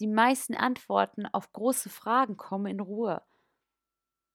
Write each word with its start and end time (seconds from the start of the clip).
die 0.00 0.06
meisten 0.06 0.54
Antworten 0.54 1.26
auf 1.26 1.52
große 1.52 1.90
Fragen 1.90 2.36
kommen 2.36 2.66
in 2.66 2.80
Ruhe. 2.80 3.22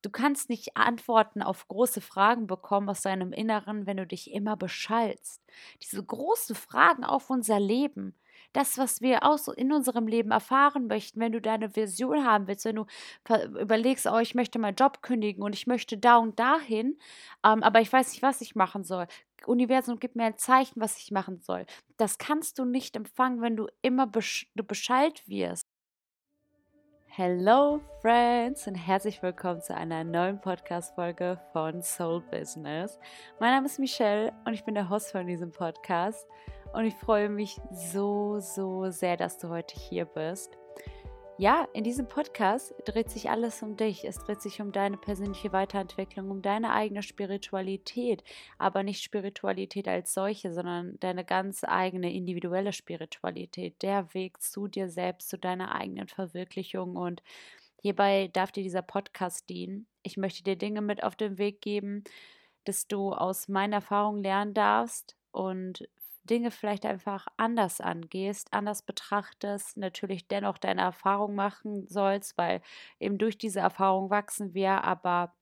Du 0.02 0.12
kannst 0.12 0.50
nicht 0.50 0.78
Antworten 0.78 1.42
auf 1.42 1.68
große 1.68 2.00
Fragen 2.00 2.46
bekommen 2.46 2.90
aus 2.90 3.02
deinem 3.02 3.34
Inneren, 3.34 3.88
wenn 3.88 3.98
du 3.98 4.06
dich 4.06 4.32
immer 4.32 4.56
beschallst. 4.56 5.42
Diese 5.82 6.04
großen 6.04 6.56
Fragen 6.56 7.04
auf 7.04 7.32
unser 7.32 7.60
Leben, 7.60 8.14
das, 8.54 8.78
was 8.78 9.02
wir 9.02 9.24
auch 9.24 9.40
so 9.40 9.52
in 9.52 9.74
unserem 9.74 10.08
Leben 10.08 10.30
erfahren 10.30 10.86
möchten, 10.86 11.20
wenn 11.20 11.32
du 11.32 11.42
deine 11.42 11.76
Vision 11.76 12.24
haben 12.24 12.48
willst, 12.48 12.66
wenn 12.66 12.76
du 12.76 12.86
überlegst, 13.60 14.06
oh, 14.06 14.20
ich 14.20 14.36
möchte 14.36 14.60
meinen 14.60 14.76
Job 14.76 15.02
kündigen 15.02 15.44
und 15.44 15.56
ich 15.56 15.66
möchte 15.66 15.98
da 15.98 16.18
und 16.18 16.38
dahin, 16.40 17.00
ähm, 17.44 17.64
aber 17.64 17.82
ich 17.82 17.92
weiß 17.92 18.12
nicht, 18.12 18.22
was 18.22 18.42
ich 18.42 18.56
machen 18.56 18.84
soll. 18.84 19.08
Universum, 19.48 20.00
gib 20.00 20.16
mir 20.16 20.26
ein 20.26 20.38
Zeichen, 20.38 20.82
was 20.82 20.98
ich 20.98 21.12
machen 21.12 21.42
soll. 21.42 21.66
Das 21.98 22.18
kannst 22.18 22.60
du 22.60 22.66
nicht 22.66 22.96
empfangen, 22.96 23.42
wenn 23.42 23.56
du 23.56 23.68
immer 23.82 24.08
besch 24.08 24.52
Bescheid 24.56 25.22
wirst. 25.28 25.68
Hello 27.08 27.80
Friends 28.02 28.68
und 28.68 28.76
herzlich 28.76 29.24
willkommen 29.24 29.62
zu 29.62 29.74
einer 29.74 30.04
neuen 30.04 30.42
Podcast-Folge 30.42 31.40
von 31.54 31.82
Soul 31.82 32.22
Business. 32.30 33.00
Mein 33.40 33.52
Name 33.52 33.68
ist 33.68 33.80
Michelle 33.80 34.34
und 34.46 34.54
ich 34.54 34.66
bin 34.66 34.76
der 34.76 34.90
Host 34.90 35.14
von 35.14 35.26
diesem 35.26 35.52
Podcast 35.52 36.28
und 36.74 36.84
ich 36.84 36.96
freue 36.96 37.30
mich 37.30 37.58
so, 37.72 38.42
so 38.42 38.90
sehr, 38.90 39.16
dass 39.16 39.38
du 39.38 39.48
heute 39.48 39.80
hier 39.80 40.04
bist. 40.04 40.58
Ja, 41.38 41.68
in 41.74 41.84
diesem 41.84 42.08
Podcast 42.08 42.74
dreht 42.86 43.10
sich 43.10 43.30
alles 43.30 43.62
um 43.62 43.76
dich. 43.76 44.06
Es 44.06 44.20
dreht 44.20 44.42
sich 44.42 44.62
um 44.62 44.72
deine 44.72 44.96
persönliche 44.96 45.52
Weiterentwicklung, 45.52 46.32
um 46.32 46.42
deine 46.42 46.72
eigene 46.72 47.04
Spiritualität, 47.04 48.24
aber 48.58 48.84
nicht 48.84 49.04
Spiritualität 49.04 49.90
als 49.90 50.14
solche, 50.14 50.54
sondern 50.54 50.98
deine 51.02 51.26
ganz 51.26 51.66
eigene 51.66 52.14
individuelle 52.14 52.72
Spiritualität, 52.72 53.82
der 53.82 54.14
Weg 54.14 54.42
zu 54.42 54.70
dir 54.70 54.88
selbst, 54.88 55.28
zu 55.28 55.38
deiner 55.38 55.76
eigenen 55.76 56.08
Verwirklichung 56.08 56.96
und 56.96 57.22
hierbei 57.82 58.30
darf 58.32 58.54
dir 58.54 58.64
dieser 58.64 58.82
Podcast 58.82 59.50
dienen. 59.50 59.88
Ich 60.04 60.16
möchte 60.16 60.42
dir 60.42 60.56
Dinge 60.56 60.82
mit 60.82 61.04
auf 61.04 61.18
den 61.18 61.38
Weg 61.38 61.60
geben, 61.60 62.06
dass 62.64 62.88
du 62.88 63.12
aus 63.12 63.50
meiner 63.50 63.78
Erfahrung 63.78 64.20
lernen 64.24 64.54
darfst 64.54 65.18
und 65.34 65.86
Dinge 66.26 66.52
vielleicht 66.52 66.86
einfach 66.86 67.28
anders 67.38 67.82
angehst, 67.82 68.50
anders 68.52 68.82
betrachtest, 68.82 69.78
natürlich 69.78 70.28
dennoch 70.28 70.58
deine 70.58 70.82
Erfahrung 70.82 71.36
machen 71.36 71.88
sollst, 71.88 72.38
weil 72.38 72.62
eben 73.00 73.18
durch 73.18 73.38
diese 73.38 73.60
Erfahrung 73.60 74.10
wachsen 74.10 74.54
wir, 74.54 74.84
aber 74.84 75.34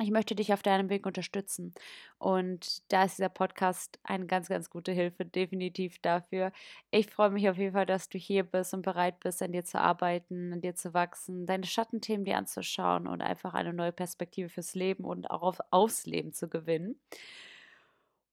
ich 0.00 0.10
möchte 0.10 0.34
dich 0.34 0.52
auf 0.52 0.62
deinem 0.62 0.88
Weg 0.88 1.06
unterstützen. 1.06 1.74
Und 2.18 2.82
da 2.92 3.04
ist 3.04 3.18
dieser 3.18 3.28
Podcast 3.28 3.98
eine 4.04 4.26
ganz, 4.26 4.48
ganz 4.48 4.70
gute 4.70 4.92
Hilfe, 4.92 5.24
definitiv 5.24 5.98
dafür. 6.00 6.52
Ich 6.90 7.08
freue 7.08 7.30
mich 7.30 7.48
auf 7.48 7.58
jeden 7.58 7.74
Fall, 7.74 7.86
dass 7.86 8.08
du 8.08 8.18
hier 8.18 8.42
bist 8.42 8.74
und 8.74 8.82
bereit 8.82 9.20
bist, 9.20 9.42
an 9.42 9.52
dir 9.52 9.64
zu 9.64 9.78
arbeiten, 9.78 10.54
an 10.54 10.60
dir 10.62 10.74
zu 10.74 10.94
wachsen, 10.94 11.46
deine 11.46 11.66
Schattenthemen 11.66 12.24
dir 12.24 12.38
anzuschauen 12.38 13.06
und 13.06 13.20
einfach 13.22 13.54
eine 13.54 13.72
neue 13.72 13.92
Perspektive 13.92 14.48
fürs 14.48 14.74
Leben 14.74 15.04
und 15.04 15.30
auch 15.30 15.42
auf, 15.42 15.60
aufs 15.70 16.06
Leben 16.06 16.32
zu 16.32 16.48
gewinnen. 16.48 16.98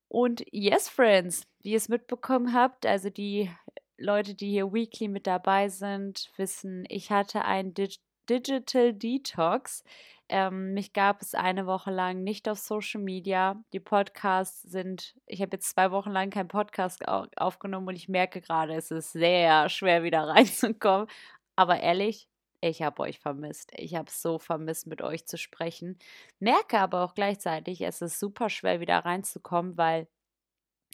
Und 0.09 0.43
yes, 0.51 0.89
Friends, 0.89 1.43
wie 1.61 1.71
ihr 1.71 1.77
es 1.77 1.87
mitbekommen 1.87 2.53
habt, 2.53 2.85
also 2.85 3.09
die 3.09 3.49
Leute, 3.97 4.33
die 4.33 4.49
hier 4.49 4.73
weekly 4.73 5.07
mit 5.07 5.27
dabei 5.27 5.69
sind, 5.69 6.31
wissen, 6.35 6.85
ich 6.89 7.11
hatte 7.11 7.45
ein 7.45 7.73
Dig 7.73 7.99
Digital 8.29 8.93
Detox. 8.93 9.83
Ähm, 10.29 10.73
mich 10.73 10.93
gab 10.93 11.21
es 11.23 11.33
eine 11.33 11.65
Woche 11.65 11.89
lang 11.89 12.23
nicht 12.23 12.47
auf 12.47 12.59
Social 12.59 13.01
Media. 13.01 13.63
Die 13.73 13.79
Podcasts 13.79 14.61
sind, 14.61 15.15
ich 15.25 15.41
habe 15.41 15.55
jetzt 15.55 15.71
zwei 15.71 15.89
Wochen 15.89 16.11
lang 16.11 16.29
keinen 16.29 16.47
Podcast 16.47 17.07
aufgenommen 17.07 17.87
und 17.87 17.95
ich 17.95 18.07
merke 18.07 18.39
gerade, 18.39 18.75
es 18.75 18.91
ist 18.91 19.13
sehr 19.13 19.67
schwer 19.69 20.03
wieder 20.03 20.23
reinzukommen. 20.27 21.07
Aber 21.55 21.79
ehrlich, 21.79 22.27
ich 22.61 22.81
habe 22.81 23.01
euch 23.01 23.19
vermisst. 23.19 23.71
Ich 23.75 23.95
habe 23.95 24.09
so 24.11 24.39
vermisst, 24.39 24.87
mit 24.87 25.01
euch 25.01 25.25
zu 25.25 25.37
sprechen. 25.37 25.97
Merke 26.39 26.79
aber 26.79 27.03
auch 27.03 27.15
gleichzeitig, 27.15 27.81
es 27.81 28.01
ist 28.01 28.19
super 28.19 28.49
schwer, 28.49 28.79
wieder 28.79 28.99
reinzukommen, 28.99 29.77
weil 29.77 30.07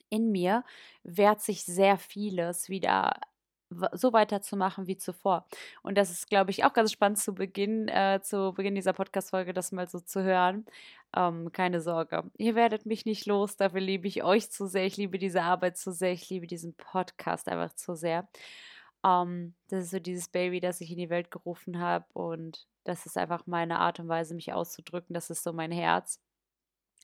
in 0.09 0.31
mir 0.31 0.63
wehrt 1.03 1.41
sich 1.41 1.63
sehr 1.63 1.97
vieles 1.97 2.69
wieder 2.69 3.13
so 3.93 4.13
weiterzumachen 4.13 4.87
wie 4.87 4.97
zuvor. 4.97 5.47
Und 5.81 5.97
das 5.97 6.11
ist, 6.11 6.29
glaube 6.29 6.51
ich, 6.51 6.63
auch 6.63 6.73
ganz 6.73 6.91
spannend 6.91 7.17
zu 7.17 7.33
Beginn, 7.33 7.87
äh, 7.87 8.19
zu 8.21 8.53
Beginn 8.53 8.75
dieser 8.75 8.93
Podcast-Folge, 8.93 9.53
das 9.53 9.71
mal 9.71 9.89
so 9.89 9.99
zu 9.99 10.23
hören. 10.23 10.65
Ähm, 11.15 11.51
keine 11.51 11.81
Sorge, 11.81 12.23
ihr 12.37 12.55
werdet 12.55 12.85
mich 12.85 13.05
nicht 13.05 13.25
los, 13.25 13.55
dafür 13.57 13.81
liebe 13.81 14.07
ich 14.07 14.23
euch 14.23 14.51
zu 14.51 14.67
sehr, 14.67 14.85
ich 14.85 14.97
liebe 14.97 15.17
diese 15.17 15.41
Arbeit 15.41 15.77
zu 15.77 15.91
sehr, 15.91 16.11
ich 16.11 16.29
liebe 16.29 16.47
diesen 16.47 16.75
Podcast 16.75 17.47
einfach 17.47 17.73
zu 17.73 17.95
sehr. 17.95 18.27
Um, 19.05 19.11
ähm, 19.11 19.53
das 19.67 19.85
ist 19.85 19.91
so 19.91 19.99
dieses 19.99 20.29
Baby, 20.29 20.59
das 20.59 20.81
ich 20.81 20.91
in 20.91 20.97
die 20.97 21.11
Welt 21.11 21.29
gerufen 21.29 21.79
habe 21.79 22.05
und 22.13 22.67
das 22.85 23.05
ist 23.05 23.17
einfach 23.17 23.45
meine 23.45 23.79
Art 23.79 23.99
und 23.99 24.07
Weise, 24.07 24.33
mich 24.33 24.53
auszudrücken. 24.53 25.13
Das 25.13 25.29
ist 25.29 25.43
so 25.43 25.53
mein 25.53 25.71
Herz. 25.71 26.19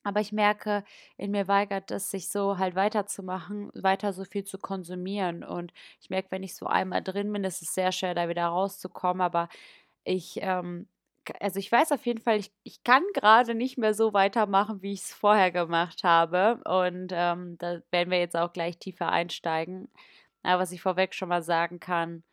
Aber 0.04 0.20
ich 0.20 0.32
merke, 0.32 0.84
in 1.18 1.32
mir 1.32 1.48
weigert 1.48 1.92
es 1.92 2.10
sich 2.10 2.30
so 2.30 2.58
halt 2.58 2.76
weiterzumachen, 2.76 3.72
weiter 3.76 4.14
so 4.14 4.26
viel 4.26 4.44
zu 4.44 4.58
konsumieren. 4.58 5.44
Und 5.44 5.74
ich 6.02 6.10
merke, 6.10 6.32
wenn 6.32 6.44
ich 6.44 6.56
so 6.56 6.66
einmal 6.66 7.04
drin 7.04 7.32
bin, 7.32 7.44
ist 7.44 7.62
es 7.62 7.74
sehr 7.76 7.92
schwer, 7.92 8.16
da 8.16 8.28
wieder 8.30 8.46
rauszukommen. 8.48 9.22
Aber 9.22 9.48
ich, 10.04 10.40
ähm, 10.42 10.88
also 11.40 11.60
ich 11.60 11.72
weiß 11.72 11.92
auf 11.92 12.06
jeden 12.06 12.22
Fall, 12.22 12.40
ich, 12.40 12.52
ich 12.64 12.84
kann 12.84 13.04
gerade 13.14 13.54
nicht 13.56 13.78
mehr 13.78 13.94
so 13.94 14.14
weitermachen, 14.14 14.82
wie 14.82 14.94
ich 14.94 15.02
es 15.02 15.14
vorher 15.14 15.52
gemacht 15.52 16.04
habe. 16.04 16.62
Und 16.66 17.12
ähm, 17.14 17.58
da 17.60 17.82
werden 17.92 18.10
wir 18.12 18.20
jetzt 18.20 18.36
auch 18.38 18.54
gleich 18.54 18.78
tiefer 18.80 19.10
einsteigen. 19.12 19.90
Aber 20.44 20.62
was 20.64 20.72
ich 20.72 20.82
vorweg 20.82 21.14
schon 21.14 21.30
mal 21.30 21.44
sagen 21.44 21.80
kann, 21.80 22.24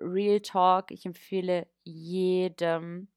Real 0.00 0.40
Talk, 0.40 0.90
ich 0.90 1.04
empfehle 1.06 1.66
jedem, 1.84 3.08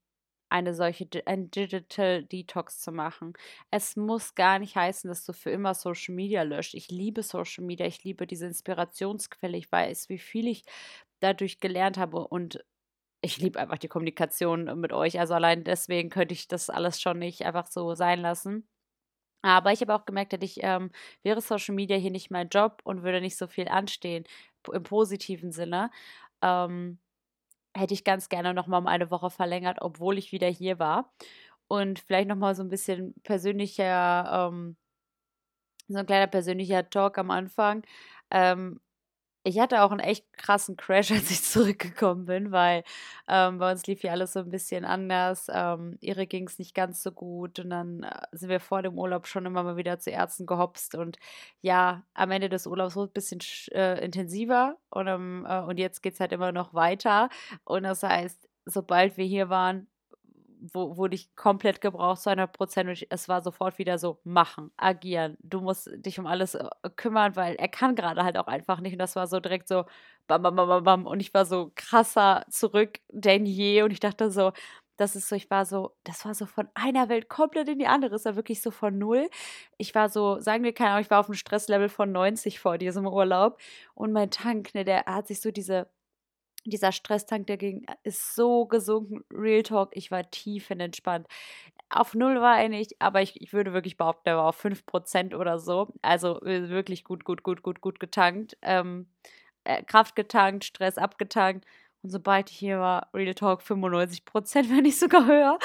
eine 0.50 0.74
solche 0.74 1.08
ein 1.26 1.50
Digital 1.50 2.24
Detox 2.24 2.80
zu 2.80 2.92
machen. 2.92 3.32
Es 3.70 3.96
muss 3.96 4.34
gar 4.34 4.58
nicht 4.60 4.76
heißen, 4.76 5.08
dass 5.08 5.24
du 5.24 5.32
für 5.32 5.50
immer 5.50 5.74
Social 5.74 6.14
Media 6.14 6.42
löscht. 6.42 6.74
Ich 6.74 6.90
liebe 6.90 7.22
Social 7.22 7.64
Media, 7.64 7.86
ich 7.86 8.04
liebe 8.04 8.26
diese 8.26 8.46
Inspirationsquelle. 8.46 9.56
Ich 9.56 9.72
weiß, 9.72 10.08
wie 10.10 10.18
viel 10.18 10.46
ich 10.48 10.64
dadurch 11.20 11.60
gelernt 11.60 11.98
habe 11.98 12.28
und 12.28 12.64
ich 13.22 13.38
liebe 13.38 13.58
einfach 13.58 13.78
die 13.78 13.88
Kommunikation 13.88 14.78
mit 14.80 14.92
euch. 14.92 15.18
Also 15.18 15.34
allein 15.34 15.64
deswegen 15.64 16.10
könnte 16.10 16.34
ich 16.34 16.46
das 16.48 16.70
alles 16.70 17.00
schon 17.00 17.18
nicht 17.18 17.44
einfach 17.46 17.66
so 17.66 17.94
sein 17.94 18.20
lassen. 18.20 18.68
Aber 19.44 19.72
ich 19.72 19.80
habe 19.82 19.94
auch 19.94 20.06
gemerkt, 20.06 20.32
dass 20.32 20.40
ich 20.42 20.58
ähm, 20.62 20.90
wäre 21.22 21.40
Social 21.42 21.74
Media 21.74 21.96
hier 21.98 22.10
nicht 22.10 22.30
mein 22.30 22.48
Job 22.48 22.80
und 22.84 23.02
würde 23.02 23.20
nicht 23.20 23.36
so 23.36 23.46
viel 23.46 23.68
anstehen, 23.68 24.24
im 24.72 24.82
positiven 24.82 25.52
Sinne, 25.52 25.90
ähm, 26.42 26.98
hätte 27.76 27.94
ich 27.94 28.04
ganz 28.04 28.28
gerne 28.30 28.54
nochmal 28.54 28.80
um 28.80 28.86
eine 28.88 29.10
Woche 29.10 29.30
verlängert, 29.30 29.78
obwohl 29.82 30.18
ich 30.18 30.32
wieder 30.32 30.48
hier 30.48 30.78
war. 30.78 31.12
Und 31.68 32.00
vielleicht 32.00 32.28
nochmal 32.28 32.54
so 32.56 32.62
ein 32.64 32.70
bisschen 32.70 33.14
persönlicher, 33.24 34.48
ähm, 34.52 34.76
so 35.88 35.98
ein 35.98 36.06
kleiner 36.06 36.26
persönlicher 36.26 36.88
Talk 36.90 37.18
am 37.18 37.30
Anfang. 37.30 37.84
Ähm, 38.30 38.80
ich 39.46 39.60
hatte 39.60 39.82
auch 39.82 39.90
einen 39.90 40.00
echt 40.00 40.32
krassen 40.32 40.76
Crash, 40.76 41.10
als 41.12 41.30
ich 41.30 41.42
zurückgekommen 41.44 42.24
bin, 42.24 42.50
weil 42.50 42.82
ähm, 43.28 43.58
bei 43.58 43.70
uns 43.70 43.86
lief 43.86 44.02
ja 44.02 44.12
alles 44.12 44.32
so 44.32 44.40
ein 44.40 44.50
bisschen 44.50 44.84
anders. 44.84 45.48
Ähm, 45.52 45.98
ihre 46.00 46.26
ging 46.26 46.46
es 46.48 46.58
nicht 46.58 46.74
ganz 46.74 47.02
so 47.02 47.12
gut 47.12 47.58
und 47.60 47.70
dann 47.70 48.02
äh, 48.04 48.10
sind 48.32 48.48
wir 48.48 48.60
vor 48.60 48.82
dem 48.82 48.98
Urlaub 48.98 49.26
schon 49.26 49.46
immer 49.46 49.62
mal 49.62 49.76
wieder 49.76 49.98
zu 49.98 50.10
Ärzten 50.10 50.46
gehopst 50.46 50.94
und 50.94 51.18
ja, 51.60 52.02
am 52.14 52.30
Ende 52.30 52.48
des 52.48 52.66
Urlaubs 52.66 52.96
wurde 52.96 53.12
es 53.14 53.32
ein 53.32 53.38
bisschen 53.38 53.72
äh, 53.76 54.04
intensiver 54.04 54.76
und, 54.90 55.06
ähm, 55.08 55.46
äh, 55.48 55.60
und 55.60 55.78
jetzt 55.78 56.02
geht 56.02 56.14
es 56.14 56.20
halt 56.20 56.32
immer 56.32 56.52
noch 56.52 56.72
weiter 56.74 57.28
und 57.64 57.82
das 57.84 58.02
heißt, 58.02 58.48
sobald 58.66 59.16
wir 59.18 59.26
hier 59.26 59.50
waren, 59.50 59.86
wurde 60.72 61.14
ich 61.14 61.34
komplett 61.36 61.80
gebraucht 61.80 62.20
zu 62.22 62.30
100 62.30 62.52
Prozent 62.52 62.88
und 62.88 63.06
es 63.10 63.28
war 63.28 63.42
sofort 63.42 63.78
wieder 63.78 63.98
so, 63.98 64.18
machen, 64.24 64.70
agieren, 64.76 65.36
du 65.40 65.60
musst 65.60 65.90
dich 65.94 66.18
um 66.18 66.26
alles 66.26 66.54
äh, 66.54 66.68
kümmern, 66.96 67.36
weil 67.36 67.56
er 67.56 67.68
kann 67.68 67.94
gerade 67.94 68.24
halt 68.24 68.36
auch 68.38 68.46
einfach 68.46 68.80
nicht 68.80 68.92
und 68.92 68.98
das 68.98 69.16
war 69.16 69.26
so 69.26 69.40
direkt 69.40 69.68
so 69.68 69.84
bam, 70.26 70.42
bam, 70.42 70.56
bam, 70.56 70.68
bam, 70.68 70.84
bam 70.84 71.06
und 71.06 71.20
ich 71.20 71.34
war 71.34 71.44
so 71.44 71.72
krasser 71.74 72.44
zurück 72.50 72.98
denn 73.10 73.46
je 73.46 73.82
und 73.82 73.90
ich 73.92 74.00
dachte 74.00 74.30
so, 74.30 74.52
das 74.96 75.16
ist 75.16 75.28
so, 75.28 75.34
ich 75.36 75.50
war 75.50 75.64
so, 75.66 75.96
das 76.04 76.24
war 76.24 76.34
so 76.34 76.46
von 76.46 76.68
einer 76.74 77.08
Welt 77.08 77.28
komplett 77.28 77.68
in 77.68 77.78
die 77.78 77.86
andere. 77.86 78.14
Es 78.14 78.24
war 78.24 78.36
wirklich 78.36 78.62
so 78.62 78.70
von 78.70 78.96
null. 78.96 79.28
Ich 79.78 79.94
war 79.94 80.08
so, 80.08 80.38
sagen 80.40 80.62
wir 80.64 80.72
keine 80.72 80.90
Ahnung, 80.90 81.02
ich 81.02 81.10
war 81.10 81.20
auf 81.20 81.26
einem 81.26 81.34
Stresslevel 81.34 81.88
von 81.88 82.12
90 82.12 82.60
vor 82.60 82.78
diesem 82.78 83.06
Urlaub. 83.06 83.58
Und 83.94 84.12
mein 84.12 84.30
Tank, 84.30 84.74
ne, 84.74 84.84
der 84.84 85.04
hat 85.06 85.26
sich 85.26 85.40
so 85.40 85.50
diese 85.50 85.88
dieser 86.64 86.92
Stresstank, 86.92 87.46
der 87.46 87.56
ging, 87.56 87.84
äh, 87.84 87.94
ist 88.04 88.34
so 88.34 88.66
gesunken. 88.66 89.24
Real 89.32 89.62
Talk, 89.62 89.90
ich 89.92 90.10
war 90.10 90.30
tiefenentspannt. 90.30 91.26
Auf 91.90 92.14
null 92.14 92.40
war 92.40 92.60
er 92.60 92.68
nicht, 92.68 92.94
aber 93.00 93.22
ich, 93.22 93.40
ich 93.40 93.52
würde 93.52 93.72
wirklich 93.72 93.96
behaupten, 93.96 94.28
er 94.28 94.36
war 94.38 94.46
auf 94.46 94.56
5% 94.56 95.34
oder 95.34 95.58
so. 95.58 95.88
Also 96.02 96.40
äh, 96.42 96.68
wirklich 96.70 97.04
gut, 97.04 97.24
gut, 97.24 97.42
gut, 97.42 97.62
gut, 97.62 97.80
gut 97.80 98.00
getankt. 98.00 98.56
Ähm, 98.62 99.08
äh, 99.64 99.82
Kraft 99.84 100.16
getankt, 100.16 100.64
Stress 100.64 100.98
abgetankt. 100.98 101.66
Und 102.02 102.10
sobald 102.10 102.50
ich 102.50 102.56
hier 102.58 102.80
war, 102.80 103.08
Real 103.14 103.34
Talk 103.34 103.62
95%, 103.62 104.70
wenn 104.70 104.82
nicht 104.84 104.98
sogar 104.98 105.26
höher. 105.26 105.58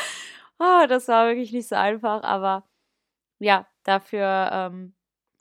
Oh, 0.60 0.86
das 0.88 1.08
war 1.08 1.28
wirklich 1.28 1.54
nicht 1.54 1.70
so 1.70 1.76
einfach, 1.76 2.24
aber 2.24 2.66
ja, 3.40 3.68
dafür 3.84 4.50
ähm, 4.54 4.94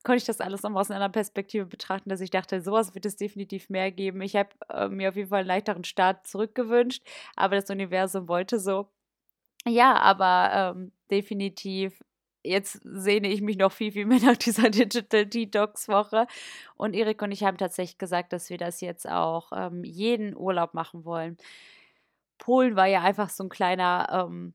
konnte 0.09 0.21
ich 0.21 0.25
das 0.25 0.41
alles 0.41 0.63
nochmal 0.63 0.81
aus 0.81 0.91
einer 0.91 1.11
Perspektive 1.11 1.67
betrachten, 1.67 2.09
dass 2.09 2.23
ich 2.23 2.31
dachte, 2.31 2.63
sowas 2.63 2.95
wird 2.95 3.05
es 3.05 3.17
definitiv 3.17 3.69
mehr 3.69 3.93
geben. 3.93 4.23
Ich 4.23 4.37
habe 4.37 4.49
äh, 4.71 4.89
mir 4.89 5.11
auf 5.11 5.17
jeden 5.17 5.29
Fall 5.29 5.41
einen 5.41 5.49
leichteren 5.49 5.85
Start 5.85 6.27
zurückgewünscht, 6.27 7.07
aber 7.37 7.57
das 7.57 7.69
Universum 7.69 8.27
wollte 8.27 8.59
so. 8.59 8.89
Ja, 9.67 9.97
aber 9.97 10.75
ähm, 10.75 10.93
definitiv 11.11 12.03
jetzt 12.43 12.81
sehne 12.85 13.29
ich 13.29 13.43
mich 13.43 13.59
noch 13.59 13.71
viel, 13.71 13.93
viel 13.93 14.07
mehr 14.07 14.21
nach 14.23 14.39
dieser 14.39 14.71
Digital 14.71 15.27
Detox-Woche. 15.27 16.27
Und 16.77 16.95
Erik 16.95 17.21
und 17.21 17.33
ich 17.33 17.45
haben 17.45 17.59
tatsächlich 17.59 17.99
gesagt, 17.99 18.33
dass 18.33 18.49
wir 18.49 18.57
das 18.57 18.81
jetzt 18.81 19.07
auch 19.07 19.53
ähm, 19.55 19.85
jeden 19.85 20.35
Urlaub 20.35 20.73
machen 20.73 21.05
wollen. 21.05 21.37
Polen 22.39 22.77
war 22.77 22.87
ja 22.87 23.03
einfach 23.03 23.29
so 23.29 23.45
ein 23.45 23.51
kleiner, 23.51 24.27
ähm, 24.27 24.55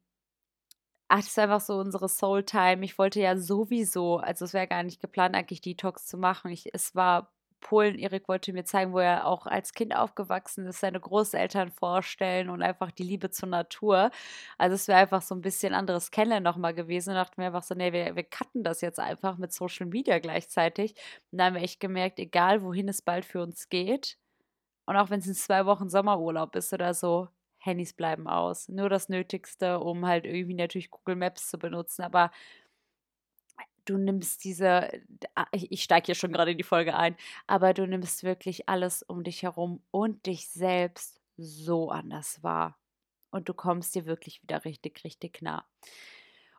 ach, 1.13 1.19
das 1.19 1.27
ist 1.27 1.39
einfach 1.39 1.61
so 1.61 1.75
unsere 1.75 2.09
Soul-Time. 2.09 2.83
Ich 2.83 2.97
wollte 2.97 3.21
ja 3.21 3.37
sowieso, 3.37 4.17
also 4.17 4.45
es 4.45 4.53
wäre 4.53 4.67
gar 4.67 4.81
nicht 4.81 4.99
geplant, 4.99 5.35
eigentlich 5.35 5.61
Detox 5.61 6.07
zu 6.07 6.17
machen. 6.17 6.49
Ich, 6.51 6.73
es 6.73 6.95
war 6.95 7.31
Polen. 7.61 7.99
Erik 7.99 8.27
wollte 8.27 8.51
mir 8.51 8.65
zeigen, 8.65 8.93
wo 8.93 8.99
er 8.99 9.27
auch 9.27 9.45
als 9.45 9.73
Kind 9.73 9.95
aufgewachsen 9.95 10.65
ist, 10.65 10.79
seine 10.79 10.99
Großeltern 10.99 11.69
vorstellen 11.71 12.49
und 12.49 12.63
einfach 12.63 12.91
die 12.91 13.03
Liebe 13.03 13.29
zur 13.29 13.47
Natur. 13.49 14.09
Also 14.57 14.73
es 14.73 14.87
wäre 14.87 14.99
einfach 14.99 15.21
so 15.21 15.35
ein 15.35 15.41
bisschen 15.41 15.75
anderes 15.75 16.09
Kennenlernen 16.09 16.43
nochmal 16.45 16.73
gewesen. 16.73 17.11
Und 17.11 17.17
dachten 17.17 17.37
wir 17.37 17.45
einfach 17.47 17.63
so, 17.63 17.75
nee, 17.75 17.93
wir, 17.93 18.15
wir 18.15 18.23
cutten 18.23 18.63
das 18.63 18.81
jetzt 18.81 18.99
einfach 18.99 19.37
mit 19.37 19.53
Social 19.53 19.85
Media 19.85 20.17
gleichzeitig. 20.17 20.95
Und 21.31 21.37
da 21.37 21.45
haben 21.45 21.55
wir 21.55 21.61
echt 21.61 21.79
gemerkt, 21.79 22.17
egal 22.19 22.63
wohin 22.63 22.89
es 22.89 23.03
bald 23.03 23.23
für 23.25 23.41
uns 23.43 23.69
geht, 23.69 24.17
und 24.85 24.97
auch 24.97 25.09
wenn 25.09 25.19
es 25.19 25.27
in 25.27 25.35
zwei 25.35 25.65
Wochen 25.65 25.89
Sommerurlaub 25.89 26.55
ist 26.55 26.73
oder 26.73 26.93
so, 26.93 27.29
Handys 27.63 27.93
bleiben 27.93 28.27
aus. 28.27 28.67
Nur 28.67 28.89
das 28.89 29.07
Nötigste, 29.09 29.79
um 29.79 30.05
halt 30.05 30.25
irgendwie 30.25 30.53
natürlich 30.53 30.91
Google 30.91 31.15
Maps 31.15 31.49
zu 31.49 31.57
benutzen. 31.57 32.03
Aber 32.03 32.29
du 33.85 33.97
nimmst 33.97 34.43
diese, 34.43 34.89
ah, 35.35 35.47
ich 35.51 35.83
steige 35.83 36.07
hier 36.07 36.15
schon 36.15 36.33
gerade 36.33 36.51
in 36.51 36.57
die 36.57 36.63
Folge 36.63 36.95
ein, 36.95 37.15
aber 37.47 37.73
du 37.73 37.87
nimmst 37.87 38.23
wirklich 38.23 38.67
alles 38.67 39.01
um 39.03 39.23
dich 39.23 39.43
herum 39.43 39.81
und 39.91 40.25
dich 40.25 40.49
selbst 40.49 41.21
so 41.37 41.89
anders 41.89 42.43
wahr. 42.43 42.77
Und 43.31 43.49
du 43.49 43.53
kommst 43.53 43.95
dir 43.95 44.05
wirklich 44.05 44.43
wieder 44.43 44.63
richtig, 44.65 45.03
richtig 45.03 45.41
nah. 45.41 45.65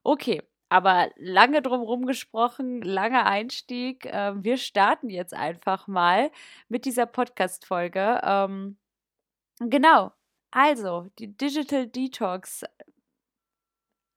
Okay, 0.02 0.42
aber 0.70 1.10
lange 1.16 1.62
drum 1.62 2.06
gesprochen, 2.06 2.82
langer 2.82 3.26
Einstieg. 3.26 4.06
Ähm, 4.06 4.42
wir 4.42 4.56
starten 4.56 5.10
jetzt 5.10 5.34
einfach 5.34 5.86
mal 5.86 6.30
mit 6.68 6.86
dieser 6.86 7.06
Podcast-Folge. 7.06 8.20
Ähm, 8.24 8.78
genau. 9.60 10.12
Also, 10.54 11.10
die 11.18 11.36
Digital 11.36 11.88
Detox 11.88 12.62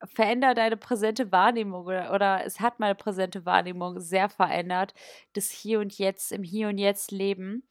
verändert 0.04 0.60
deine 0.60 0.78
präsente 0.78 1.32
Wahrnehmung 1.32 1.86
oder, 1.86 2.14
oder 2.14 2.46
es 2.46 2.60
hat 2.60 2.80
meine 2.80 2.94
präsente 2.94 3.46
Wahrnehmung 3.46 4.00
sehr 4.00 4.30
verändert, 4.30 4.94
das 5.34 5.50
Hier 5.50 5.80
und 5.80 5.98
Jetzt, 5.98 6.32
im 6.32 6.44
Hier 6.44 6.70
und 6.70 6.78
Jetzt 6.78 7.12
leben. 7.12 7.64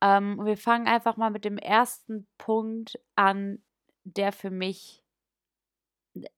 Ähm, 0.00 0.40
wir 0.44 0.56
fangen 0.56 0.86
einfach 0.88 1.18
mal 1.18 1.30
mit 1.30 1.44
dem 1.44 1.58
ersten 1.58 2.26
Punkt 2.38 2.98
an, 3.16 3.62
der 4.04 4.32
für 4.32 4.50
mich 4.50 5.02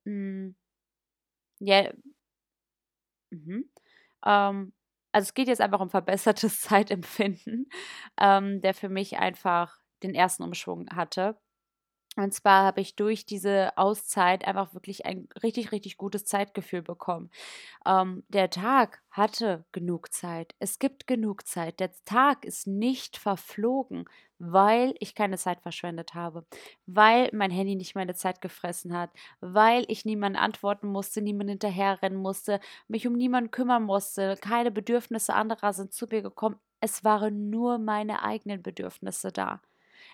mm, 0.04 0.50
ja, 1.60 1.92
mhm. 3.30 3.70
ähm, 4.26 4.72
also 5.12 5.26
es 5.26 5.34
geht 5.34 5.48
jetzt 5.48 5.60
einfach 5.60 5.80
um 5.80 5.90
verbessertes 5.90 6.60
Zeitempfinden, 6.62 7.68
ähm, 8.20 8.60
der 8.62 8.74
für 8.74 8.88
mich 8.88 9.18
einfach 9.18 9.78
den 10.02 10.14
ersten 10.14 10.42
Umschwung 10.42 10.88
hatte. 10.90 11.36
Und 12.18 12.34
zwar 12.34 12.64
habe 12.64 12.80
ich 12.80 12.96
durch 12.96 13.26
diese 13.26 13.76
Auszeit 13.78 14.44
einfach 14.44 14.74
wirklich 14.74 15.06
ein 15.06 15.28
richtig, 15.40 15.70
richtig 15.70 15.96
gutes 15.96 16.24
Zeitgefühl 16.24 16.82
bekommen. 16.82 17.30
Ähm, 17.86 18.24
der 18.28 18.50
Tag 18.50 19.02
hatte 19.12 19.64
genug 19.70 20.12
Zeit. 20.12 20.54
Es 20.58 20.80
gibt 20.80 21.06
genug 21.06 21.46
Zeit. 21.46 21.78
Der 21.78 21.92
Tag 22.04 22.44
ist 22.44 22.66
nicht 22.66 23.18
verflogen, 23.18 24.06
weil 24.40 24.94
ich 24.98 25.14
keine 25.14 25.38
Zeit 25.38 25.60
verschwendet 25.60 26.14
habe, 26.14 26.44
weil 26.86 27.30
mein 27.32 27.52
Handy 27.52 27.76
nicht 27.76 27.94
meine 27.94 28.14
Zeit 28.14 28.40
gefressen 28.40 28.96
hat, 28.96 29.10
weil 29.40 29.84
ich 29.86 30.04
niemanden 30.04 30.38
antworten 30.38 30.88
musste, 30.88 31.22
niemanden 31.22 31.50
hinterherrennen 31.50 32.18
musste, 32.18 32.58
mich 32.88 33.06
um 33.06 33.12
niemanden 33.12 33.52
kümmern 33.52 33.84
musste, 33.84 34.36
keine 34.40 34.72
Bedürfnisse 34.72 35.34
anderer 35.34 35.72
sind 35.72 35.92
zu 35.92 36.06
mir 36.10 36.22
gekommen. 36.22 36.56
Es 36.80 37.04
waren 37.04 37.48
nur 37.50 37.78
meine 37.78 38.22
eigenen 38.24 38.62
Bedürfnisse 38.62 39.30
da. 39.30 39.60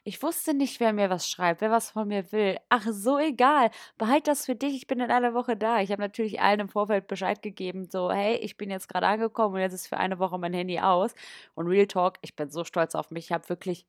Ich 0.03 0.23
wusste 0.23 0.55
nicht, 0.55 0.81
wer 0.81 0.93
mir 0.93 1.11
was 1.11 1.29
schreibt, 1.29 1.61
wer 1.61 1.71
was 1.71 1.91
von 1.91 2.09
mir 2.09 2.31
will. 2.33 2.59
Ach, 2.69 2.87
so 2.91 3.19
egal. 3.19 3.71
Behalt 3.97 4.27
das 4.27 4.47
für 4.47 4.55
dich. 4.55 4.75
Ich 4.75 4.87
bin 4.87 5.01
in 5.01 5.11
einer 5.11 5.35
Woche 5.35 5.57
da. 5.57 5.81
Ich 5.81 5.91
habe 5.93 6.03
natürlich 6.03 6.41
allen 6.41 6.61
im 6.61 6.69
Vorfeld 6.69 7.07
Bescheid 7.07 7.41
gegeben, 7.43 7.89
so, 7.91 8.11
hey, 8.11 8.37
ich 8.37 8.57
bin 8.57 8.71
jetzt 8.71 8.89
gerade 8.89 9.07
angekommen 9.07 9.55
und 9.55 9.61
jetzt 9.61 9.73
ist 9.75 9.89
für 9.89 9.99
eine 9.99 10.19
Woche 10.19 10.39
mein 10.39 10.53
Handy 10.53 10.81
aus. 10.81 11.15
Und 11.55 11.69
Real 11.69 11.87
Talk, 11.87 12.19
ich 12.23 12.35
bin 12.37 12.51
so 12.51 12.65
stolz 12.65 12.95
auf 12.95 13.11
mich. 13.11 13.27
Ich 13.27 13.33
habe 13.33 13.49
wirklich 13.49 13.87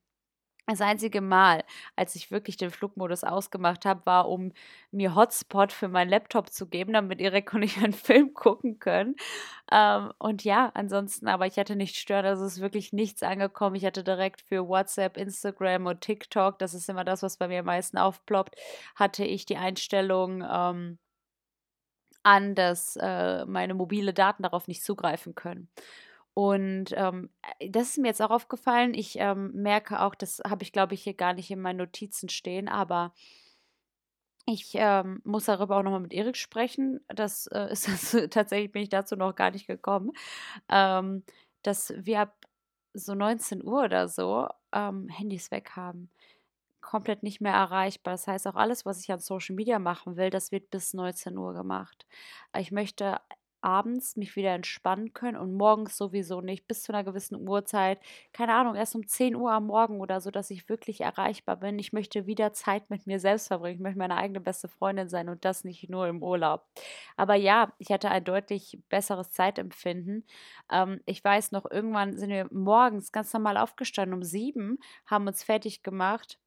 das 0.68 0.82
einzige 0.82 1.22
Mal, 1.22 1.64
als 1.96 2.16
ich 2.16 2.32
wirklich 2.32 2.58
den 2.58 2.72
Flugmodus 2.72 3.24
ausgemacht 3.24 3.86
habe, 3.86 4.06
war, 4.06 4.28
um 4.30 4.52
mir 4.92 5.16
Hotspot 5.16 5.72
für 5.72 5.88
meinen 5.88 6.10
Laptop 6.10 6.52
zu 6.52 6.68
geben, 6.68 6.94
damit 6.94 7.22
Erik 7.22 7.54
und 7.54 7.64
ich 7.64 7.78
einen 7.84 7.94
Film 7.94 8.34
gucken 8.34 8.80
können. 8.80 9.16
Ähm, 9.72 10.12
und 10.18 10.44
ja, 10.44 10.72
ansonsten, 10.74 11.28
aber 11.28 11.46
ich 11.48 11.58
hatte 11.58 11.76
nicht 11.76 11.96
stören, 11.96 12.26
also 12.26 12.46
es 12.46 12.54
ist 12.54 12.62
wirklich 12.62 12.94
nichts 12.94 13.24
angekommen. 13.24 13.76
Ich 13.76 13.86
hatte 13.86 14.04
direkt 14.04 14.42
für 14.42 14.68
WhatsApp, 14.68 15.18
Instagram 15.18 15.86
und 15.86 16.02
TikTok, 16.02 16.60
das 16.60 16.74
ist 16.74 16.90
immer 16.90 17.04
das, 17.04 17.24
was 17.24 17.38
bei 17.38 17.48
mir 17.48 17.60
am 17.60 17.66
meisten 17.66 17.98
aufploppt, 17.98 18.56
hatte 18.96 19.24
ich 19.24 19.46
die 19.46 19.58
Einstellung, 19.58 20.44
ähm, 20.50 20.98
an, 22.26 22.56
dass 22.56 22.96
äh, 23.00 23.46
meine 23.46 23.76
mobile 23.76 24.14
Daten 24.14 24.44
darauf 24.44 24.68
nicht 24.68 24.84
zugreifen 24.84 25.36
können. 25.36 25.70
Und 26.36 26.88
ähm, 26.98 27.30
äh, 27.60 27.70
das 27.72 27.92
ist 27.92 27.98
mir 27.98 28.10
jetzt 28.10 28.22
auch 28.22 28.30
aufgefallen. 28.30 28.94
Ich 28.94 29.18
ähm, 29.18 29.52
merke 29.54 30.02
auch, 30.02 30.16
das 30.16 30.42
habe 30.48 30.64
ich, 30.64 30.74
glaube 30.74 30.94
ich, 30.94 31.02
hier 31.04 31.14
gar 31.16 31.34
nicht 31.34 31.50
in 31.50 31.62
meinen 31.62 31.78
Notizen 31.78 32.30
stehen, 32.30 32.68
aber 32.68 33.14
ich 34.46 34.72
ähm, 34.76 35.22
muss 35.24 35.46
darüber 35.46 35.78
auch 35.78 35.84
nochmal 35.84 36.02
mit 36.02 36.14
Erik 36.14 36.36
sprechen. 36.38 37.00
Das 37.08 37.48
äh, 37.48 37.68
ist 37.72 37.88
das, 37.88 38.30
tatsächlich 38.30 38.72
bin 38.72 38.84
ich 38.84 38.90
dazu 38.90 39.16
noch 39.16 39.34
gar 39.34 39.52
nicht 39.52 39.66
gekommen, 39.66 40.12
ähm, 40.70 41.24
dass 41.64 41.94
wir 41.98 42.22
ab 42.22 42.36
so 42.94 43.14
19 43.16 43.64
Uhr 43.64 43.84
oder 43.86 44.08
so 44.10 44.48
ähm, 44.74 45.08
Handys 45.10 45.52
weg 45.52 45.72
haben. 45.78 46.12
Komplett 46.82 47.24
nicht 47.24 47.42
mehr 47.42 47.54
erreichbar. 47.54 48.14
Das 48.16 48.28
heißt, 48.28 48.48
auch 48.48 48.56
alles, 48.56 48.86
was 48.86 49.02
ich 49.02 49.12
an 49.12 49.20
Social 49.20 49.56
Media 49.56 49.80
machen 49.80 50.18
will, 50.18 50.30
das 50.30 50.52
wird 50.52 50.70
bis 50.70 50.94
19 50.94 51.38
Uhr 51.38 51.54
gemacht. 51.54 52.06
Ich 52.58 52.72
möchte 52.72 53.20
abends 53.66 54.16
mich 54.16 54.36
wieder 54.36 54.54
entspannen 54.54 55.14
können 55.14 55.38
und 55.38 55.56
morgens 55.56 55.98
sowieso 55.98 56.40
nicht 56.42 56.68
bis 56.68 56.84
zu 56.84 56.94
einer 56.94 57.04
gewissen 57.04 57.48
Uhrzeit. 57.48 58.00
Keine 58.32 58.54
Ahnung, 58.54 58.76
erst 58.76 58.96
um 58.96 59.08
10 59.08 59.36
Uhr 59.36 59.52
am 59.52 59.68
Morgen 59.68 60.00
oder 60.00 60.22
so, 60.22 60.30
dass 60.32 60.52
ich 60.52 60.70
wirklich 60.70 61.02
erreichbar 61.02 61.58
bin. 61.58 61.80
Ich 61.80 61.92
möchte 61.92 62.28
wieder 62.28 62.54
Zeit 62.54 62.90
mit 62.90 63.08
mir 63.08 63.20
selbst 63.20 63.48
verbringen. 63.48 63.76
Ich 63.76 63.82
möchte 63.82 63.98
meine 64.00 64.18
eigene 64.18 64.40
beste 64.40 64.68
Freundin 64.68 65.10
sein 65.10 65.30
und 65.30 65.44
das 65.46 65.64
nicht 65.64 65.90
nur 65.90 66.08
im 66.08 66.22
Urlaub. 66.22 66.64
Aber 67.18 67.36
ja, 67.36 67.74
ich 67.80 67.90
hatte 67.92 68.10
ein 68.12 68.24
deutlich 68.24 68.80
besseres 68.90 69.32
Zeitempfinden. 69.32 70.26
Ähm, 70.72 71.02
ich 71.06 71.24
weiß 71.24 71.52
noch, 71.52 71.66
irgendwann 71.70 72.18
sind 72.18 72.30
wir 72.30 72.48
morgens 72.52 73.12
ganz 73.12 73.34
normal 73.34 73.58
aufgestanden 73.58 74.14
um 74.14 74.24
sieben, 74.24 74.78
haben 75.06 75.28
uns 75.28 75.44
fertig 75.44 75.82
gemacht 75.84 76.38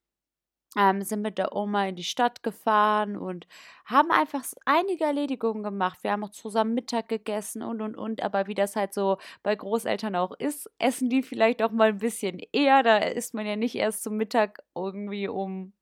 ähm, 0.76 1.02
sind 1.02 1.22
mit 1.22 1.38
der 1.38 1.54
Oma 1.54 1.86
in 1.86 1.96
die 1.96 2.04
Stadt 2.04 2.42
gefahren 2.42 3.16
und 3.16 3.46
haben 3.86 4.10
einfach 4.10 4.44
einige 4.66 5.04
Erledigungen 5.04 5.62
gemacht. 5.62 6.02
Wir 6.02 6.12
haben 6.12 6.24
auch 6.24 6.30
zusammen 6.30 6.74
Mittag 6.74 7.08
gegessen 7.08 7.62
und 7.62 7.80
und 7.80 7.96
und. 7.96 8.22
Aber 8.22 8.46
wie 8.46 8.54
das 8.54 8.76
halt 8.76 8.92
so 8.94 9.18
bei 9.42 9.54
Großeltern 9.56 10.14
auch 10.16 10.32
ist, 10.38 10.70
essen 10.78 11.08
die 11.08 11.22
vielleicht 11.22 11.62
auch 11.62 11.70
mal 11.72 11.88
ein 11.88 11.98
bisschen 11.98 12.38
eher. 12.52 12.82
Da 12.82 12.98
isst 12.98 13.34
man 13.34 13.46
ja 13.46 13.56
nicht 13.56 13.74
erst 13.76 14.02
zum 14.02 14.16
Mittag 14.16 14.62
irgendwie 14.74 15.28
um 15.28 15.72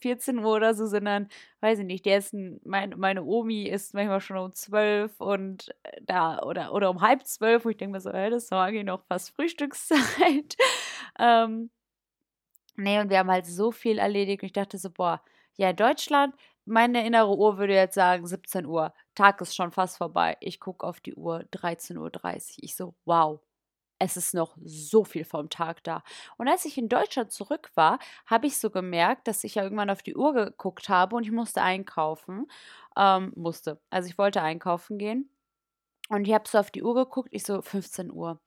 14 0.00 0.38
Uhr 0.38 0.54
oder 0.56 0.74
so, 0.74 0.86
sondern, 0.86 1.28
weiß 1.60 1.80
ich 1.80 1.84
nicht, 1.84 2.06
der 2.06 2.18
ist 2.18 2.32
ein, 2.32 2.60
mein, 2.64 2.94
meine 2.96 3.22
Omi 3.24 3.64
ist 3.64 3.94
manchmal 3.94 4.20
schon 4.20 4.38
um 4.38 4.52
12 4.52 5.20
und 5.20 5.74
äh, 5.82 6.00
da, 6.02 6.40
oder, 6.42 6.72
oder 6.72 6.90
um 6.90 7.00
halb 7.02 7.26
zwölf, 7.26 7.64
wo 7.64 7.68
ich 7.70 7.76
denke 7.76 7.92
mir 7.92 8.00
so, 8.00 8.12
hey, 8.12 8.30
das 8.30 8.44
ist 8.44 8.52
eigentlich 8.52 8.84
noch 8.84 9.04
fast 9.06 9.34
Frühstückszeit. 9.34 10.56
ähm, 11.18 11.70
Nee, 12.76 13.00
und 13.00 13.10
wir 13.10 13.18
haben 13.18 13.30
halt 13.30 13.46
so 13.46 13.70
viel 13.72 13.98
erledigt. 13.98 14.42
Und 14.42 14.46
ich 14.46 14.52
dachte 14.52 14.78
so, 14.78 14.90
boah, 14.90 15.22
ja, 15.56 15.72
Deutschland, 15.72 16.34
meine 16.64 17.06
innere 17.06 17.36
Uhr 17.36 17.58
würde 17.58 17.74
jetzt 17.74 17.94
sagen 17.94 18.26
17 18.26 18.66
Uhr. 18.66 18.94
Tag 19.14 19.40
ist 19.40 19.54
schon 19.54 19.72
fast 19.72 19.98
vorbei. 19.98 20.36
Ich 20.40 20.60
gucke 20.60 20.86
auf 20.86 21.00
die 21.00 21.14
Uhr, 21.14 21.44
13.30 21.52 21.98
Uhr. 21.98 22.64
Ich 22.64 22.76
so, 22.76 22.94
wow, 23.04 23.40
es 23.98 24.16
ist 24.16 24.34
noch 24.34 24.56
so 24.64 25.04
viel 25.04 25.24
vom 25.24 25.50
Tag 25.50 25.84
da. 25.84 26.02
Und 26.38 26.48
als 26.48 26.64
ich 26.64 26.78
in 26.78 26.88
Deutschland 26.88 27.32
zurück 27.32 27.70
war, 27.74 27.98
habe 28.26 28.46
ich 28.46 28.58
so 28.58 28.70
gemerkt, 28.70 29.28
dass 29.28 29.44
ich 29.44 29.56
ja 29.56 29.62
irgendwann 29.64 29.90
auf 29.90 30.02
die 30.02 30.16
Uhr 30.16 30.32
geguckt 30.32 30.88
habe 30.88 31.16
und 31.16 31.24
ich 31.24 31.32
musste 31.32 31.62
einkaufen. 31.62 32.46
Ähm, 32.96 33.32
musste. 33.36 33.80
Also 33.90 34.08
ich 34.08 34.18
wollte 34.18 34.42
einkaufen 34.42 34.98
gehen. 34.98 35.30
Und 36.08 36.26
ich 36.26 36.34
habe 36.34 36.48
so 36.48 36.58
auf 36.58 36.70
die 36.70 36.82
Uhr 36.82 36.94
geguckt, 36.94 37.28
ich 37.32 37.44
so 37.44 37.62
15 37.62 38.10
Uhr. 38.12 38.40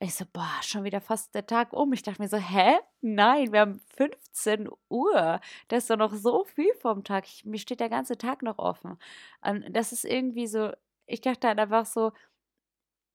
Ich 0.00 0.14
so, 0.14 0.24
boah, 0.32 0.48
schon 0.62 0.84
wieder 0.84 1.00
fast 1.00 1.34
der 1.34 1.46
Tag 1.46 1.72
um. 1.72 1.92
Ich 1.92 2.02
dachte 2.02 2.22
mir 2.22 2.28
so, 2.28 2.36
hä? 2.36 2.78
Nein, 3.00 3.52
wir 3.52 3.60
haben 3.60 3.80
15 3.96 4.68
Uhr. 4.88 5.40
Da 5.66 5.76
ist 5.76 5.90
doch 5.90 5.96
noch 5.96 6.12
so 6.14 6.44
viel 6.44 6.72
vom 6.74 7.02
Tag. 7.02 7.26
Ich, 7.26 7.44
mir 7.44 7.58
steht 7.58 7.80
der 7.80 7.88
ganze 7.88 8.16
Tag 8.16 8.42
noch 8.42 8.58
offen. 8.58 8.96
Und 9.40 9.64
das 9.72 9.92
ist 9.92 10.04
irgendwie 10.04 10.46
so, 10.46 10.70
ich 11.06 11.20
dachte 11.20 11.48
halt 11.48 11.58
einfach 11.58 11.84
so, 11.84 12.12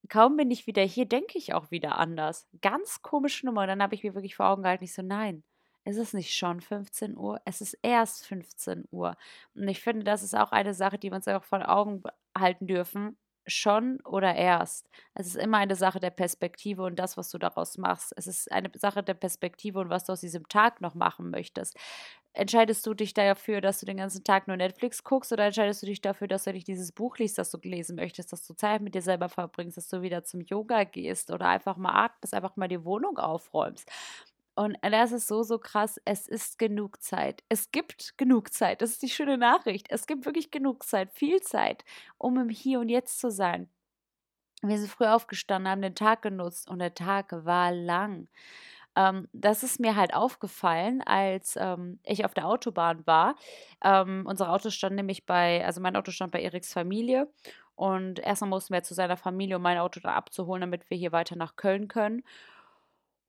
kaum 0.10 0.36
bin 0.38 0.52
ich 0.52 0.68
wieder 0.68 0.84
hier, 0.84 1.06
denke 1.06 1.38
ich 1.38 1.54
auch 1.54 1.72
wieder 1.72 1.98
anders. 2.00 2.48
Ganz 2.62 3.02
komische 3.02 3.46
Nummer. 3.46 3.62
Und 3.62 3.68
dann 3.70 3.82
habe 3.82 3.96
ich 3.96 4.04
mir 4.04 4.13
wirklich 4.13 4.36
vor 4.36 4.48
Augen 4.48 4.63
gehalten, 4.63 4.84
ich 4.84 4.94
so, 4.94 5.02
nein, 5.02 5.44
es 5.86 5.98
ist 5.98 6.13
nicht 6.13 6.36
schon 6.36 6.62
15 6.62 7.18
Uhr, 7.18 7.42
es 7.46 7.62
ist 7.62 7.78
erst 7.82 8.25
15 8.28 8.86
Uhr. 8.92 9.18
Und 9.56 9.68
ich 9.68 9.82
finde, 9.82 10.04
das 10.04 10.24
ist 10.24 10.36
auch 10.36 10.52
eine 10.52 10.74
Sache, 10.74 10.98
die 10.98 11.12
wir 11.12 11.16
uns 11.16 11.28
auch 11.28 11.44
vor 11.44 11.68
Augen 11.70 12.04
halten 12.38 12.68
dürfen. 12.68 13.18
Schon 13.45 14.00
oder 14.05 14.35
erst. 14.35 14.89
Es 15.15 15.27
ist 15.27 15.35
immer 15.35 15.57
eine 15.57 15.75
Sache 15.75 16.00
der 16.00 16.12
Perspektive 16.12 16.83
und 16.83 16.97
das, 16.97 17.17
was 17.17 17.29
du 17.29 17.38
daraus 17.38 17.77
machst. 17.77 18.13
Es 18.15 18.27
ist 18.27 18.51
eine 18.51 18.71
Sache 18.75 19.03
der 19.03 19.15
Perspektive 19.15 19.79
und 19.79 19.89
was 19.89 20.05
du 20.05 20.13
aus 20.13 20.21
diesem 20.21 20.47
Tag 20.47 20.79
noch 20.81 20.95
machen 20.95 21.29
möchtest 21.29 21.77
entscheidest 22.33 22.85
du 22.85 22.93
dich 22.93 23.13
dafür, 23.13 23.62
dass 23.62 23.79
du 23.79 23.85
den 23.85 23.97
ganzen 23.97 24.23
Tag 24.23 24.47
nur 24.47 24.57
Netflix 24.57 25.03
guckst 25.03 25.31
oder 25.31 25.45
entscheidest 25.45 25.81
du 25.83 25.85
dich 25.85 26.01
dafür, 26.01 26.27
dass 26.27 26.43
du 26.45 26.51
nicht 26.51 26.67
dieses 26.67 26.91
Buch 26.91 27.17
liest, 27.17 27.38
das 27.38 27.51
du 27.51 27.57
lesen 27.63 27.95
möchtest, 27.95 28.33
dass 28.33 28.45
du 28.45 28.55
Zeit 28.55 28.81
mit 28.81 28.95
dir 28.95 29.01
selber 29.01 29.29
verbringst, 29.29 29.77
dass 29.77 29.88
du 29.88 30.01
wieder 30.01 30.23
zum 30.23 30.41
Yoga 30.41 30.83
gehst 30.83 31.31
oder 31.31 31.47
einfach 31.47 31.77
mal 31.77 31.93
atmest, 32.05 32.33
einfach 32.33 32.55
mal 32.55 32.67
die 32.67 32.83
Wohnung 32.83 33.17
aufräumst. 33.17 33.89
Und 34.55 34.77
das 34.81 35.12
ist 35.12 35.27
so, 35.27 35.43
so 35.43 35.57
krass. 35.57 36.00
Es 36.05 36.27
ist 36.27 36.60
genug 36.60 37.01
Zeit. 37.01 37.43
Es 37.50 37.72
gibt 37.72 38.17
genug 38.17 38.53
Zeit. 38.53 38.81
Das 38.81 38.91
ist 38.91 39.01
die 39.01 39.10
schöne 39.10 39.38
Nachricht. 39.38 39.88
Es 39.89 40.05
gibt 40.05 40.25
wirklich 40.25 40.51
genug 40.51 40.83
Zeit, 40.83 41.12
viel 41.12 41.41
Zeit, 41.41 41.83
um 42.17 42.38
im 42.38 42.50
Hier 42.50 42.79
und 42.79 42.89
Jetzt 42.89 43.19
zu 43.19 43.31
sein. 43.31 43.69
Wir 44.62 44.77
sind 44.77 44.89
früh 44.89 45.05
aufgestanden, 45.05 45.69
haben 45.69 45.81
den 45.81 45.95
Tag 45.95 46.22
genutzt 46.22 46.69
und 46.69 46.79
der 46.79 46.93
Tag 46.93 47.31
war 47.45 47.72
lang. 47.72 48.29
Ähm, 48.95 49.27
das 49.33 49.63
ist 49.63 49.79
mir 49.79 49.95
halt 49.95 50.13
aufgefallen, 50.13 51.01
als 51.01 51.55
ähm, 51.60 52.00
ich 52.03 52.25
auf 52.25 52.33
der 52.33 52.48
Autobahn 52.48 53.05
war. 53.05 53.36
Ähm, 53.83 54.24
unser 54.25 54.51
Auto 54.51 54.69
stand 54.69 54.95
nämlich 54.95 55.25
bei, 55.25 55.65
also 55.65 55.81
mein 55.81 55.95
Auto 55.95 56.12
stand 56.12 56.31
bei 56.31 56.41
Eriks 56.41 56.74
Familie. 56.74 57.27
Und 57.75 58.19
erstmal 58.19 58.50
mussten 58.50 58.74
wir 58.74 58.83
zu 58.83 58.93
seiner 58.93 59.17
Familie, 59.17 59.57
um 59.57 59.63
mein 59.63 59.79
Auto 59.79 60.00
da 60.00 60.13
abzuholen, 60.13 60.62
damit 60.62 60.89
wir 60.89 60.98
hier 60.98 61.12
weiter 61.12 61.36
nach 61.36 61.55
Köln 61.55 61.88
können. 61.88 62.24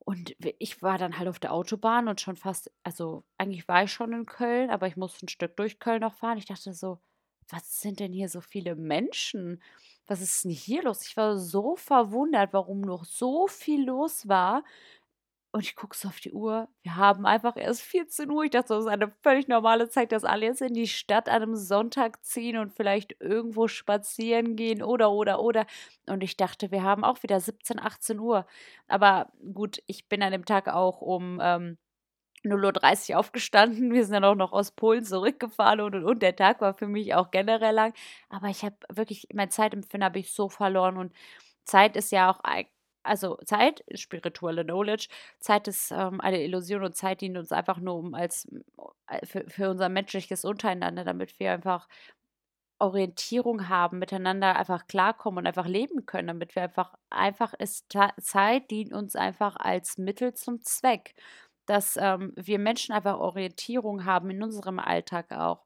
Und 0.04 0.36
ich 0.58 0.82
war 0.82 0.98
dann 0.98 1.18
halt 1.18 1.28
auf 1.28 1.38
der 1.38 1.52
Autobahn 1.52 2.08
und 2.08 2.20
schon 2.20 2.36
fast, 2.36 2.70
also 2.82 3.24
eigentlich 3.38 3.66
war 3.68 3.84
ich 3.84 3.92
schon 3.92 4.12
in 4.12 4.26
Köln, 4.26 4.68
aber 4.70 4.86
ich 4.86 4.96
musste 4.96 5.24
ein 5.24 5.28
Stück 5.28 5.56
durch 5.56 5.78
Köln 5.78 6.00
noch 6.02 6.14
fahren. 6.14 6.36
Ich 6.38 6.44
dachte 6.44 6.74
so, 6.74 7.00
was 7.48 7.80
sind 7.80 8.00
denn 8.00 8.12
hier 8.12 8.28
so 8.28 8.40
viele 8.42 8.76
Menschen? 8.76 9.62
Was 10.06 10.20
ist 10.20 10.44
denn 10.44 10.50
hier 10.50 10.82
los? 10.82 11.06
Ich 11.06 11.16
war 11.16 11.38
so 11.38 11.76
verwundert, 11.76 12.52
warum 12.52 12.82
noch 12.82 13.04
so 13.04 13.46
viel 13.48 13.84
los 13.86 14.28
war. 14.28 14.62
Und 15.54 15.62
ich 15.62 15.76
gucke 15.76 15.96
so 15.96 16.08
auf 16.08 16.18
die 16.18 16.32
Uhr. 16.32 16.66
Wir 16.82 16.96
haben 16.96 17.26
einfach 17.26 17.56
erst 17.56 17.82
14 17.82 18.28
Uhr. 18.28 18.42
Ich 18.42 18.50
dachte, 18.50 18.74
das 18.74 18.86
ist 18.86 18.90
eine 18.90 19.12
völlig 19.22 19.46
normale 19.46 19.88
Zeit, 19.88 20.10
dass 20.10 20.24
alle 20.24 20.46
jetzt 20.46 20.60
in 20.62 20.74
die 20.74 20.88
Stadt 20.88 21.28
an 21.28 21.42
einem 21.42 21.54
Sonntag 21.54 22.24
ziehen 22.24 22.58
und 22.58 22.72
vielleicht 22.72 23.14
irgendwo 23.20 23.68
spazieren 23.68 24.56
gehen 24.56 24.82
oder, 24.82 25.12
oder, 25.12 25.40
oder. 25.40 25.66
Und 26.08 26.24
ich 26.24 26.36
dachte, 26.36 26.72
wir 26.72 26.82
haben 26.82 27.04
auch 27.04 27.22
wieder 27.22 27.38
17, 27.38 27.78
18 27.78 28.18
Uhr. 28.18 28.46
Aber 28.88 29.30
gut, 29.54 29.80
ich 29.86 30.08
bin 30.08 30.24
an 30.24 30.32
dem 30.32 30.44
Tag 30.44 30.66
auch 30.66 31.00
um 31.00 31.38
ähm, 31.40 31.78
0.30 32.44 33.12
Uhr 33.12 33.18
aufgestanden. 33.20 33.92
Wir 33.92 34.02
sind 34.04 34.14
dann 34.14 34.24
auch 34.24 34.34
noch 34.34 34.52
aus 34.52 34.72
Polen 34.72 35.04
zurückgefahren 35.04 35.80
und, 35.82 35.94
und, 35.94 36.04
und. 36.04 36.20
Der 36.20 36.34
Tag 36.34 36.60
war 36.62 36.74
für 36.74 36.88
mich 36.88 37.14
auch 37.14 37.30
generell 37.30 37.74
lang. 37.76 37.94
Aber 38.28 38.48
ich 38.48 38.64
habe 38.64 38.76
wirklich, 38.92 39.28
mein 39.32 39.50
Zeitempfinden 39.52 40.04
habe 40.04 40.18
ich 40.18 40.32
so 40.32 40.48
verloren 40.48 40.96
und 40.96 41.12
Zeit 41.64 41.96
ist 41.96 42.10
ja 42.12 42.28
auch 42.30 42.40
also 43.04 43.36
Zeit, 43.44 43.84
spirituelle 43.94 44.64
Knowledge, 44.64 45.08
Zeit 45.38 45.68
ist 45.68 45.90
ähm, 45.92 46.20
eine 46.20 46.42
Illusion 46.42 46.84
und 46.84 46.96
Zeit 46.96 47.20
dient 47.20 47.38
uns 47.38 47.52
einfach 47.52 47.78
nur 47.78 47.96
um 47.96 48.14
als 48.14 48.48
äh, 49.08 49.24
für, 49.26 49.44
für 49.48 49.70
unser 49.70 49.88
menschliches 49.88 50.44
Untereinander, 50.44 51.04
damit 51.04 51.38
wir 51.38 51.52
einfach 51.52 51.88
Orientierung 52.78 53.68
haben, 53.68 53.98
miteinander 53.98 54.56
einfach 54.56 54.86
klarkommen 54.86 55.38
und 55.38 55.46
einfach 55.46 55.66
leben 55.66 56.06
können, 56.06 56.28
damit 56.28 56.54
wir 56.56 56.64
einfach, 56.64 56.94
einfach 57.10 57.54
ist 57.54 57.86
Zeit 58.20 58.70
dient 58.70 58.92
uns 58.92 59.16
einfach 59.16 59.56
als 59.56 59.96
Mittel 59.98 60.34
zum 60.34 60.62
Zweck, 60.62 61.14
dass 61.66 61.96
ähm, 61.96 62.32
wir 62.36 62.58
Menschen 62.58 62.94
einfach 62.94 63.18
Orientierung 63.18 64.04
haben 64.04 64.30
in 64.30 64.42
unserem 64.42 64.78
Alltag 64.78 65.32
auch. 65.32 65.64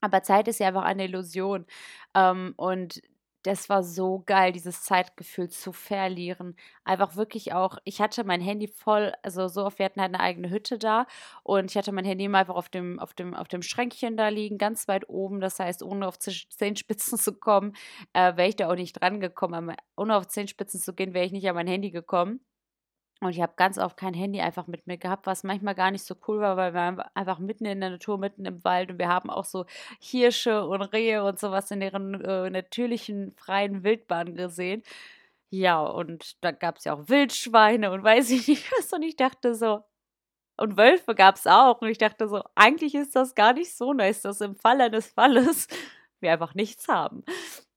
Aber 0.00 0.22
Zeit 0.22 0.48
ist 0.48 0.60
ja 0.60 0.68
einfach 0.68 0.84
eine 0.84 1.04
Illusion. 1.04 1.66
Ähm, 2.14 2.54
und 2.56 3.02
das 3.42 3.68
war 3.68 3.82
so 3.82 4.22
geil, 4.26 4.52
dieses 4.52 4.82
Zeitgefühl 4.82 5.48
zu 5.48 5.72
verlieren. 5.72 6.56
Einfach 6.84 7.16
wirklich 7.16 7.52
auch, 7.52 7.78
ich 7.84 8.00
hatte 8.00 8.24
mein 8.24 8.40
Handy 8.40 8.68
voll, 8.68 9.12
also 9.22 9.48
so 9.48 9.64
oft, 9.64 9.78
wir 9.78 9.86
hatten 9.86 10.00
halt 10.00 10.14
eine 10.14 10.22
eigene 10.22 10.50
Hütte 10.50 10.78
da 10.78 11.06
und 11.42 11.70
ich 11.70 11.76
hatte 11.76 11.92
mein 11.92 12.04
Handy 12.04 12.24
immer 12.24 12.38
einfach 12.38 12.54
auf 12.56 12.68
dem, 12.68 12.98
auf 12.98 13.14
dem, 13.14 13.34
auf 13.34 13.48
dem 13.48 13.62
Schränkchen 13.62 14.16
da 14.16 14.28
liegen, 14.28 14.58
ganz 14.58 14.88
weit 14.88 15.08
oben. 15.08 15.40
Das 15.40 15.58
heißt, 15.58 15.82
ohne 15.82 16.06
auf 16.06 16.18
Zehenspitzen 16.18 17.18
zu 17.18 17.32
kommen, 17.38 17.74
äh, 18.12 18.36
wäre 18.36 18.48
ich 18.48 18.56
da 18.56 18.68
auch 18.70 18.74
nicht 18.76 19.00
dran 19.00 19.20
gekommen. 19.20 19.74
Ohne 19.96 20.16
auf 20.16 20.28
Zehenspitzen 20.28 20.80
zu 20.80 20.94
gehen, 20.94 21.14
wäre 21.14 21.24
ich 21.26 21.32
nicht 21.32 21.48
an 21.48 21.54
mein 21.54 21.66
Handy 21.66 21.90
gekommen. 21.90 22.40
Und 23.20 23.30
ich 23.30 23.42
habe 23.42 23.52
ganz 23.56 23.76
oft 23.78 23.98
kein 23.98 24.14
Handy 24.14 24.40
einfach 24.40 24.66
mit 24.66 24.86
mir 24.86 24.96
gehabt, 24.96 25.26
was 25.26 25.44
manchmal 25.44 25.74
gar 25.74 25.90
nicht 25.90 26.04
so 26.04 26.14
cool 26.26 26.40
war, 26.40 26.56
weil 26.56 26.72
wir 26.72 27.14
einfach 27.14 27.38
mitten 27.38 27.66
in 27.66 27.80
der 27.80 27.90
Natur, 27.90 28.16
mitten 28.16 28.46
im 28.46 28.64
Wald 28.64 28.90
und 28.90 28.98
wir 28.98 29.08
haben 29.08 29.28
auch 29.28 29.44
so 29.44 29.66
Hirsche 30.00 30.66
und 30.66 30.80
Rehe 30.82 31.22
und 31.24 31.38
sowas 31.38 31.70
in 31.70 31.80
deren 31.80 32.20
äh, 32.22 32.48
natürlichen 32.48 33.32
freien 33.36 33.84
Wildbahn 33.84 34.34
gesehen. 34.36 34.82
Ja, 35.50 35.82
und 35.82 36.42
da 36.44 36.52
gab 36.52 36.78
es 36.78 36.84
ja 36.84 36.94
auch 36.94 37.08
Wildschweine 37.08 37.90
und 37.90 38.02
weiß 38.04 38.30
ich 38.30 38.48
nicht 38.48 38.70
was. 38.78 38.92
Und 38.92 39.02
ich 39.02 39.16
dachte 39.16 39.54
so, 39.54 39.84
und 40.56 40.76
Wölfe 40.76 41.14
gab 41.14 41.36
es 41.36 41.46
auch. 41.46 41.80
Und 41.82 41.88
ich 41.88 41.98
dachte 41.98 42.28
so, 42.28 42.42
eigentlich 42.54 42.94
ist 42.94 43.16
das 43.16 43.34
gar 43.34 43.52
nicht 43.54 43.74
so 43.76 43.92
nice, 43.92 44.22
dass 44.22 44.40
im 44.40 44.56
Fall 44.56 44.80
eines 44.80 45.08
Falles 45.08 45.68
wir 46.20 46.32
einfach 46.32 46.54
nichts 46.54 46.88
haben. 46.88 47.24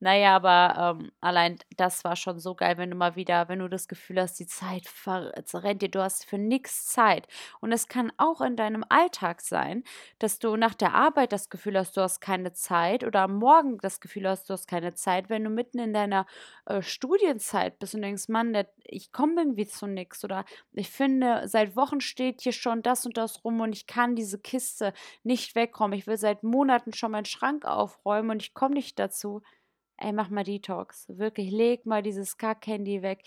Naja, 0.04 0.36
aber 0.36 0.98
ähm, 1.00 1.12
allein 1.22 1.58
das 1.78 2.04
war 2.04 2.18
schon 2.18 2.38
so 2.38 2.56
geil, 2.56 2.78
wenn 2.78 2.92
du 2.92 2.96
mal 2.98 3.16
wieder, 3.16 3.48
wenn 3.48 3.60
du 3.60 3.70
das 3.70 3.88
Gefühl 3.88 4.20
hast, 4.20 4.38
die 4.38 4.46
Zeit 4.48 4.84
rennt 5.08 5.82
dir, 5.82 5.88
du 5.90 6.02
hast 6.04 6.26
für 6.26 6.38
nichts 6.38 6.88
Zeit. 6.88 7.26
Und 7.62 7.72
es 7.72 7.88
kann 7.88 8.12
auch 8.18 8.42
in 8.42 8.58
deinem 8.58 8.84
Alltag 8.90 9.40
sein, 9.40 9.86
dass 10.20 10.40
du 10.40 10.58
nach 10.58 10.74
der 10.74 10.94
Arbeit 10.94 11.32
das 11.32 11.50
Gefühl 11.50 11.78
hast, 11.78 11.96
du 11.96 12.02
hast 12.02 12.20
keine 12.20 12.52
Zeit 12.52 13.06
oder 13.06 13.22
am 13.22 13.38
Morgen 13.38 13.78
das 13.78 14.02
Gefühl 14.02 14.28
hast, 14.28 14.50
du 14.50 14.54
hast 14.54 14.68
keine 14.68 14.94
Zeit, 14.94 15.30
wenn 15.30 15.46
du 15.46 15.50
mitten 15.50 15.80
in 15.80 15.94
deiner 15.94 16.26
äh, 16.66 16.82
Studienzeit 16.82 17.80
bist 17.80 17.96
und 17.96 18.02
denkst, 18.02 18.28
Mann, 18.28 18.52
der, 18.52 18.68
ich 18.84 19.14
komme 19.14 19.36
irgendwie 19.40 19.68
zu 19.68 19.88
nichts 19.88 20.22
oder 20.26 20.44
ich 20.74 20.90
finde, 20.90 21.44
seit 21.48 21.78
Wochen 21.78 22.02
steht 22.02 22.42
hier 22.42 22.52
schon 22.52 22.82
das 22.82 23.06
und 23.06 23.16
das 23.16 23.46
rum 23.46 23.62
und 23.62 23.72
ich 23.72 23.88
kann 23.88 24.18
diese 24.18 24.38
Kiste 24.38 24.92
nicht 25.24 25.56
wegräumen. 25.56 25.98
Ich 25.98 26.08
will 26.08 26.18
seit 26.18 26.44
Monaten 26.44 26.92
schon 26.92 27.12
meinen 27.12 27.24
Schrank 27.24 27.64
aufräumen 27.64 28.32
und 28.32 28.42
ich 28.42 28.54
komme 28.54 28.74
nicht 28.74 29.00
dazu 29.00 29.42
ey, 30.04 30.14
mach 30.14 30.30
mal 30.30 30.44
Detox. 30.44 31.06
Wirklich, 31.10 31.52
leg 31.52 31.86
mal 31.86 32.04
dieses 32.04 32.38
Kack-Handy 32.38 33.02
weg. 33.02 33.24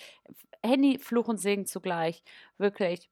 Handy, 0.62 0.98
Fluch 0.98 1.28
und 1.28 1.38
Segen 1.38 1.66
zugleich. 1.66 2.22
Wirklich. 2.58 3.08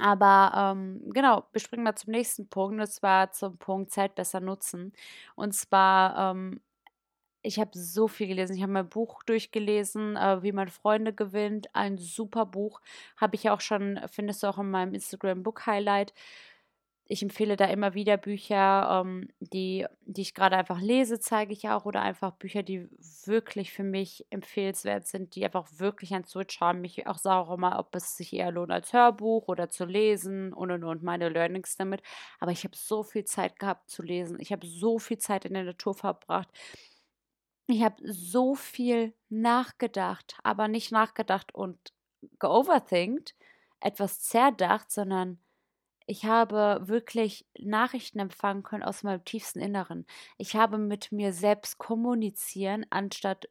Aber 0.00 0.74
ähm, 0.76 1.02
genau, 1.12 1.44
wir 1.52 1.60
springen 1.60 1.84
mal 1.84 1.96
zum 1.96 2.12
nächsten 2.12 2.48
Punkt. 2.48 2.80
Und 2.80 2.86
zwar 2.86 3.32
zum 3.32 3.58
Punkt 3.58 3.90
Zeit 3.92 4.14
besser 4.14 4.40
nutzen. 4.40 4.92
Und 5.36 5.54
zwar 5.54 6.32
ähm, 6.32 6.60
ich 7.46 7.60
habe 7.60 7.70
so 7.74 8.08
viel 8.08 8.26
gelesen. 8.26 8.56
Ich 8.56 8.62
habe 8.62 8.72
mein 8.72 8.88
Buch 8.88 9.22
durchgelesen, 9.22 10.16
äh, 10.16 10.42
wie 10.42 10.52
man 10.52 10.68
Freunde 10.68 11.12
gewinnt. 11.12 11.68
Ein 11.74 11.96
super 11.96 12.44
Buch. 12.44 12.80
Habe 13.16 13.36
ich 13.36 13.48
auch 13.50 13.60
schon, 13.60 14.00
findest 14.10 14.42
du 14.42 14.48
auch 14.48 14.58
in 14.58 14.70
meinem 14.70 14.94
Instagram 14.94 15.44
Book 15.44 15.64
Highlight 15.66 16.12
ich 17.08 17.22
empfehle 17.22 17.56
da 17.56 17.66
immer 17.66 17.94
wieder 17.94 18.16
Bücher, 18.16 19.02
ähm, 19.04 19.28
die, 19.40 19.86
die 20.04 20.22
ich 20.22 20.34
gerade 20.34 20.56
einfach 20.56 20.80
lese, 20.80 21.20
zeige 21.20 21.52
ich 21.52 21.68
auch, 21.68 21.84
oder 21.84 22.02
einfach 22.02 22.32
Bücher, 22.32 22.62
die 22.62 22.88
wirklich 23.24 23.72
für 23.72 23.84
mich 23.84 24.26
empfehlenswert 24.30 25.06
sind, 25.06 25.34
die 25.36 25.44
einfach 25.44 25.68
wirklich 25.76 26.12
Switch 26.26 26.60
haben. 26.60 26.82
Ich 26.84 27.06
auch 27.06 27.24
auch 27.24 27.52
immer, 27.52 27.78
ob 27.78 27.94
es 27.94 28.16
sich 28.16 28.32
eher 28.32 28.50
lohnt 28.50 28.72
als 28.72 28.92
Hörbuch 28.92 29.48
oder 29.48 29.68
zu 29.70 29.84
lesen 29.84 30.52
und 30.52 30.70
und 30.70 30.84
und 30.84 31.02
meine 31.02 31.28
Learnings 31.28 31.76
damit. 31.76 32.02
Aber 32.40 32.50
ich 32.52 32.64
habe 32.64 32.76
so 32.76 33.02
viel 33.02 33.24
Zeit 33.24 33.58
gehabt 33.58 33.88
zu 33.90 34.02
lesen. 34.02 34.38
Ich 34.40 34.52
habe 34.52 34.66
so 34.66 34.98
viel 34.98 35.18
Zeit 35.18 35.44
in 35.44 35.54
der 35.54 35.64
Natur 35.64 35.94
verbracht. 35.94 36.48
Ich 37.68 37.82
habe 37.82 37.96
so 38.04 38.54
viel 38.54 39.14
nachgedacht, 39.28 40.36
aber 40.44 40.68
nicht 40.68 40.92
nachgedacht 40.92 41.54
und 41.54 41.92
geoverthinkt, 42.38 43.34
etwas 43.80 44.22
zerdacht, 44.22 44.90
sondern 44.90 45.38
ich 46.06 46.24
habe 46.24 46.80
wirklich 46.84 47.46
Nachrichten 47.58 48.20
empfangen 48.20 48.62
können 48.62 48.84
aus 48.84 49.02
meinem 49.02 49.24
tiefsten 49.24 49.60
Inneren. 49.60 50.06
Ich 50.38 50.54
habe 50.56 50.78
mit 50.78 51.12
mir 51.12 51.32
selbst 51.32 51.78
kommunizieren, 51.78 52.86
anstatt 52.90 53.48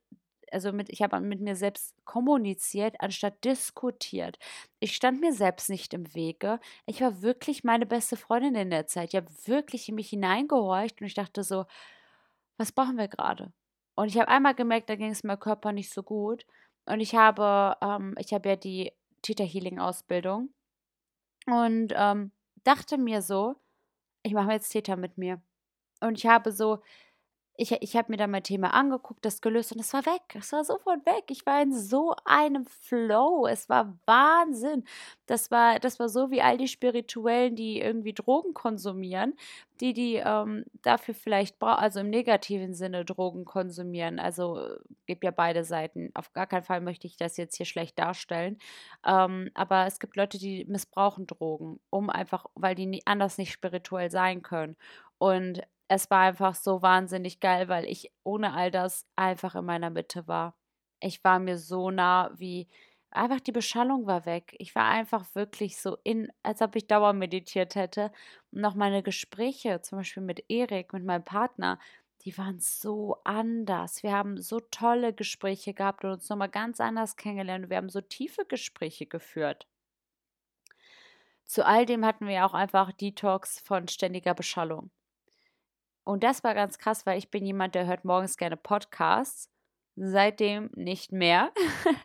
also 0.51 0.71
mit, 0.71 0.89
ich 0.89 1.01
habe 1.01 1.19
mit 1.19 1.41
mir 1.41 1.55
selbst 1.55 1.93
kommuniziert, 2.05 2.95
anstatt 2.99 3.43
diskutiert. 3.43 4.37
Ich 4.79 4.95
stand 4.95 5.19
mir 5.19 5.33
selbst 5.33 5.69
nicht 5.69 5.93
im 5.93 6.13
Wege. 6.15 6.59
Ich 6.85 7.01
war 7.01 7.21
wirklich 7.21 7.63
meine 7.63 7.85
beste 7.85 8.15
Freundin 8.15 8.55
in 8.55 8.69
der 8.69 8.87
Zeit. 8.87 9.09
Ich 9.09 9.17
habe 9.17 9.27
wirklich 9.45 9.89
in 9.89 9.95
mich 9.95 10.09
hineingehorcht 10.09 11.01
und 11.01 11.07
ich 11.07 11.13
dachte 11.13 11.43
so, 11.43 11.65
was 12.57 12.71
brauchen 12.71 12.97
wir 12.97 13.07
gerade? 13.09 13.51
Und 13.95 14.07
ich 14.07 14.17
habe 14.17 14.29
einmal 14.29 14.55
gemerkt, 14.55 14.89
da 14.89 14.95
ging 14.95 15.11
es 15.11 15.23
meinem 15.23 15.39
Körper 15.39 15.71
nicht 15.71 15.91
so 15.91 16.03
gut. 16.03 16.45
Und 16.85 16.99
ich 16.99 17.15
habe, 17.15 17.77
ähm, 17.81 18.15
ich 18.19 18.33
habe 18.33 18.49
ja 18.49 18.55
die 18.55 18.93
Theta 19.21 19.43
Healing 19.43 19.79
Ausbildung. 19.79 20.53
Und 21.47 21.93
ähm, 21.95 22.31
dachte 22.65 22.97
mir 22.97 23.21
so, 23.21 23.55
ich 24.23 24.33
mache 24.33 24.51
jetzt 24.53 24.69
Täter 24.69 24.97
mit 24.97 25.17
mir. 25.17 25.41
Und 26.01 26.17
ich 26.19 26.27
habe 26.27 26.51
so 26.51 26.81
ich, 27.57 27.71
ich 27.71 27.95
habe 27.95 28.11
mir 28.11 28.17
dann 28.17 28.31
mein 28.31 28.43
Thema 28.43 28.73
angeguckt, 28.73 29.23
das 29.23 29.41
gelöst 29.41 29.71
und 29.71 29.79
es 29.79 29.93
war 29.93 30.05
weg. 30.05 30.21
Es 30.33 30.51
war 30.51 30.63
sofort 30.63 31.05
weg. 31.05 31.23
Ich 31.29 31.45
war 31.45 31.61
in 31.61 31.73
so 31.73 32.15
einem 32.25 32.65
Flow. 32.65 33.47
Es 33.47 33.69
war 33.69 33.97
Wahnsinn. 34.05 34.83
Das 35.25 35.51
war, 35.51 35.79
das 35.79 35.99
war 35.99 36.09
so 36.09 36.31
wie 36.31 36.41
all 36.41 36.57
die 36.57 36.67
Spirituellen, 36.67 37.55
die 37.55 37.79
irgendwie 37.79 38.13
Drogen 38.13 38.53
konsumieren, 38.53 39.35
die, 39.79 39.93
die 39.93 40.15
ähm, 40.15 40.65
dafür 40.81 41.13
vielleicht, 41.13 41.61
also 41.61 42.01
im 42.01 42.09
negativen 42.09 42.73
Sinne 42.73 43.05
Drogen 43.05 43.45
konsumieren. 43.45 44.19
Also 44.19 44.59
äh, 44.59 44.77
gibt 45.05 45.23
ja 45.23 45.31
beide 45.31 45.63
Seiten. 45.63 46.11
Auf 46.13 46.33
gar 46.33 46.47
keinen 46.47 46.63
Fall 46.63 46.81
möchte 46.81 47.07
ich 47.07 47.15
das 47.15 47.37
jetzt 47.37 47.55
hier 47.55 47.65
schlecht 47.65 47.97
darstellen. 47.97 48.57
Ähm, 49.05 49.49
aber 49.53 49.85
es 49.87 49.99
gibt 49.99 50.17
Leute, 50.17 50.37
die 50.37 50.65
missbrauchen 50.65 51.25
Drogen, 51.27 51.79
um 51.89 52.09
einfach, 52.09 52.45
weil 52.55 52.75
die 52.75 53.01
anders 53.05 53.37
nicht 53.37 53.53
spirituell 53.53 54.11
sein 54.11 54.41
können. 54.41 54.75
Und 55.17 55.61
es 55.87 56.09
war 56.09 56.21
einfach 56.21 56.55
so 56.55 56.81
wahnsinnig 56.81 57.39
geil, 57.39 57.67
weil 57.67 57.85
ich 57.85 58.11
ohne 58.23 58.53
all 58.53 58.71
das 58.71 59.05
einfach 59.15 59.55
in 59.55 59.65
meiner 59.65 59.89
Mitte 59.89 60.27
war. 60.27 60.55
Ich 60.99 61.23
war 61.23 61.39
mir 61.39 61.57
so 61.57 61.91
nah 61.91 62.31
wie 62.35 62.67
einfach 63.11 63.39
die 63.39 63.51
Beschallung 63.51 64.07
war 64.07 64.25
weg. 64.25 64.55
Ich 64.59 64.75
war 64.75 64.85
einfach 64.85 65.25
wirklich 65.35 65.77
so 65.77 65.97
in, 66.03 66.31
als 66.43 66.61
ob 66.61 66.75
ich 66.75 66.87
Dauer 66.87 67.13
meditiert 67.13 67.75
hätte. 67.75 68.11
Und 68.51 68.61
noch 68.61 68.75
meine 68.75 69.03
Gespräche, 69.03 69.81
zum 69.81 69.99
Beispiel 69.99 70.23
mit 70.23 70.45
Erik, 70.49 70.93
mit 70.93 71.03
meinem 71.05 71.23
Partner, 71.23 71.79
die 72.23 72.37
waren 72.37 72.59
so 72.59 73.17
anders. 73.23 74.03
Wir 74.03 74.11
haben 74.13 74.41
so 74.41 74.59
tolle 74.59 75.13
Gespräche 75.13 75.73
gehabt 75.73 76.03
und 76.03 76.11
uns 76.11 76.29
nochmal 76.29 76.49
ganz 76.49 76.79
anders 76.81 77.15
kennengelernt. 77.15 77.69
Wir 77.69 77.77
haben 77.77 77.89
so 77.89 78.01
tiefe 78.01 78.45
Gespräche 78.45 79.05
geführt. 79.05 79.67
Zu 81.45 81.65
all 81.65 81.85
dem 81.85 82.03
hatten 82.05 82.27
wir 82.27 82.45
auch 82.45 82.53
einfach 82.55 82.91
Detox 82.91 83.59
von 83.59 83.87
ständiger 83.87 84.33
Beschallung. 84.33 84.89
Und 86.05 86.23
das 86.23 86.43
war 86.43 86.53
ganz 86.53 86.77
krass, 86.77 87.05
weil 87.05 87.17
ich 87.17 87.29
bin 87.31 87.45
jemand, 87.45 87.75
der 87.75 87.85
hört 87.85 88.05
morgens 88.05 88.37
gerne 88.37 88.55
Podcasts. 88.55 89.49
Seitdem 89.95 90.69
nicht 90.75 91.11
mehr. 91.11 91.51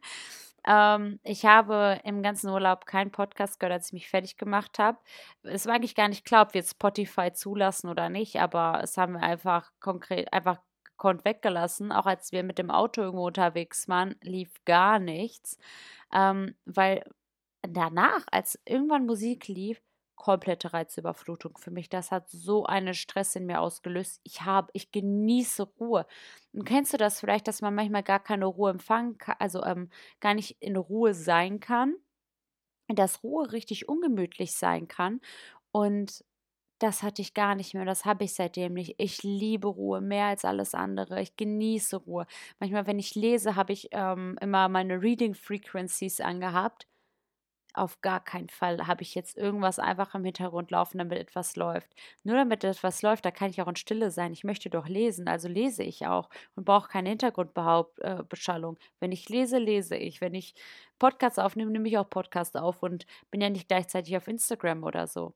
ähm, 0.66 1.20
ich 1.22 1.44
habe 1.44 2.00
im 2.04 2.22
ganzen 2.22 2.48
Urlaub 2.50 2.86
keinen 2.86 3.10
Podcast 3.10 3.60
gehört, 3.60 3.74
als 3.74 3.88
ich 3.88 3.92
mich 3.92 4.08
fertig 4.08 4.36
gemacht 4.36 4.78
habe. 4.78 4.98
Es 5.42 5.66
war 5.66 5.74
eigentlich 5.74 5.94
gar 5.94 6.08
nicht 6.08 6.24
klar, 6.24 6.46
ob 6.46 6.54
wir 6.54 6.60
jetzt 6.60 6.72
Spotify 6.72 7.32
zulassen 7.32 7.88
oder 7.88 8.08
nicht, 8.08 8.40
aber 8.40 8.80
es 8.82 8.96
haben 8.96 9.14
wir 9.14 9.22
einfach 9.22 9.70
konkret, 9.80 10.32
einfach 10.32 10.58
gekonnt 10.84 11.24
weggelassen. 11.24 11.92
Auch 11.92 12.06
als 12.06 12.32
wir 12.32 12.42
mit 12.42 12.58
dem 12.58 12.70
Auto 12.70 13.02
irgendwo 13.02 13.26
unterwegs 13.26 13.88
waren, 13.88 14.16
lief 14.22 14.52
gar 14.64 14.98
nichts. 14.98 15.58
Ähm, 16.12 16.54
weil 16.64 17.04
danach, 17.62 18.24
als 18.30 18.58
irgendwann 18.64 19.06
Musik 19.06 19.48
lief, 19.48 19.82
komplette 20.20 20.74
Reizüberflutung 20.74 21.56
für 21.56 21.70
mich. 21.70 21.88
Das 21.88 22.10
hat 22.10 22.28
so 22.28 22.66
einen 22.66 22.92
Stress 22.92 23.34
in 23.36 23.46
mir 23.46 23.60
ausgelöst. 23.62 24.20
Ich 24.22 24.42
habe, 24.42 24.68
ich 24.74 24.92
genieße 24.92 25.62
Ruhe. 25.80 26.06
Und 26.52 26.64
kennst 26.64 26.92
du 26.92 26.98
das 26.98 27.20
vielleicht, 27.20 27.48
dass 27.48 27.62
man 27.62 27.74
manchmal 27.74 28.02
gar 28.02 28.20
keine 28.20 28.44
Ruhe 28.44 28.70
empfangen 28.70 29.16
kann, 29.16 29.36
also 29.38 29.64
ähm, 29.64 29.88
gar 30.20 30.34
nicht 30.34 30.58
in 30.60 30.76
Ruhe 30.76 31.14
sein 31.14 31.58
kann? 31.58 31.94
Dass 32.88 33.24
Ruhe 33.24 33.50
richtig 33.50 33.88
ungemütlich 33.88 34.54
sein 34.54 34.88
kann. 34.88 35.20
Und 35.72 36.22
das 36.80 37.02
hatte 37.02 37.22
ich 37.22 37.32
gar 37.32 37.54
nicht 37.54 37.72
mehr. 37.72 37.86
Das 37.86 38.04
habe 38.04 38.24
ich 38.24 38.34
seitdem 38.34 38.74
nicht. 38.74 38.96
Ich 38.98 39.22
liebe 39.22 39.68
Ruhe 39.68 40.02
mehr 40.02 40.26
als 40.26 40.44
alles 40.44 40.74
andere. 40.74 41.22
Ich 41.22 41.36
genieße 41.36 41.96
Ruhe. 41.96 42.26
Manchmal, 42.58 42.86
wenn 42.86 42.98
ich 42.98 43.14
lese, 43.14 43.56
habe 43.56 43.72
ich 43.72 43.88
ähm, 43.92 44.36
immer 44.42 44.68
meine 44.68 45.00
Reading 45.00 45.34
Frequencies 45.34 46.20
angehabt 46.20 46.89
auf 47.74 48.00
gar 48.00 48.22
keinen 48.22 48.48
Fall 48.48 48.86
habe 48.86 49.02
ich 49.02 49.14
jetzt 49.14 49.36
irgendwas 49.36 49.78
einfach 49.78 50.14
im 50.14 50.24
Hintergrund 50.24 50.70
laufen, 50.70 50.98
damit 50.98 51.18
etwas 51.18 51.56
läuft. 51.56 51.94
Nur 52.24 52.36
damit 52.36 52.64
etwas 52.64 53.02
läuft, 53.02 53.24
da 53.24 53.30
kann 53.30 53.50
ich 53.50 53.60
auch 53.62 53.68
in 53.68 53.76
Stille 53.76 54.10
sein. 54.10 54.32
Ich 54.32 54.44
möchte 54.44 54.70
doch 54.70 54.88
lesen, 54.88 55.28
also 55.28 55.48
lese 55.48 55.82
ich 55.82 56.06
auch 56.06 56.30
und 56.56 56.64
brauche 56.64 56.88
keine 56.88 57.10
Hintergrundbeschallung. 57.10 58.76
Äh, 58.76 58.80
Wenn 59.00 59.12
ich 59.12 59.28
lese, 59.28 59.58
lese 59.58 59.96
ich. 59.96 60.20
Wenn 60.20 60.34
ich 60.34 60.54
Podcasts 60.98 61.38
aufnehme, 61.38 61.70
nehme 61.70 61.88
ich 61.88 61.98
auch 61.98 62.08
Podcasts 62.10 62.56
auf 62.56 62.82
und 62.82 63.06
bin 63.30 63.40
ja 63.40 63.50
nicht 63.50 63.68
gleichzeitig 63.68 64.16
auf 64.16 64.28
Instagram 64.28 64.82
oder 64.84 65.06
so. 65.06 65.34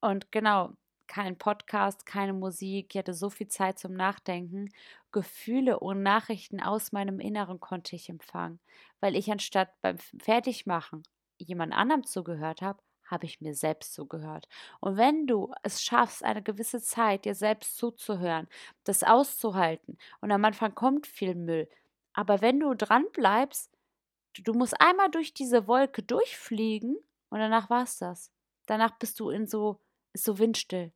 Und 0.00 0.30
genau, 0.32 0.72
kein 1.06 1.38
Podcast, 1.38 2.06
keine 2.06 2.32
Musik. 2.32 2.94
Ich 2.94 2.98
hatte 2.98 3.14
so 3.14 3.30
viel 3.30 3.48
Zeit 3.48 3.78
zum 3.78 3.94
Nachdenken. 3.94 4.70
Gefühle 5.12 5.80
und 5.80 6.02
Nachrichten 6.02 6.60
aus 6.60 6.92
meinem 6.92 7.20
Inneren 7.20 7.60
konnte 7.60 7.96
ich 7.96 8.08
empfangen, 8.08 8.60
weil 9.00 9.16
ich 9.16 9.30
anstatt 9.30 9.70
beim 9.82 9.98
Fertigmachen 10.18 11.02
jemand 11.38 11.72
anderem 11.72 12.04
zugehört 12.04 12.62
habe, 12.62 12.80
habe 13.06 13.24
ich 13.26 13.40
mir 13.40 13.54
selbst 13.54 13.94
zugehört. 13.94 14.48
Und 14.80 14.96
wenn 14.96 15.26
du 15.26 15.52
es 15.62 15.82
schaffst, 15.82 16.24
eine 16.24 16.42
gewisse 16.42 16.80
Zeit 16.80 17.24
dir 17.24 17.34
selbst 17.34 17.76
zuzuhören, 17.76 18.48
das 18.84 19.04
auszuhalten, 19.04 19.98
und 20.20 20.32
am 20.32 20.44
Anfang 20.44 20.74
kommt 20.74 21.06
viel 21.06 21.34
Müll, 21.34 21.68
aber 22.12 22.40
wenn 22.40 22.60
du 22.60 22.74
dran 22.74 23.04
bleibst, 23.12 23.70
du 24.42 24.52
musst 24.52 24.80
einmal 24.80 25.10
durch 25.10 25.34
diese 25.34 25.66
Wolke 25.66 26.02
durchfliegen 26.02 26.96
und 27.30 27.38
danach 27.38 27.70
war 27.70 27.82
es 27.82 27.98
das. 27.98 28.32
Danach 28.66 28.98
bist 28.98 29.20
du 29.20 29.30
in 29.30 29.46
so, 29.46 29.80
ist 30.12 30.24
so 30.24 30.38
windstill. 30.38 30.92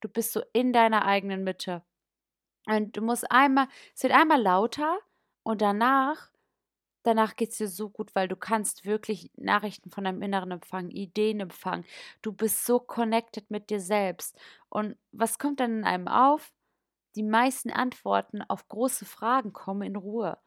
Du 0.00 0.08
bist 0.08 0.32
so 0.32 0.42
in 0.52 0.72
deiner 0.72 1.04
eigenen 1.04 1.42
Mitte. 1.42 1.82
Und 2.66 2.96
du 2.96 3.02
musst 3.02 3.30
einmal, 3.30 3.66
es 3.94 4.02
wird 4.02 4.12
einmal 4.12 4.40
lauter 4.40 4.98
und 5.42 5.62
danach 5.62 6.30
Danach 7.04 7.36
geht 7.36 7.50
es 7.50 7.58
dir 7.58 7.68
so 7.68 7.88
gut, 7.88 8.14
weil 8.14 8.28
du 8.28 8.36
kannst 8.36 8.84
wirklich 8.84 9.30
Nachrichten 9.36 9.90
von 9.90 10.04
deinem 10.04 10.22
Inneren 10.22 10.50
empfangen, 10.50 10.90
Ideen 10.90 11.40
empfangen. 11.40 11.84
Du 12.22 12.32
bist 12.32 12.66
so 12.66 12.80
connected 12.80 13.50
mit 13.50 13.70
dir 13.70 13.80
selbst. 13.80 14.36
Und 14.68 14.96
was 15.12 15.38
kommt 15.38 15.60
dann 15.60 15.78
in 15.78 15.84
einem 15.84 16.08
auf? 16.08 16.52
Die 17.14 17.22
meisten 17.22 17.70
Antworten 17.70 18.42
auf 18.42 18.68
große 18.68 19.04
Fragen 19.04 19.52
kommen 19.52 19.82
in 19.82 19.96
Ruhe. 19.96 20.38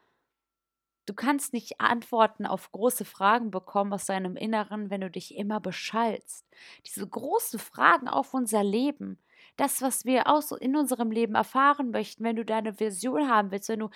Du 1.08 1.14
kannst 1.14 1.52
nicht 1.54 1.82
Antworten 1.82 2.46
auf 2.46 2.72
große 2.72 3.06
Fragen 3.06 3.52
bekommen 3.52 3.92
aus 3.92 4.06
deinem 4.06 4.36
Inneren, 4.36 4.90
wenn 4.90 5.02
du 5.02 5.10
dich 5.10 5.36
immer 5.36 5.60
beschallst. 5.60 6.46
Diese 6.86 7.08
großen 7.08 7.60
Fragen 7.60 8.08
auf 8.08 8.34
unser 8.34 8.64
Leben, 8.64 9.18
das, 9.58 9.82
was 9.82 10.06
wir 10.06 10.28
auch 10.28 10.42
so 10.42 10.56
in 10.56 10.76
unserem 10.76 11.12
Leben 11.12 11.36
erfahren 11.36 11.92
möchten, 11.92 12.24
wenn 12.24 12.36
du 12.36 12.46
deine 12.46 12.80
Vision 12.80 13.30
haben 13.30 13.52
willst, 13.52 13.70
wenn 13.70 13.80
du 13.80 13.90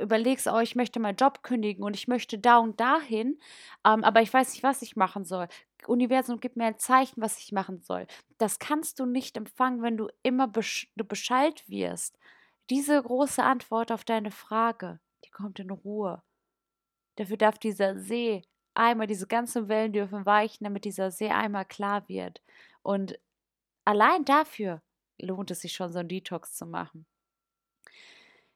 überlegst, 0.00 0.46
oh, 0.48 0.58
ich 0.58 0.74
möchte 0.74 1.00
meinen 1.00 1.16
Job 1.16 1.42
kündigen 1.42 1.84
und 1.84 1.94
ich 1.94 2.08
möchte 2.08 2.38
da 2.38 2.58
und 2.58 2.80
dahin, 2.80 3.38
ähm, 3.86 4.04
aber 4.04 4.22
ich 4.22 4.32
weiß 4.32 4.52
nicht, 4.52 4.62
was 4.62 4.82
ich 4.82 4.96
machen 4.96 5.24
soll. 5.24 5.48
Universum, 5.86 6.40
gib 6.40 6.56
mir 6.56 6.66
ein 6.66 6.78
Zeichen, 6.78 7.22
was 7.22 7.38
ich 7.38 7.52
machen 7.52 7.80
soll. 7.80 8.06
Das 8.38 8.58
kannst 8.58 8.98
du 8.98 9.06
nicht 9.06 9.36
empfangen, 9.36 9.82
wenn 9.82 9.96
du 9.96 10.08
immer 10.22 10.48
besch 10.48 10.90
du 10.96 11.04
beschallt 11.04 11.68
wirst. 11.68 12.18
Diese 12.70 13.00
große 13.02 13.42
Antwort 13.42 13.92
auf 13.92 14.04
deine 14.04 14.30
Frage, 14.30 15.00
die 15.24 15.30
kommt 15.30 15.58
in 15.58 15.70
Ruhe. 15.70 16.22
Dafür 17.16 17.36
darf 17.36 17.58
dieser 17.58 17.98
See 17.98 18.42
einmal, 18.74 19.06
diese 19.06 19.26
ganzen 19.26 19.68
Wellen 19.68 19.92
dürfen 19.92 20.26
weichen, 20.26 20.64
damit 20.64 20.84
dieser 20.84 21.10
See 21.10 21.30
einmal 21.30 21.64
klar 21.64 22.08
wird. 22.08 22.42
Und 22.82 23.18
allein 23.88 24.24
dafür 24.24 24.82
lohnt 25.18 25.50
es 25.50 25.62
sich 25.62 25.72
schon, 25.72 25.92
so 25.92 25.98
einen 25.98 26.08
Detox 26.08 26.54
zu 26.54 26.66
machen. 26.66 27.06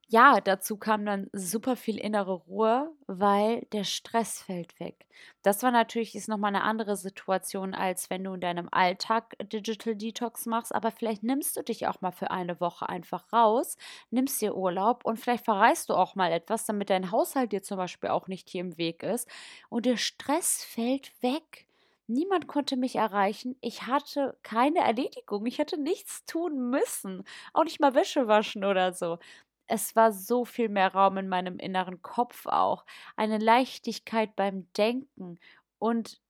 Ja, 0.09 0.42
dazu 0.42 0.77
kam 0.77 1.07
dann 1.07 1.31
super 1.33 1.75
viel 1.75 1.97
innere 1.97 2.35
Ruhe, 2.35 2.92
weil 3.07 3.66
der 3.73 3.85
Stress 3.85 4.42
fällt 4.42 4.79
weg. 4.79 5.07
Das 5.40 5.62
war 5.62 5.71
natürlich 5.71 6.14
ist 6.14 6.29
nochmal 6.29 6.55
eine 6.55 6.64
andere 6.64 6.97
Situation, 6.97 7.73
als 7.75 8.11
wenn 8.11 8.23
du 8.23 8.35
in 8.35 8.40
deinem 8.42 8.68
Alltag 8.71 9.35
Digital 9.42 9.97
Detox 9.97 10.45
machst. 10.45 10.75
Aber 10.75 10.90
vielleicht 10.90 11.23
nimmst 11.23 11.57
du 11.57 11.62
dich 11.62 11.87
auch 11.87 12.03
mal 12.03 12.11
für 12.12 12.31
eine 12.31 12.61
Woche 12.61 12.90
einfach 12.90 13.33
raus, 13.33 13.79
nimmst 14.11 14.42
dir 14.42 14.55
Urlaub 14.55 15.07
und 15.07 15.18
vielleicht 15.18 15.47
verreist 15.47 15.88
du 15.88 15.95
auch 15.95 16.14
mal 16.14 16.31
etwas, 16.31 16.66
damit 16.66 16.90
dein 16.90 17.11
Haushalt 17.11 17.53
dir 17.53 17.62
zum 17.62 17.79
Beispiel 17.79 18.11
auch 18.11 18.29
nicht 18.29 18.51
hier 18.51 18.61
im 18.61 18.77
Weg 18.77 19.03
ist. 19.03 19.27
Und 19.71 19.87
der 19.87 19.97
Stress 19.97 20.62
fällt 20.62 21.11
weg. 21.23 21.66
Niemand 22.12 22.46
konnte 22.46 22.77
mich 22.77 22.96
erreichen. 22.96 23.57
Ich 23.61 23.87
hatte 23.87 24.38
keine 24.42 24.81
Erledigung. 24.81 25.46
Ich 25.46 25.59
hätte 25.59 25.81
nichts 25.81 26.25
tun 26.27 26.70
müssen. 26.70 27.25
Auch 27.55 27.64
nicht 27.64 27.81
mal 27.81 27.94
Wäsche 27.94 28.29
waschen 28.29 28.64
oder 28.64 28.92
so. 28.92 29.18
Es 29.66 29.96
war 29.96 30.12
so 30.12 30.44
viel 30.44 30.68
mehr 30.68 30.92
Raum 30.92 31.16
in 31.18 31.29
meinem 31.29 31.59
inneren 31.59 32.03
Kopf 32.03 32.46
auch. 32.46 32.85
Eine 33.16 33.38
Leichtigkeit 33.38 34.37
beim 34.37 34.70
Denken. 34.75 35.38
Und 35.79 36.20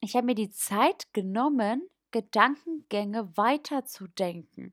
ich 0.00 0.16
habe 0.16 0.26
mir 0.26 0.34
die 0.34 0.50
Zeit 0.50 1.12
genommen, 1.12 1.88
Gedankengänge 2.10 3.36
weiterzudenken. 3.36 4.72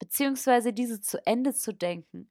Beziehungsweise 0.00 0.72
diese 0.72 1.00
zu 1.00 1.24
Ende 1.26 1.54
zu 1.54 1.72
denken. 1.72 2.30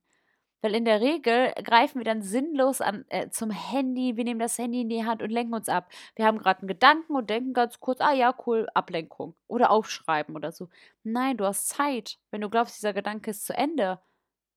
Weil 0.63 0.75
in 0.75 0.85
der 0.85 1.01
Regel 1.01 1.51
greifen 1.63 1.99
wir 1.99 2.05
dann 2.05 2.21
sinnlos 2.21 2.79
an, 2.79 3.03
äh, 3.09 3.29
zum 3.29 3.51
Handy, 3.51 4.15
wir 4.15 4.23
nehmen 4.23 4.39
das 4.39 4.57
Handy 4.57 4.81
in 4.81 4.89
die 4.89 5.05
Hand 5.05 5.21
und 5.21 5.29
lenken 5.29 5.53
uns 5.53 5.67
ab. 5.67 5.89
Wir 6.15 6.25
haben 6.25 6.37
gerade 6.39 6.61
einen 6.61 6.69
Gedanken 6.69 7.15
und 7.15 7.29
denken 7.29 7.53
ganz 7.53 7.81
kurz, 7.81 7.99
ah 7.99 8.13
ja, 8.13 8.33
cool, 8.47 8.69
Ablenkung. 8.73 9.35
Oder 9.47 9.71
aufschreiben 9.71 10.35
oder 10.37 10.53
so. 10.53 10.69
Nein, 11.03 11.35
du 11.35 11.45
hast 11.45 11.67
Zeit. 11.67 12.17
Wenn 12.31 12.39
du 12.41 12.49
glaubst, 12.49 12.77
dieser 12.77 12.93
Gedanke 12.93 13.31
ist 13.31 13.45
zu 13.45 13.53
Ende, 13.53 13.99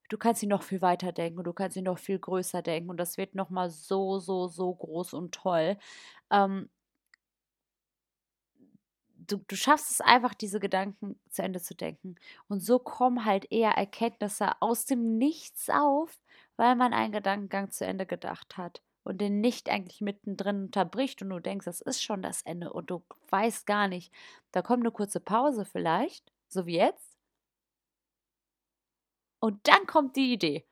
du 0.08 0.16
kannst 0.18 0.42
ihn 0.44 0.50
noch 0.50 0.62
viel 0.62 0.80
weiter 0.80 1.10
denken 1.12 1.38
und 1.38 1.44
du 1.44 1.52
kannst 1.52 1.76
ihn 1.76 1.84
noch 1.84 1.98
viel 1.98 2.20
größer 2.20 2.62
denken 2.62 2.90
und 2.90 2.98
das 2.98 3.16
wird 3.18 3.34
nochmal 3.34 3.70
so, 3.70 4.20
so, 4.20 4.46
so 4.46 4.74
groß 4.74 5.12
und 5.14 5.34
toll. 5.34 5.76
Ähm, 6.30 6.70
du, 9.26 9.38
du 9.48 9.56
schaffst 9.56 9.90
es 9.90 10.00
einfach, 10.00 10.34
diese 10.34 10.60
Gedanken 10.60 11.18
zu 11.30 11.42
Ende 11.42 11.60
zu 11.60 11.74
denken. 11.74 12.16
Und 12.48 12.60
so 12.60 12.78
kommen 12.78 13.24
halt 13.24 13.50
eher 13.50 13.72
Erkenntnisse 13.72 14.60
aus 14.60 14.84
dem 14.84 15.18
Nichts 15.18 15.70
auf, 15.70 16.18
weil 16.56 16.76
man 16.76 16.92
einen 16.92 17.12
Gedankengang 17.12 17.70
zu 17.70 17.84
Ende 17.84 18.06
gedacht 18.06 18.56
hat 18.56 18.82
und 19.04 19.20
den 19.20 19.40
nicht 19.40 19.68
eigentlich 19.68 20.00
mittendrin 20.00 20.64
unterbricht 20.64 21.22
und 21.22 21.30
du 21.30 21.38
denkst, 21.38 21.66
das 21.66 21.80
ist 21.80 22.02
schon 22.02 22.22
das 22.22 22.42
Ende 22.42 22.72
und 22.72 22.90
du 22.90 23.02
weißt 23.30 23.66
gar 23.66 23.86
nicht. 23.88 24.12
Da 24.52 24.62
kommt 24.62 24.82
eine 24.82 24.90
kurze 24.90 25.20
Pause 25.20 25.64
vielleicht, 25.64 26.32
so 26.48 26.66
wie 26.66 26.76
jetzt. 26.76 27.16
Und 29.38 29.68
dann 29.68 29.86
kommt 29.86 30.16
die 30.16 30.32
Idee. 30.32 30.64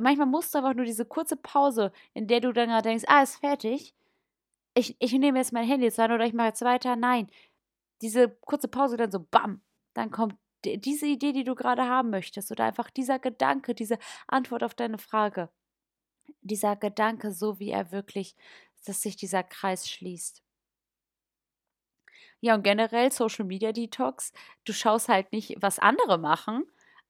Manchmal 0.00 0.26
musst 0.26 0.54
du 0.54 0.58
einfach 0.58 0.74
nur 0.74 0.84
diese 0.84 1.04
kurze 1.04 1.36
Pause, 1.36 1.92
in 2.14 2.26
der 2.26 2.40
du 2.40 2.52
dann 2.52 2.82
denkst, 2.82 3.04
ah, 3.08 3.22
ist 3.22 3.36
fertig. 3.36 3.94
Ich, 4.74 4.96
ich 4.98 5.12
nehme 5.12 5.38
jetzt 5.38 5.52
mein 5.52 5.66
Handy 5.66 5.84
jetzt 5.84 5.98
an 6.00 6.12
oder 6.12 6.24
ich 6.24 6.32
mache 6.32 6.48
jetzt 6.48 6.62
weiter. 6.62 6.96
Nein, 6.96 7.28
diese 8.02 8.28
kurze 8.28 8.68
Pause 8.68 8.96
dann 8.96 9.10
so, 9.12 9.20
bam, 9.20 9.62
dann 9.94 10.10
kommt 10.10 10.36
diese 10.64 11.06
Idee, 11.06 11.32
die 11.32 11.44
du 11.44 11.54
gerade 11.54 11.84
haben 11.84 12.10
möchtest 12.10 12.50
oder 12.52 12.64
einfach 12.64 12.90
dieser 12.90 13.18
Gedanke, 13.18 13.74
diese 13.74 13.98
Antwort 14.28 14.62
auf 14.62 14.74
deine 14.74 14.98
Frage. 14.98 15.50
Dieser 16.42 16.76
Gedanke, 16.76 17.32
so 17.32 17.58
wie 17.58 17.70
er 17.70 17.92
wirklich, 17.92 18.36
dass 18.86 19.02
sich 19.02 19.16
dieser 19.16 19.42
Kreis 19.42 19.88
schließt. 19.90 20.42
Ja, 22.40 22.54
und 22.54 22.64
generell 22.64 23.12
Social 23.12 23.44
Media 23.44 23.72
Detox, 23.72 24.32
du 24.64 24.72
schaust 24.72 25.08
halt 25.08 25.32
nicht, 25.32 25.56
was 25.60 25.78
andere 25.78 26.18
machen, 26.18 26.64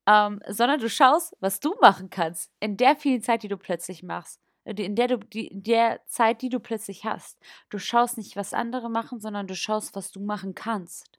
ähm, 0.06 0.40
sondern 0.48 0.80
du 0.80 0.90
schaust, 0.90 1.34
was 1.40 1.60
du 1.60 1.74
machen 1.80 2.10
kannst 2.10 2.52
in 2.60 2.76
der 2.76 2.96
vielen 2.96 3.22
Zeit, 3.22 3.42
die 3.42 3.48
du 3.48 3.56
plötzlich 3.56 4.02
machst. 4.02 4.40
Äh, 4.64 4.74
in 4.82 4.96
der, 4.96 5.08
du, 5.08 5.18
die, 5.18 5.50
der 5.52 6.00
Zeit, 6.06 6.42
die 6.42 6.48
du 6.48 6.60
plötzlich 6.60 7.04
hast. 7.04 7.38
Du 7.70 7.78
schaust 7.78 8.16
nicht, 8.18 8.36
was 8.36 8.54
andere 8.54 8.90
machen, 8.90 9.20
sondern 9.20 9.46
du 9.46 9.54
schaust, 9.54 9.94
was 9.94 10.10
du 10.12 10.20
machen 10.20 10.54
kannst. 10.54 11.18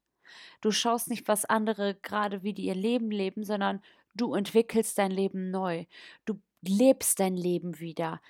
Du 0.61 0.71
schaust 0.71 1.09
nicht, 1.09 1.27
was 1.27 1.45
andere 1.45 1.95
gerade 1.95 2.43
wie 2.43 2.53
die 2.53 2.65
ihr 2.65 2.75
Leben 2.75 3.11
leben, 3.11 3.43
sondern 3.43 3.81
du 4.15 4.33
entwickelst 4.33 4.97
dein 4.97 5.11
Leben 5.11 5.51
neu. 5.51 5.85
Du 6.25 6.39
lebst 6.61 7.19
dein 7.19 7.35
Leben 7.35 7.79
wieder. 7.79 8.21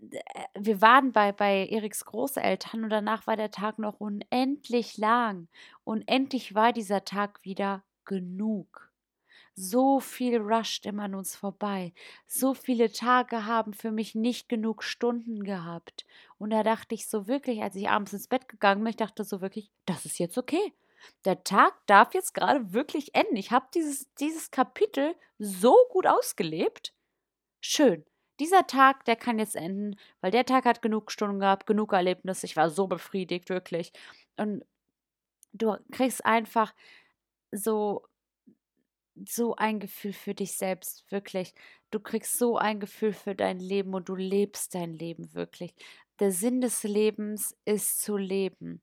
Äh, 0.00 0.44
wir 0.58 0.80
waren 0.80 1.12
bei, 1.12 1.32
bei 1.32 1.66
Eriks 1.68 2.04
Großeltern 2.04 2.84
und 2.84 2.90
danach 2.90 3.26
war 3.26 3.36
der 3.36 3.50
Tag 3.50 3.78
noch 3.78 4.00
unendlich 4.00 4.96
lang. 4.98 5.48
Unendlich 5.84 6.54
war 6.54 6.72
dieser 6.72 7.04
Tag 7.04 7.40
wieder 7.44 7.82
genug. 8.04 8.89
So 9.60 10.00
viel 10.00 10.38
rusht 10.38 10.86
immer 10.86 11.02
an 11.02 11.14
uns 11.14 11.36
vorbei. 11.36 11.92
So 12.26 12.54
viele 12.54 12.90
Tage 12.90 13.44
haben 13.44 13.74
für 13.74 13.90
mich 13.90 14.14
nicht 14.14 14.48
genug 14.48 14.82
Stunden 14.82 15.44
gehabt. 15.44 16.06
Und 16.38 16.48
da 16.48 16.62
dachte 16.62 16.94
ich 16.94 17.06
so 17.06 17.26
wirklich, 17.26 17.60
als 17.62 17.76
ich 17.76 17.90
abends 17.90 18.14
ins 18.14 18.26
Bett 18.26 18.48
gegangen 18.48 18.82
bin, 18.82 18.88
ich 18.88 18.96
dachte 18.96 19.22
so 19.22 19.42
wirklich, 19.42 19.70
das 19.84 20.06
ist 20.06 20.18
jetzt 20.18 20.38
okay. 20.38 20.72
Der 21.26 21.44
Tag 21.44 21.74
darf 21.84 22.14
jetzt 22.14 22.32
gerade 22.32 22.72
wirklich 22.72 23.14
enden. 23.14 23.36
Ich 23.36 23.50
habe 23.50 23.66
dieses, 23.74 24.12
dieses 24.14 24.50
Kapitel 24.50 25.14
so 25.38 25.76
gut 25.90 26.06
ausgelebt. 26.06 26.94
Schön. 27.60 28.06
Dieser 28.38 28.66
Tag, 28.66 29.04
der 29.04 29.16
kann 29.16 29.38
jetzt 29.38 29.56
enden, 29.56 29.98
weil 30.22 30.30
der 30.30 30.46
Tag 30.46 30.64
hat 30.64 30.80
genug 30.80 31.12
Stunden 31.12 31.38
gehabt, 31.38 31.66
genug 31.66 31.92
Erlebnisse. 31.92 32.46
Ich 32.46 32.56
war 32.56 32.70
so 32.70 32.86
befriedigt, 32.86 33.50
wirklich. 33.50 33.92
Und 34.38 34.64
du 35.52 35.76
kriegst 35.92 36.24
einfach 36.24 36.74
so 37.52 38.06
so 39.28 39.56
ein 39.56 39.80
Gefühl 39.80 40.12
für 40.12 40.34
dich 40.34 40.56
selbst, 40.56 41.10
wirklich. 41.10 41.54
Du 41.90 42.00
kriegst 42.00 42.38
so 42.38 42.56
ein 42.56 42.80
Gefühl 42.80 43.12
für 43.12 43.34
dein 43.34 43.58
Leben 43.58 43.94
und 43.94 44.08
du 44.08 44.14
lebst 44.14 44.74
dein 44.74 44.94
Leben 44.94 45.34
wirklich. 45.34 45.74
Der 46.20 46.32
Sinn 46.32 46.60
des 46.60 46.82
Lebens 46.84 47.56
ist 47.64 48.02
zu 48.02 48.16
leben. 48.16 48.82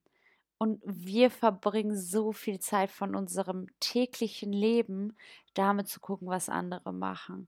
Und 0.60 0.82
wir 0.86 1.30
verbringen 1.32 1.95
so 1.97 2.32
viel 2.34 2.60
Zeit 2.60 2.91
von 2.91 3.15
unserem 3.15 3.67
täglichen 3.80 4.52
Leben 4.54 5.15
damit 5.54 5.88
zu 5.88 6.00
gucken, 6.00 6.28
was 6.28 6.50
andere 6.50 6.93
machen 6.93 7.47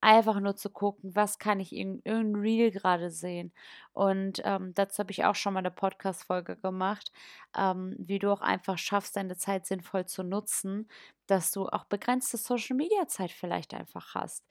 einfach 0.00 0.40
nur 0.40 0.56
zu 0.56 0.70
gucken, 0.70 1.14
was 1.14 1.38
kann 1.38 1.60
ich 1.60 1.74
in 1.74 2.00
irgendeinem 2.04 2.40
Reel 2.42 2.70
gerade 2.70 3.10
sehen. 3.10 3.52
Und 3.92 4.40
ähm, 4.44 4.72
dazu 4.74 5.00
habe 5.00 5.12
ich 5.12 5.24
auch 5.24 5.34
schon 5.34 5.52
mal 5.54 5.60
eine 5.60 5.70
Podcast-Folge 5.70 6.56
gemacht, 6.56 7.12
ähm, 7.56 7.94
wie 7.98 8.18
du 8.18 8.30
auch 8.32 8.40
einfach 8.40 8.78
schaffst, 8.78 9.16
deine 9.16 9.36
Zeit 9.36 9.66
sinnvoll 9.66 10.06
zu 10.06 10.22
nutzen, 10.22 10.88
dass 11.26 11.52
du 11.52 11.68
auch 11.68 11.84
begrenzte 11.84 12.36
Social-Media-Zeit 12.36 13.30
vielleicht 13.32 13.74
einfach 13.74 14.14
hast. 14.14 14.44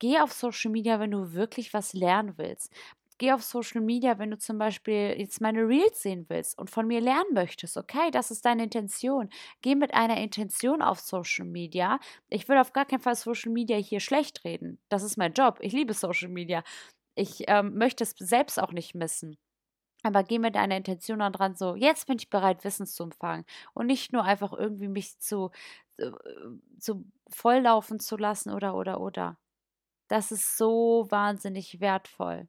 Geh 0.00 0.20
auf 0.20 0.32
Social 0.32 0.70
Media, 0.70 1.00
wenn 1.00 1.10
du 1.10 1.32
wirklich 1.32 1.74
was 1.74 1.92
lernen 1.92 2.34
willst 2.38 2.72
geh 3.18 3.32
auf 3.32 3.42
Social 3.42 3.80
Media, 3.80 4.18
wenn 4.18 4.30
du 4.30 4.38
zum 4.38 4.58
Beispiel 4.58 5.14
jetzt 5.18 5.40
meine 5.40 5.60
Reels 5.66 6.02
sehen 6.02 6.26
willst 6.28 6.58
und 6.58 6.70
von 6.70 6.86
mir 6.86 7.00
lernen 7.00 7.34
möchtest. 7.34 7.76
Okay, 7.76 8.10
das 8.10 8.30
ist 8.30 8.44
deine 8.44 8.64
Intention. 8.64 9.28
Geh 9.62 9.74
mit 9.74 9.94
einer 9.94 10.16
Intention 10.18 10.82
auf 10.82 11.00
Social 11.00 11.46
Media. 11.46 11.98
Ich 12.28 12.48
will 12.48 12.58
auf 12.58 12.72
gar 12.72 12.86
keinen 12.86 13.00
Fall 13.00 13.16
Social 13.16 13.52
Media 13.52 13.76
hier 13.76 14.00
schlecht 14.00 14.44
reden. 14.44 14.80
Das 14.88 15.02
ist 15.02 15.16
mein 15.16 15.32
Job. 15.34 15.58
Ich 15.60 15.72
liebe 15.72 15.94
Social 15.94 16.28
Media. 16.28 16.62
Ich 17.14 17.44
ähm, 17.48 17.74
möchte 17.74 18.04
es 18.04 18.10
selbst 18.18 18.60
auch 18.60 18.72
nicht 18.72 18.94
missen. 18.94 19.36
Aber 20.04 20.22
geh 20.24 20.38
mit 20.38 20.56
einer 20.56 20.76
Intention 20.76 21.18
dran, 21.32 21.56
so, 21.56 21.74
jetzt 21.74 22.06
bin 22.06 22.18
ich 22.18 22.30
bereit, 22.30 22.64
Wissen 22.64 22.86
zu 22.86 23.02
empfangen. 23.04 23.44
Und 23.74 23.86
nicht 23.86 24.12
nur 24.12 24.24
einfach 24.24 24.52
irgendwie 24.52 24.88
mich 24.88 25.18
zu, 25.18 25.50
äh, 25.98 26.10
zu 26.78 27.04
volllaufen 27.28 28.00
zu 28.00 28.16
lassen 28.16 28.52
oder, 28.52 28.74
oder, 28.76 29.00
oder. 29.00 29.38
Das 30.08 30.32
ist 30.32 30.56
so 30.58 31.06
wahnsinnig 31.10 31.80
wertvoll. 31.80 32.48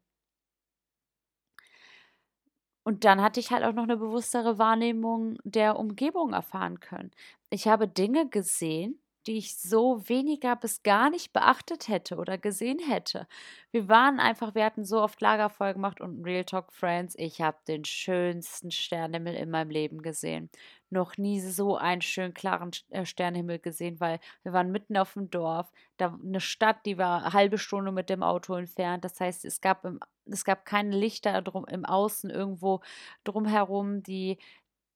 Und 2.90 3.06
dann 3.06 3.22
hatte 3.22 3.40
ich 3.40 3.52
halt 3.52 3.64
auch 3.64 3.74
noch 3.74 3.84
eine 3.84 3.98
bewusstere 3.98 4.58
Wahrnehmung 4.58 5.38
der 5.44 5.78
Umgebung 5.78 6.34
erfahren 6.34 6.80
können. 6.80 7.12
Ich 7.52 7.68
habe 7.68 7.88
Dinge 7.88 8.28
gesehen, 8.28 9.00
die 9.28 9.38
ich 9.38 9.60
so 9.60 10.10
weniger 10.10 10.56
bis 10.56 10.82
gar 10.82 11.12
nicht 11.12 11.32
beachtet 11.32 11.88
hätte 11.88 12.18
oder 12.18 12.40
gesehen 12.40 12.80
hätte. 12.80 13.28
Wir 13.70 13.90
waren 13.90 14.20
einfach, 14.20 14.56
wir 14.56 14.66
hatten 14.66 14.86
so 14.86 15.04
oft 15.04 15.22
Lagerfeuer 15.22 15.74
gemacht 15.74 16.02
und 16.02 16.26
Real 16.26 16.46
Talk 16.46 16.74
Friends, 16.74 17.14
ich 17.20 17.42
habe 17.42 17.60
den 17.68 17.86
schönsten 17.86 18.72
Sternenhimmel 18.72 19.36
in 19.36 19.52
meinem 19.52 19.70
Leben 19.70 20.02
gesehen. 20.02 20.50
Noch 20.92 21.18
nie 21.18 21.40
so 21.40 21.78
einen 21.78 22.02
schönen 22.02 22.34
klaren 22.34 22.72
äh, 22.90 23.06
Sternenhimmel 23.06 23.60
gesehen, 23.60 24.00
weil 24.00 24.20
wir 24.44 24.54
waren 24.54 24.72
mitten 24.72 24.98
auf 24.98 25.14
dem 25.14 25.30
Dorf, 25.30 25.72
da 25.98 26.18
eine 26.24 26.42
Stadt, 26.42 26.86
die 26.86 26.98
war 26.98 27.24
eine 27.24 27.34
halbe 27.34 27.58
Stunde 27.60 27.92
mit 27.92 28.10
dem 28.10 28.24
Auto 28.24 28.56
entfernt. 28.56 29.06
Das 29.06 29.20
heißt, 29.20 29.46
es 29.46 29.62
gab 29.62 29.86
im, 29.86 30.00
es 30.26 30.44
gab 30.46 30.66
keine 30.66 30.96
Lichter 30.96 31.42
drum 31.42 31.66
im 31.66 31.86
Außen 31.86 32.30
irgendwo 32.30 32.82
drumherum, 33.24 34.02
die 34.04 34.40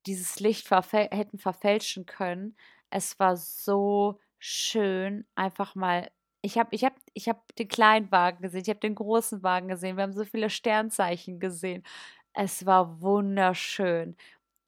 dieses 0.06 0.40
Licht 0.40 0.68
verfäl 0.68 1.08
hätten 1.10 1.38
verfälschen 1.38 2.06
können. 2.06 2.56
Es 2.90 3.18
war 3.18 3.36
so 3.36 4.20
schön, 4.38 5.26
einfach 5.34 5.74
mal. 5.74 6.10
Ich 6.42 6.58
habe 6.58 6.74
ich 6.74 6.84
hab, 6.84 6.94
ich 7.14 7.28
hab 7.28 7.54
den 7.56 7.68
kleinen 7.68 8.10
Wagen 8.12 8.42
gesehen, 8.42 8.62
ich 8.62 8.68
habe 8.68 8.80
den 8.80 8.94
großen 8.94 9.42
Wagen 9.42 9.68
gesehen, 9.68 9.96
wir 9.96 10.02
haben 10.02 10.12
so 10.12 10.24
viele 10.24 10.50
Sternzeichen 10.50 11.40
gesehen. 11.40 11.82
Es 12.34 12.66
war 12.66 13.00
wunderschön. 13.00 14.16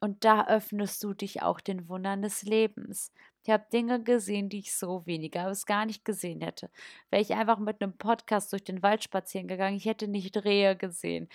Und 0.07 0.25
da 0.25 0.47
öffnest 0.47 1.03
du 1.03 1.15
dich 1.15 1.43
auch 1.43 1.61
den 1.61 1.89
Wundern 1.89 2.23
des 2.23 2.45
Lebens. 2.45 3.13
Ich 3.43 3.51
habe 3.51 3.67
Dinge 3.73 4.01
gesehen, 4.01 4.49
die 4.49 4.61
ich 4.61 4.73
so 4.73 5.05
weniger 5.05 5.49
bis 5.49 5.67
gar 5.67 5.85
nicht 5.85 6.05
gesehen 6.05 6.43
hätte. 6.43 6.71
Wäre 7.11 7.23
ich 7.23 7.35
einfach 7.35 7.59
mit 7.59 7.83
einem 7.83 7.99
Podcast 7.99 8.53
durch 8.53 8.63
den 8.63 8.85
Wald 8.85 9.03
spazieren 9.03 9.49
gegangen, 9.49 9.77
ich 9.77 9.85
hätte 9.85 10.07
nicht 10.07 10.37
Rehe 10.45 10.77
gesehen. 10.77 11.29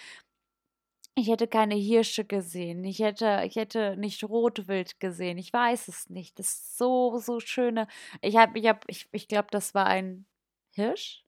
Ich 1.15 1.27
hätte 1.27 1.47
keine 1.49 1.75
Hirsche 1.75 2.23
gesehen. 2.23 2.85
Ich 2.85 2.99
hätte, 2.99 3.43
ich 3.45 3.57
hätte 3.57 3.97
nicht 3.97 4.23
Rotwild 4.23 5.01
gesehen. 5.01 5.37
Ich 5.37 5.51
weiß 5.51 5.89
es 5.89 6.09
nicht. 6.09 6.39
Das 6.39 6.47
ist 6.53 6.77
so, 6.77 7.17
so 7.17 7.41
schöne. 7.41 7.87
Ich 8.21 8.37
habe, 8.37 8.57
ich 8.57 8.67
habe, 8.67 8.79
ich, 8.87 9.09
ich 9.11 9.27
glaube, 9.27 9.49
das 9.51 9.73
war 9.75 9.85
ein 9.85 10.25
Hirsch. 10.71 11.25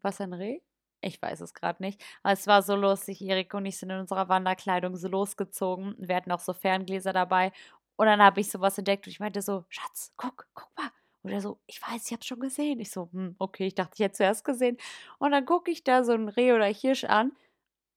Was 0.00 0.20
ein 0.20 0.32
Reh? 0.32 0.60
Ich 1.06 1.22
weiß 1.22 1.40
es 1.40 1.54
gerade 1.54 1.82
nicht. 1.82 2.02
Aber 2.22 2.32
es 2.32 2.46
war 2.46 2.62
so 2.62 2.74
lustig. 2.74 3.22
Erik 3.22 3.54
und 3.54 3.64
ich 3.64 3.78
sind 3.78 3.90
in 3.90 4.00
unserer 4.00 4.28
Wanderkleidung 4.28 4.96
so 4.96 5.08
losgezogen. 5.08 5.94
Wir 5.98 6.16
hatten 6.16 6.32
auch 6.32 6.40
so 6.40 6.52
Ferngläser 6.52 7.12
dabei. 7.12 7.52
Und 7.96 8.06
dann 8.06 8.20
habe 8.20 8.40
ich 8.40 8.50
sowas 8.50 8.76
entdeckt 8.76 9.06
und 9.06 9.12
ich 9.12 9.20
meinte 9.20 9.40
so, 9.40 9.64
Schatz, 9.68 10.12
guck, 10.16 10.48
guck 10.54 10.76
mal. 10.76 10.90
Oder 11.22 11.40
so, 11.40 11.60
ich 11.66 11.80
weiß, 11.80 12.06
ich 12.06 12.12
habe 12.12 12.24
schon 12.24 12.40
gesehen. 12.40 12.80
Ich 12.80 12.90
so, 12.90 13.08
hm, 13.12 13.36
okay, 13.38 13.68
ich 13.68 13.74
dachte, 13.74 13.92
ich 13.94 14.00
hätte 14.00 14.16
zuerst 14.16 14.44
gesehen. 14.44 14.78
Und 15.18 15.30
dann 15.30 15.46
gucke 15.46 15.70
ich 15.70 15.84
da 15.84 16.04
so 16.04 16.12
ein 16.12 16.28
Reh 16.28 16.52
oder 16.52 16.66
Hirsch 16.66 17.04
an 17.04 17.32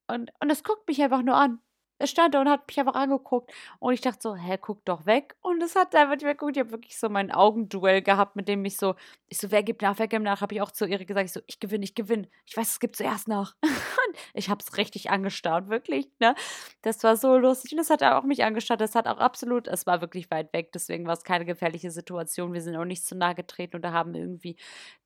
und, 0.07 0.31
und 0.39 0.63
guckt 0.63 0.87
mich 0.87 1.01
einfach 1.01 1.23
nur 1.23 1.35
an. 1.35 1.59
Es 1.99 2.09
stand 2.09 2.33
da 2.33 2.39
und 2.39 2.49
hat 2.49 2.65
mich 2.65 2.79
einfach 2.79 2.95
angeguckt. 2.95 3.51
Und 3.79 3.93
ich 3.93 3.99
dachte 3.99 4.19
so, 4.21 4.35
hä, 4.35 4.57
guck 4.59 4.83
doch 4.85 5.05
weg. 5.05 5.35
Und 5.41 5.61
es 5.61 5.75
hat 5.75 5.93
einfach 5.93 6.15
nicht 6.15 6.25
weggeguckt. 6.25 6.55
Ich 6.55 6.61
habe 6.61 6.71
wirklich 6.71 6.97
so 6.97 7.09
mein 7.09 7.29
Augenduell 7.31 8.01
gehabt, 8.01 8.37
mit 8.37 8.47
dem 8.47 8.63
ich 8.63 8.77
so, 8.77 8.95
ich 9.27 9.37
so, 9.37 9.51
wer 9.51 9.63
gibt 9.63 9.81
nach, 9.81 9.99
wer 9.99 10.07
gibt 10.07 10.23
nach, 10.23 10.39
habe 10.39 10.55
ich 10.55 10.61
auch 10.61 10.71
zu 10.71 10.85
ihr 10.85 11.03
gesagt. 11.03 11.25
Ich 11.25 11.33
so, 11.33 11.41
ich 11.45 11.59
gewinne, 11.59 11.83
ich 11.83 11.95
gewinne. 11.95 12.29
Ich 12.45 12.55
weiß, 12.55 12.69
es 12.69 12.79
gibt 12.79 12.95
zuerst 12.95 13.27
nach. 13.27 13.55
und 13.61 14.17
ich 14.33 14.49
habe 14.49 14.63
es 14.65 14.77
richtig 14.77 15.09
angestarrt, 15.09 15.69
wirklich. 15.69 16.09
Ne? 16.19 16.35
Das 16.81 17.03
war 17.03 17.17
so 17.17 17.37
lustig. 17.37 17.73
Und 17.73 17.79
es 17.79 17.89
hat 17.89 18.01
auch 18.01 18.23
mich 18.23 18.45
angestarrt. 18.45 18.79
Das 18.79 18.95
hat 18.95 19.07
auch 19.07 19.17
absolut, 19.17 19.67
es 19.67 19.85
war 19.85 19.99
wirklich 19.99 20.31
weit 20.31 20.53
weg. 20.53 20.71
Deswegen 20.71 21.05
war 21.05 21.13
es 21.13 21.23
keine 21.23 21.43
gefährliche 21.45 21.91
Situation. 21.91 22.53
Wir 22.53 22.61
sind 22.61 22.77
auch 22.77 22.85
nicht 22.85 23.05
zu 23.05 23.15
nahe 23.15 23.35
getreten 23.35 23.75
oder 23.75 23.91
haben 23.91 24.15
irgendwie 24.15 24.55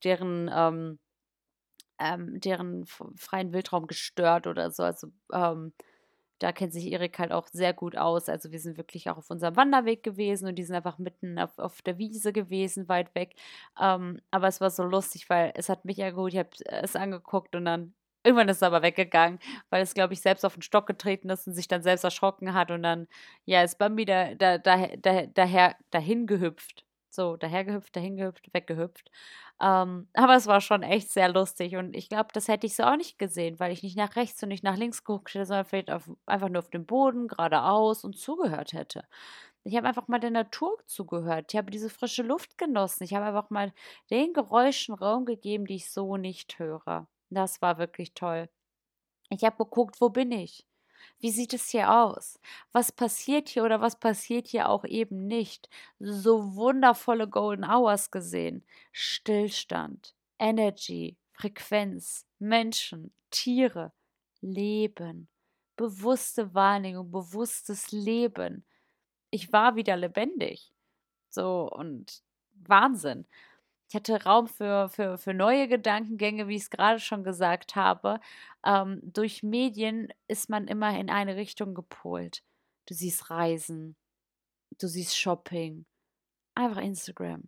deren, 0.03 0.49
ähm, 0.53 0.99
ähm, 1.99 2.39
deren 2.39 2.86
freien 2.86 3.53
Wildraum 3.53 3.88
gestört 3.88 4.45
oder 4.47 4.69
so. 4.71 4.84
Also, 4.84 5.08
ähm, 5.32 5.73
da 6.39 6.52
kennt 6.52 6.74
sich 6.74 6.91
Erik 6.91 7.17
halt 7.19 7.32
auch 7.32 7.48
sehr 7.48 7.74
gut 7.74 7.98
aus. 7.98 8.30
Also 8.30 8.52
wir 8.52 8.60
sind 8.60 8.78
wirklich 8.78 9.10
auch 9.10 9.17
auf 9.17 9.30
unserem 9.30 9.56
Wanderweg 9.56 10.04
gewesen 10.04 10.48
und 10.48 10.56
die 10.56 10.63
sind 10.63 10.76
einfach 10.76 10.98
mitten 10.98 11.39
auf, 11.39 11.58
auf 11.58 11.82
der 11.82 11.98
Wiese 11.98 12.34
gewesen, 12.34 12.89
weit 12.89 13.13
weg. 13.15 13.36
Ähm, 13.80 14.19
aber 14.32 14.48
es 14.48 14.62
war 14.62 14.69
so 14.69 14.84
lustig, 14.84 15.30
weil 15.30 15.54
es 15.56 15.69
hat 15.69 15.86
mich 15.86 15.98
ja 15.98 16.12
gut, 16.12 16.34
ich 16.34 16.39
habe 16.39 16.50
es 16.65 16.96
angeguckt 16.96 17.56
und 17.56 17.65
dann 17.65 17.93
irgendwann 18.24 18.50
ist 18.50 18.58
es 18.58 18.63
aber 18.63 18.82
weggegangen, 18.82 19.39
weil 19.69 19.82
es, 19.84 19.93
glaube 19.93 20.13
ich, 20.13 20.22
selbst 20.22 20.46
auf 20.46 20.54
den 20.54 20.62
Stock 20.62 20.88
getreten 20.88 21.30
ist 21.30 21.48
und 21.48 21.54
sich 21.54 21.67
dann 21.67 21.84
selbst 21.84 22.04
erschrocken 22.04 22.54
hat 22.54 22.72
und 22.72 22.84
dann, 22.84 23.08
ja, 23.46 23.63
ist 23.63 23.78
Bambi 23.78 24.06
da, 24.06 24.34
da, 24.36 24.58
da, 24.58 24.88
da, 24.98 25.26
daher, 25.28 25.76
dahin 25.91 26.28
gehüpft. 26.28 26.86
So, 27.15 27.38
dahergehüpft, 27.38 27.95
dahin 27.95 28.17
gehüpft, 28.17 28.52
weggehüpft. 28.54 29.12
Ähm, 29.62 30.08
aber 30.13 30.36
es 30.36 30.47
war 30.47 30.62
schon 30.62 30.82
echt 30.82 31.12
sehr 31.12 31.30
lustig 31.30 31.76
und 31.76 31.95
ich 31.95 32.10
glaube, 32.10 32.30
das 32.34 32.47
hätte 32.47 32.65
ich 32.65 32.76
so 32.76 32.84
auch 32.84 32.95
nicht 32.97 33.19
gesehen, 33.19 33.60
weil 33.60 33.71
ich 33.71 33.84
nicht 33.84 33.95
nach 33.95 34.15
rechts 34.15 34.41
und 34.41 34.49
nicht 34.49 34.63
nach 34.63 34.78
links 34.78 35.04
geguckt 35.04 35.34
hätte, 35.34 35.45
sondern 35.45 35.65
vielleicht 35.65 35.91
auf, 35.91 36.10
einfach 36.26 36.49
nur 36.49 36.60
auf 36.60 36.69
dem 36.71 36.88
Boden, 36.88 37.28
geradeaus 37.28 38.04
und 38.04 38.17
zugehört 38.17 38.73
hätte. 38.73 39.04
Ich 39.63 39.76
habe 39.78 39.88
einfach 39.88 40.08
mal 40.08 40.19
der 40.19 40.32
Natur 40.32 40.78
zugehört. 40.88 41.54
Ich 41.54 41.58
habe 41.58 41.71
diese 41.71 41.89
frische 41.89 42.23
Luft 42.23 42.58
genossen. 42.58 43.04
Ich 43.04 43.13
habe 43.13 43.26
einfach 43.26 43.49
mal 43.52 43.73
den 44.12 44.34
Geräuschen 44.34 44.95
Raum 44.95 45.26
gegeben, 45.26 45.65
die 45.67 45.76
ich 45.76 45.91
so 45.91 46.17
nicht 46.17 46.60
höre. 46.60 47.08
Das 47.30 47.62
war 47.62 47.78
wirklich 47.78 48.13
toll. 48.15 48.49
Ich 49.30 49.43
habe 49.43 49.58
geguckt, 49.58 50.02
wo 50.02 50.10
bin 50.10 50.32
ich? 50.32 50.65
Wie 51.19 51.31
sieht 51.31 51.53
es 51.53 51.69
hier 51.69 51.91
aus? 51.91 52.39
Was 52.71 52.91
passiert 52.91 53.49
hier 53.49 53.63
oder 53.63 53.81
was 53.81 53.99
passiert 53.99 54.47
hier 54.47 54.69
auch 54.69 54.85
eben 54.85 55.27
nicht? 55.27 55.69
So 55.99 56.55
wundervolle 56.55 57.27
Golden 57.27 57.63
Hours 57.63 58.11
gesehen. 58.11 58.63
Stillstand, 58.91 60.15
Energy, 60.39 61.17
Frequenz, 61.33 62.25
Menschen, 62.39 63.13
Tiere, 63.31 63.91
Leben, 64.41 65.27
bewusste 65.75 66.53
Wahrnehmung, 66.53 67.11
bewusstes 67.11 67.91
Leben. 67.91 68.65
Ich 69.29 69.51
war 69.51 69.75
wieder 69.75 69.97
lebendig. 69.97 70.71
So 71.29 71.69
und 71.71 72.21
Wahnsinn. 72.53 73.25
Ich 73.93 73.95
hatte 73.95 74.23
Raum 74.23 74.47
für, 74.47 74.89
für, 74.89 75.19
für 75.19 75.36
neue 75.36 75.67
Gedankengänge, 75.67 76.47
wie 76.47 76.56
ich 76.56 76.63
es 76.63 76.71
gerade 76.71 76.99
schon 76.99 77.23
gesagt 77.23 77.75
habe. 77.75 78.19
Ähm, 78.65 78.99
durch 79.03 79.43
Medien 79.43 80.12
ist 80.27 80.49
man 80.49 80.67
immer 80.67 80.97
in 80.99 81.12
eine 81.12 81.36
Richtung 81.36 81.75
gepolt. 81.75 82.41
Du 82.88 82.95
siehst 82.95 83.29
Reisen, 83.29 83.95
du 84.79 84.88
siehst 84.88 85.15
Shopping, 85.15 85.86
einfach 86.56 86.82
Instagram. 86.82 87.43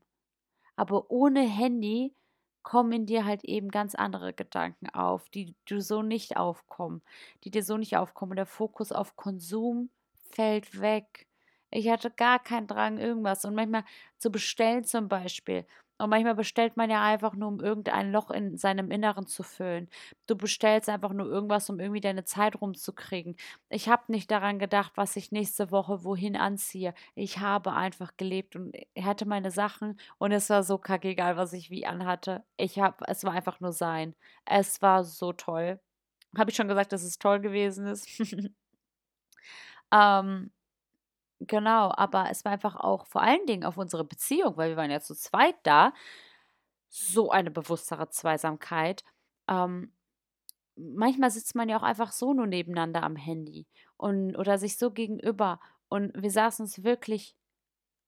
Aber 0.75 1.09
ohne 1.09 1.41
Handy 1.41 2.13
kommen 2.61 2.91
in 2.91 3.05
dir 3.07 3.25
halt 3.25 3.43
eben 3.43 3.71
ganz 3.71 3.95
andere 3.95 4.31
Gedanken 4.31 4.87
auf, 4.91 5.27
die 5.29 5.55
du 5.65 5.81
so 5.81 6.03
nicht 6.03 6.37
aufkommen, 6.37 7.01
die 7.43 7.49
dir 7.49 7.63
so 7.63 7.75
nicht 7.75 7.97
aufkommen. 7.97 8.35
Der 8.35 8.45
Fokus 8.45 8.91
auf 8.91 9.15
Konsum 9.15 9.89
fällt 10.29 10.79
weg. 10.79 11.25
Ich 11.71 11.89
hatte 11.89 12.11
gar 12.11 12.37
keinen 12.37 12.67
Drang, 12.67 12.99
irgendwas. 12.99 13.45
Und 13.45 13.55
manchmal 13.55 13.83
zu 14.19 14.31
bestellen 14.31 14.83
zum 14.83 15.09
Beispiel. 15.09 15.65
Und 15.97 16.09
manchmal 16.09 16.35
bestellt 16.35 16.75
man 16.75 16.89
ja 16.89 17.01
einfach 17.03 17.35
nur, 17.35 17.47
um 17.47 17.59
irgendein 17.61 18.11
Loch 18.11 18.29
in 18.29 18.57
seinem 18.57 18.91
Inneren 18.91 19.27
zu 19.27 19.43
füllen. 19.43 19.89
Du 20.27 20.35
bestellst 20.35 20.89
einfach 20.89 21.13
nur 21.13 21.27
irgendwas, 21.27 21.69
um 21.69 21.79
irgendwie 21.79 22.01
deine 22.01 22.25
Zeit 22.25 22.59
rumzukriegen. 22.59 23.37
Ich 23.69 23.87
habe 23.87 24.03
nicht 24.11 24.29
daran 24.29 24.59
gedacht, 24.59 24.91
was 24.95 25.15
ich 25.15 25.31
nächste 25.31 25.71
Woche 25.71 26.03
wohin 26.03 26.35
anziehe. 26.35 26.93
Ich 27.15 27.39
habe 27.39 27.71
einfach 27.73 28.17
gelebt 28.17 28.55
und 28.57 28.75
hatte 28.99 29.25
meine 29.25 29.51
Sachen 29.51 29.97
und 30.17 30.33
es 30.33 30.49
war 30.49 30.63
so 30.63 30.77
kackegal, 30.77 31.37
was 31.37 31.53
ich 31.53 31.69
wie 31.69 31.85
anhatte. 31.85 32.43
Ich 32.57 32.77
habe, 32.79 33.05
es 33.07 33.23
war 33.23 33.33
einfach 33.33 33.61
nur 33.61 33.71
sein. 33.71 34.15
Es 34.45 34.81
war 34.81 35.03
so 35.05 35.31
toll. 35.33 35.79
Habe 36.37 36.51
ich 36.51 36.57
schon 36.57 36.67
gesagt, 36.67 36.91
dass 36.93 37.03
es 37.03 37.19
toll 37.19 37.39
gewesen 37.39 37.87
ist? 37.87 38.07
ähm, 39.93 40.51
Genau, 41.41 41.91
aber 41.95 42.29
es 42.31 42.45
war 42.45 42.53
einfach 42.53 42.75
auch 42.77 43.05
vor 43.07 43.21
allen 43.21 43.45
Dingen 43.45 43.65
auf 43.65 43.77
unsere 43.77 44.05
Beziehung, 44.05 44.55
weil 44.57 44.69
wir 44.69 44.77
waren 44.77 44.91
ja 44.91 45.01
zu 45.01 45.13
zweit 45.15 45.55
da, 45.63 45.93
so 46.89 47.31
eine 47.31 47.51
bewusstere 47.51 48.09
Zweisamkeit. 48.09 49.03
Ähm, 49.49 49.93
manchmal 50.75 51.31
sitzt 51.31 51.55
man 51.55 51.69
ja 51.69 51.77
auch 51.77 51.83
einfach 51.83 52.11
so 52.13 52.33
nur 52.33 52.47
nebeneinander 52.47 53.03
am 53.03 53.15
Handy 53.17 53.67
und 53.97 54.37
oder 54.37 54.57
sich 54.59 54.77
so 54.77 54.91
gegenüber 54.91 55.59
und 55.89 56.13
wir 56.21 56.31
saßen 56.31 56.65
uns 56.65 56.83
wirklich 56.83 57.35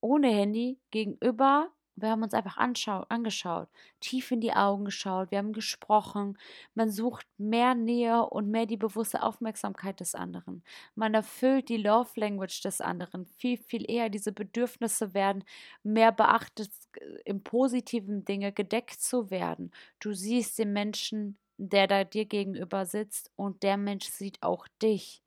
ohne 0.01 0.29
Handy 0.29 0.79
gegenüber 0.91 1.71
wir 1.97 2.09
haben 2.09 2.23
uns 2.23 2.33
einfach 2.33 2.57
angeschaut, 2.57 3.67
tief 3.99 4.31
in 4.31 4.39
die 4.39 4.53
Augen 4.53 4.85
geschaut, 4.85 5.31
wir 5.31 5.39
haben 5.39 5.51
gesprochen. 5.51 6.37
Man 6.75 6.91
sucht 6.91 7.25
mehr 7.37 7.73
Nähe 7.75 8.23
und 8.23 8.49
mehr 8.49 8.67
die 8.67 8.77
bewusste 8.77 9.23
Aufmerksamkeit 9.23 9.99
des 9.99 10.13
anderen. 10.15 10.63
Man 10.95 11.13
erfüllt 11.13 11.69
die 11.69 11.77
Love 11.77 12.11
Language 12.15 12.61
des 12.61 12.81
anderen 12.81 13.25
viel, 13.25 13.57
viel 13.57 13.89
eher. 13.89 14.09
Diese 14.09 14.31
Bedürfnisse 14.31 15.13
werden 15.13 15.43
mehr 15.83 16.11
beachtet, 16.11 16.69
im 17.25 17.43
positiven 17.43 18.23
Dinge 18.25 18.51
gedeckt 18.51 19.01
zu 19.01 19.31
werden. 19.31 19.71
Du 19.99 20.13
siehst 20.13 20.59
den 20.59 20.73
Menschen, 20.73 21.37
der 21.57 21.87
da 21.87 22.03
dir 22.03 22.25
gegenüber 22.25 22.85
sitzt 22.85 23.31
und 23.35 23.63
der 23.63 23.77
Mensch 23.77 24.05
sieht 24.07 24.43
auch 24.43 24.67
dich. 24.81 25.23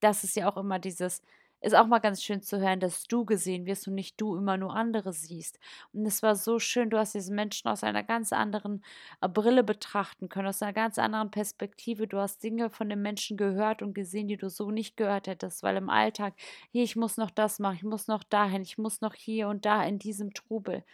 Das 0.00 0.24
ist 0.24 0.36
ja 0.36 0.50
auch 0.50 0.56
immer 0.56 0.78
dieses, 0.78 1.22
ist 1.60 1.74
auch 1.74 1.86
mal 1.86 1.98
ganz 1.98 2.22
schön 2.22 2.42
zu 2.42 2.60
hören, 2.60 2.80
dass 2.80 3.04
du 3.04 3.24
gesehen 3.24 3.66
wirst 3.66 3.88
und 3.88 3.94
nicht 3.94 4.20
du 4.20 4.36
immer 4.36 4.56
nur 4.56 4.74
andere 4.76 5.12
siehst. 5.12 5.58
Und 5.92 6.06
es 6.06 6.22
war 6.22 6.36
so 6.36 6.58
schön, 6.58 6.90
du 6.90 6.98
hast 6.98 7.14
diesen 7.14 7.34
Menschen 7.34 7.68
aus 7.68 7.82
einer 7.82 8.02
ganz 8.02 8.32
anderen 8.32 8.84
äh, 9.20 9.28
Brille 9.28 9.64
betrachten 9.64 10.28
können, 10.28 10.48
aus 10.48 10.62
einer 10.62 10.72
ganz 10.72 10.98
anderen 10.98 11.30
Perspektive. 11.30 12.06
Du 12.06 12.18
hast 12.18 12.42
Dinge 12.42 12.70
von 12.70 12.88
dem 12.88 13.02
Menschen 13.02 13.36
gehört 13.36 13.82
und 13.82 13.94
gesehen, 13.94 14.28
die 14.28 14.36
du 14.36 14.50
so 14.50 14.70
nicht 14.70 14.96
gehört 14.96 15.26
hättest, 15.26 15.62
weil 15.62 15.76
im 15.76 15.90
Alltag, 15.90 16.34
hier, 16.70 16.84
ich 16.84 16.96
muss 16.96 17.16
noch 17.16 17.30
das 17.30 17.58
machen, 17.58 17.76
ich 17.76 17.84
muss 17.84 18.06
noch 18.06 18.22
dahin, 18.22 18.62
ich 18.62 18.78
muss 18.78 19.00
noch 19.00 19.14
hier 19.14 19.48
und 19.48 19.64
da 19.64 19.82
in 19.84 19.98
diesem 19.98 20.34
Trubel 20.34 20.84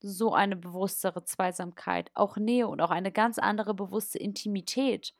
so 0.00 0.34
eine 0.34 0.56
bewusstere 0.56 1.24
Zweisamkeit, 1.24 2.10
auch 2.14 2.36
Nähe 2.36 2.68
und 2.68 2.80
auch 2.80 2.90
eine 2.90 3.12
ganz 3.12 3.38
andere 3.38 3.74
bewusste 3.74 4.18
Intimität. 4.18 5.14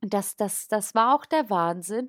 Das, 0.00 0.36
das, 0.36 0.68
das 0.68 0.94
war 0.94 1.14
auch 1.14 1.26
der 1.26 1.50
Wahnsinn, 1.50 2.08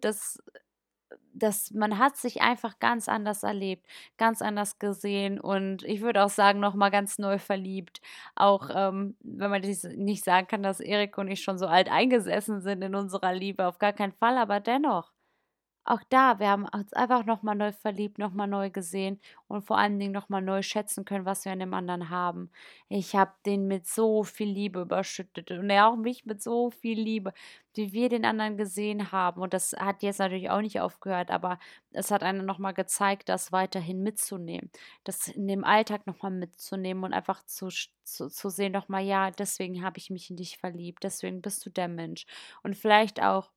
dass 1.40 1.50
das, 1.50 1.72
man 1.72 1.98
hat 1.98 2.18
sich 2.18 2.42
einfach 2.42 2.80
ganz 2.80 3.10
anders 3.10 3.44
erlebt, 3.44 3.86
ganz 4.18 4.42
anders 4.42 4.80
gesehen 4.80 5.40
und 5.40 5.84
ich 5.84 6.02
würde 6.02 6.24
auch 6.24 6.30
sagen, 6.30 6.60
nochmal 6.60 6.92
ganz 6.92 7.18
neu 7.20 7.40
verliebt. 7.40 8.02
Auch 8.36 8.70
ähm, 8.74 9.16
wenn 9.22 9.50
man 9.50 9.62
nicht 9.62 10.24
sagen 10.24 10.48
kann, 10.48 10.64
dass 10.64 10.80
Erik 10.80 11.18
und 11.18 11.28
ich 11.30 11.42
schon 11.44 11.58
so 11.58 11.68
alt 11.68 11.90
eingesessen 11.92 12.62
sind 12.62 12.82
in 12.84 12.96
unserer 12.96 13.34
Liebe, 13.34 13.68
auf 13.68 13.80
gar 13.80 13.94
keinen 13.94 14.14
Fall, 14.14 14.38
aber 14.38 14.60
dennoch 14.60 15.12
auch 15.86 16.02
da, 16.10 16.40
wir 16.40 16.50
haben 16.50 16.68
uns 16.72 16.94
einfach 16.94 17.26
nochmal 17.26 17.56
neu 17.56 17.72
verliebt, 17.72 18.20
nochmal 18.20 18.48
neu 18.48 18.70
gesehen 18.70 19.20
und 19.48 19.64
vor 19.64 19.78
allen 19.78 19.98
Dingen 20.00 20.12
nochmal 20.12 20.42
neu 20.42 20.62
schätzen 20.62 21.04
können, 21.06 21.26
was 21.26 21.46
wir 21.46 21.52
an 21.52 21.60
dem 21.60 21.74
anderen 21.74 22.10
haben. 22.10 22.52
Ich 22.90 23.16
habe 23.16 23.32
den 23.46 23.68
mit 23.68 23.88
so 23.88 24.24
viel 24.24 24.50
Liebe 24.50 24.82
überschüttet 24.82 25.52
und 25.52 25.70
er 25.70 25.88
auch 25.88 25.96
mich 25.96 26.26
mit 26.26 26.44
so 26.44 26.70
viel 26.70 27.00
Liebe, 27.00 27.34
wie 27.74 27.92
wir 27.92 28.10
den 28.10 28.26
anderen 28.26 28.58
gesehen 28.58 29.12
haben. 29.12 29.42
Und 29.42 29.54
das 29.54 29.74
hat 29.74 30.04
jetzt 30.04 30.20
natürlich 30.20 30.50
auch 30.50 30.62
nicht 30.62 30.80
aufgehört, 30.80 31.32
aber 31.32 31.60
es 31.92 32.12
hat 32.12 32.24
einem 32.24 32.46
nochmal 32.46 32.74
gezeigt, 32.74 33.30
das 33.30 33.52
weiterhin 33.52 34.04
mitzunehmen, 34.04 34.70
das 35.06 35.28
in 35.28 35.48
dem 35.48 35.64
Alltag 35.64 36.06
nochmal 36.08 36.32
mitzunehmen 36.32 37.04
und 37.04 37.14
einfach 37.14 37.44
zu, 37.46 37.70
zu, 38.04 38.30
zu 38.30 38.50
sehen, 38.50 38.74
nochmal, 38.74 39.04
ja, 39.04 39.32
deswegen 39.32 39.84
habe 39.84 39.98
ich 39.98 40.10
mich 40.10 40.30
in 40.30 40.36
dich 40.36 40.58
verliebt, 40.58 41.04
deswegen 41.04 41.42
bist 41.42 41.66
du 41.66 41.70
der 41.70 41.88
Mensch. 41.88 42.26
Und 42.64 42.76
vielleicht 42.76 43.22
auch 43.24 43.50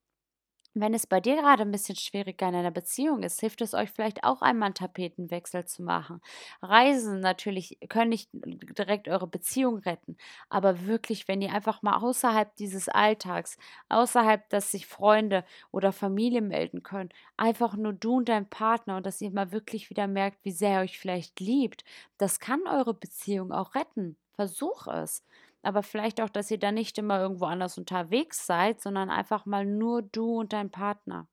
wenn 0.75 0.95
es 0.95 1.07
bei 1.07 1.21
dir 1.21 1.37
gerade 1.37 1.63
ein 1.63 1.71
bisschen 1.71 1.97
schwieriger 1.97 2.49
in 2.49 2.55
einer 2.55 2.71
Beziehung 2.71 3.23
ist, 3.23 3.41
hilft 3.41 3.61
es 3.61 3.75
euch 3.75 3.91
vielleicht 3.91 4.25
auch 4.25 4.43
einmal 4.43 4.67
einen 4.67 4.75
Tapetenwechsel 4.75 5.65
zu 5.67 5.83
machen. 5.83 6.21
Reisen 6.63 7.21
natürlich 7.21 7.79
können 7.89 8.11
nicht 8.11 8.31
direkt 8.33 9.09
eure 9.09 9.27
Beziehung 9.27 9.79
retten, 9.79 10.17
aber 10.49 10.87
wirklich, 10.87 11.29
wenn 11.29 11.43
ihr 11.43 11.53
einfach 11.53 11.83
mal 11.83 11.99
außerhalb 11.99 12.55
dieses 12.57 12.89
Alltags, 12.89 13.59
außerhalb, 13.89 14.49
dass 14.49 14.71
sich 14.71 14.87
Freunde 14.87 15.45
oder 15.71 15.93
Familie 15.93 16.43
melden 16.43 16.83
können, 16.83 17.11
einfach 17.37 17.77
nur 17.77 17.93
du 17.93 18.17
und 18.19 18.29
dein 18.29 18.49
Partner 18.49 18.97
und 18.97 19.07
dass 19.07 19.21
ihr 19.21 19.31
mal 19.31 19.53
wirklich 19.53 19.91
wieder 19.91 20.07
merkt, 20.07 20.45
wie 20.45 20.53
sehr 20.53 20.79
ihr 20.79 20.85
euch 20.85 20.99
vielleicht 20.99 21.41
liebt, 21.41 21.85
das 22.19 22.41
kann 22.41 22.63
eure 22.67 22.95
Beziehung 22.95 23.53
auch 23.53 23.75
retten. 23.75 24.17
Versuch 24.35 24.87
es 24.87 25.23
aber 25.63 25.83
vielleicht 25.83 26.21
auch, 26.21 26.31
dass 26.31 26.51
ihr 26.51 26.59
da 26.59 26.73
nicht 26.73 26.99
immer 26.99 27.21
irgendwo 27.21 27.47
anders 27.47 27.79
unterwegs 27.79 28.47
seid, 28.47 28.81
sondern 28.81 29.11
einfach 29.11 29.47
mal 29.47 29.65
nur 29.65 30.03
du 30.03 30.41
und 30.41 30.53
dein 30.53 30.71
Partner. 30.71 31.27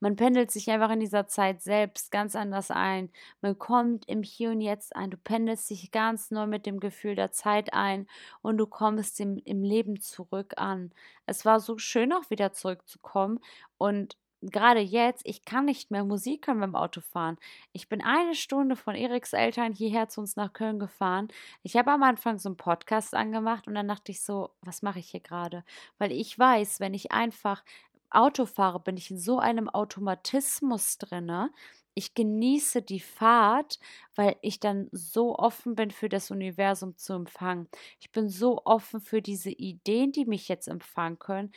Man 0.00 0.16
pendelt 0.16 0.50
sich 0.50 0.70
einfach 0.70 0.90
in 0.90 1.00
dieser 1.00 1.28
Zeit 1.28 1.62
selbst 1.62 2.10
ganz 2.10 2.36
anders 2.36 2.70
ein. 2.70 3.10
Man 3.40 3.58
kommt 3.58 4.06
im 4.06 4.22
Hier 4.22 4.50
und 4.50 4.60
Jetzt 4.60 4.94
ein. 4.94 5.10
Du 5.10 5.16
pendelst 5.16 5.70
dich 5.70 5.92
ganz 5.92 6.30
neu 6.30 6.46
mit 6.46 6.66
dem 6.66 6.78
Gefühl 6.78 7.14
der 7.14 7.32
Zeit 7.32 7.72
ein 7.72 8.06
und 8.42 8.58
du 8.58 8.66
kommst 8.66 9.18
im, 9.20 9.38
im 9.44 9.62
Leben 9.62 10.00
zurück 10.00 10.54
an. 10.56 10.92
Es 11.26 11.46
war 11.46 11.58
so 11.60 11.78
schön, 11.78 12.12
auch 12.12 12.28
wieder 12.28 12.52
zurückzukommen 12.52 13.40
und 13.78 14.16
gerade 14.50 14.80
jetzt, 14.80 15.22
ich 15.26 15.44
kann 15.44 15.64
nicht 15.64 15.90
mehr 15.90 16.04
Musik 16.04 16.46
hören 16.46 16.60
beim 16.60 16.74
Autofahren. 16.74 17.38
Ich 17.72 17.88
bin 17.88 18.02
eine 18.02 18.34
Stunde 18.34 18.76
von 18.76 18.94
Eriks 18.94 19.32
Eltern 19.32 19.72
hierher 19.72 20.08
zu 20.08 20.20
uns 20.20 20.36
nach 20.36 20.52
Köln 20.52 20.78
gefahren. 20.78 21.28
Ich 21.62 21.76
habe 21.76 21.92
am 21.92 22.02
Anfang 22.02 22.38
so 22.38 22.48
einen 22.48 22.56
Podcast 22.56 23.14
angemacht 23.14 23.66
und 23.66 23.74
dann 23.74 23.88
dachte 23.88 24.12
ich 24.12 24.22
so, 24.22 24.50
was 24.62 24.82
mache 24.82 24.98
ich 24.98 25.10
hier 25.10 25.20
gerade? 25.20 25.64
Weil 25.98 26.12
ich 26.12 26.38
weiß, 26.38 26.80
wenn 26.80 26.94
ich 26.94 27.12
einfach 27.12 27.64
Auto 28.10 28.46
fahre, 28.46 28.80
bin 28.80 28.96
ich 28.96 29.10
in 29.10 29.18
so 29.18 29.38
einem 29.38 29.68
Automatismus 29.68 30.98
drinne. 30.98 31.50
Ich 31.96 32.14
genieße 32.14 32.82
die 32.82 33.00
Fahrt, 33.00 33.78
weil 34.16 34.36
ich 34.42 34.58
dann 34.58 34.88
so 34.90 35.36
offen 35.38 35.76
bin 35.76 35.92
für 35.92 36.08
das 36.08 36.30
Universum 36.30 36.96
zu 36.96 37.12
empfangen. 37.12 37.68
Ich 38.00 38.10
bin 38.10 38.28
so 38.28 38.62
offen 38.64 39.00
für 39.00 39.22
diese 39.22 39.50
Ideen, 39.50 40.10
die 40.10 40.24
mich 40.24 40.48
jetzt 40.48 40.66
empfangen 40.66 41.20
können, 41.20 41.52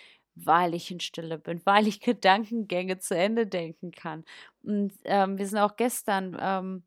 weil 0.45 0.73
ich 0.73 0.91
in 0.91 0.99
Stille 0.99 1.37
bin, 1.37 1.61
weil 1.65 1.87
ich 1.87 1.99
Gedankengänge 2.01 2.99
zu 2.99 3.15
Ende 3.15 3.47
denken 3.47 3.91
kann. 3.91 4.23
Und 4.63 4.93
ähm, 5.05 5.37
wir 5.37 5.47
sind 5.47 5.59
auch 5.59 5.75
gestern 5.75 6.37
ähm, 6.39 6.83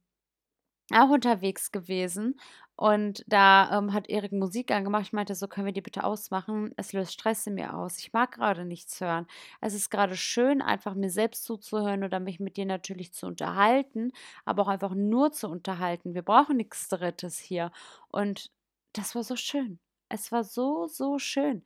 auch 0.93 1.11
unterwegs 1.11 1.71
gewesen 1.73 2.37
und 2.81 3.25
da 3.27 3.77
ähm, 3.77 3.93
hat 3.93 4.09
Erik 4.09 4.33
Musik 4.33 4.71
angemacht. 4.71 5.03
Ich 5.03 5.13
meinte, 5.13 5.35
so 5.35 5.49
können 5.49 5.67
wir 5.67 5.75
die 5.75 5.83
bitte 5.83 6.03
ausmachen. 6.03 6.73
Es 6.79 6.95
löst 6.95 7.13
Stress 7.13 7.47
in 7.47 7.55
mir 7.55 7.75
aus. 7.75 7.99
Ich 7.99 8.15
mag 8.15 8.33
gerade 8.33 8.65
nichts 8.65 9.03
hören. 9.03 9.27
Es 9.61 9.75
ist 9.75 9.91
gerade 9.91 10.17
schön, 10.17 10.63
einfach 10.63 10.95
mir 10.95 11.11
selbst 11.11 11.45
zuzuhören 11.45 12.05
oder 12.05 12.21
mich 12.21 12.41
mit 12.41 12.57
dir 12.57 12.65
natürlich 12.65 13.13
zu 13.13 13.27
unterhalten, 13.27 14.13
aber 14.47 14.63
auch 14.63 14.69
einfach 14.69 14.95
nur 14.95 15.31
zu 15.31 15.49
unterhalten. 15.49 16.15
Wir 16.15 16.23
brauchen 16.23 16.57
nichts 16.57 16.89
Drittes 16.89 17.39
hier. 17.39 17.71
Und 18.09 18.51
das 18.95 19.15
war 19.15 19.25
so 19.25 19.37
schön. 19.37 19.79
Es 20.09 20.33
war 20.33 20.43
so, 20.43 20.87
so 20.87 21.19
schön. 21.19 21.63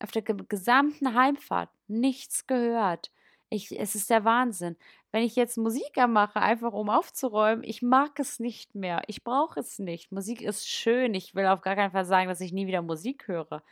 Auf 0.00 0.10
der 0.10 0.22
gesamten 0.22 1.14
Heimfahrt 1.14 1.70
nichts 1.88 2.46
gehört. 2.46 3.10
Ich, 3.50 3.78
es 3.78 3.94
ist 3.94 4.10
der 4.10 4.24
Wahnsinn. 4.24 4.76
Wenn 5.12 5.22
ich 5.22 5.36
jetzt 5.36 5.56
Musik 5.56 5.96
mache, 6.08 6.40
einfach 6.40 6.72
um 6.72 6.90
aufzuräumen, 6.90 7.62
ich 7.62 7.82
mag 7.82 8.18
es 8.18 8.40
nicht 8.40 8.74
mehr. 8.74 9.02
Ich 9.06 9.22
brauche 9.22 9.60
es 9.60 9.78
nicht. 9.78 10.10
Musik 10.10 10.42
ist 10.42 10.68
schön. 10.68 11.14
Ich 11.14 11.34
will 11.36 11.46
auf 11.46 11.60
gar 11.60 11.76
keinen 11.76 11.92
Fall 11.92 12.04
sagen, 12.04 12.28
dass 12.28 12.40
ich 12.40 12.52
nie 12.52 12.66
wieder 12.66 12.82
Musik 12.82 13.28
höre. 13.28 13.62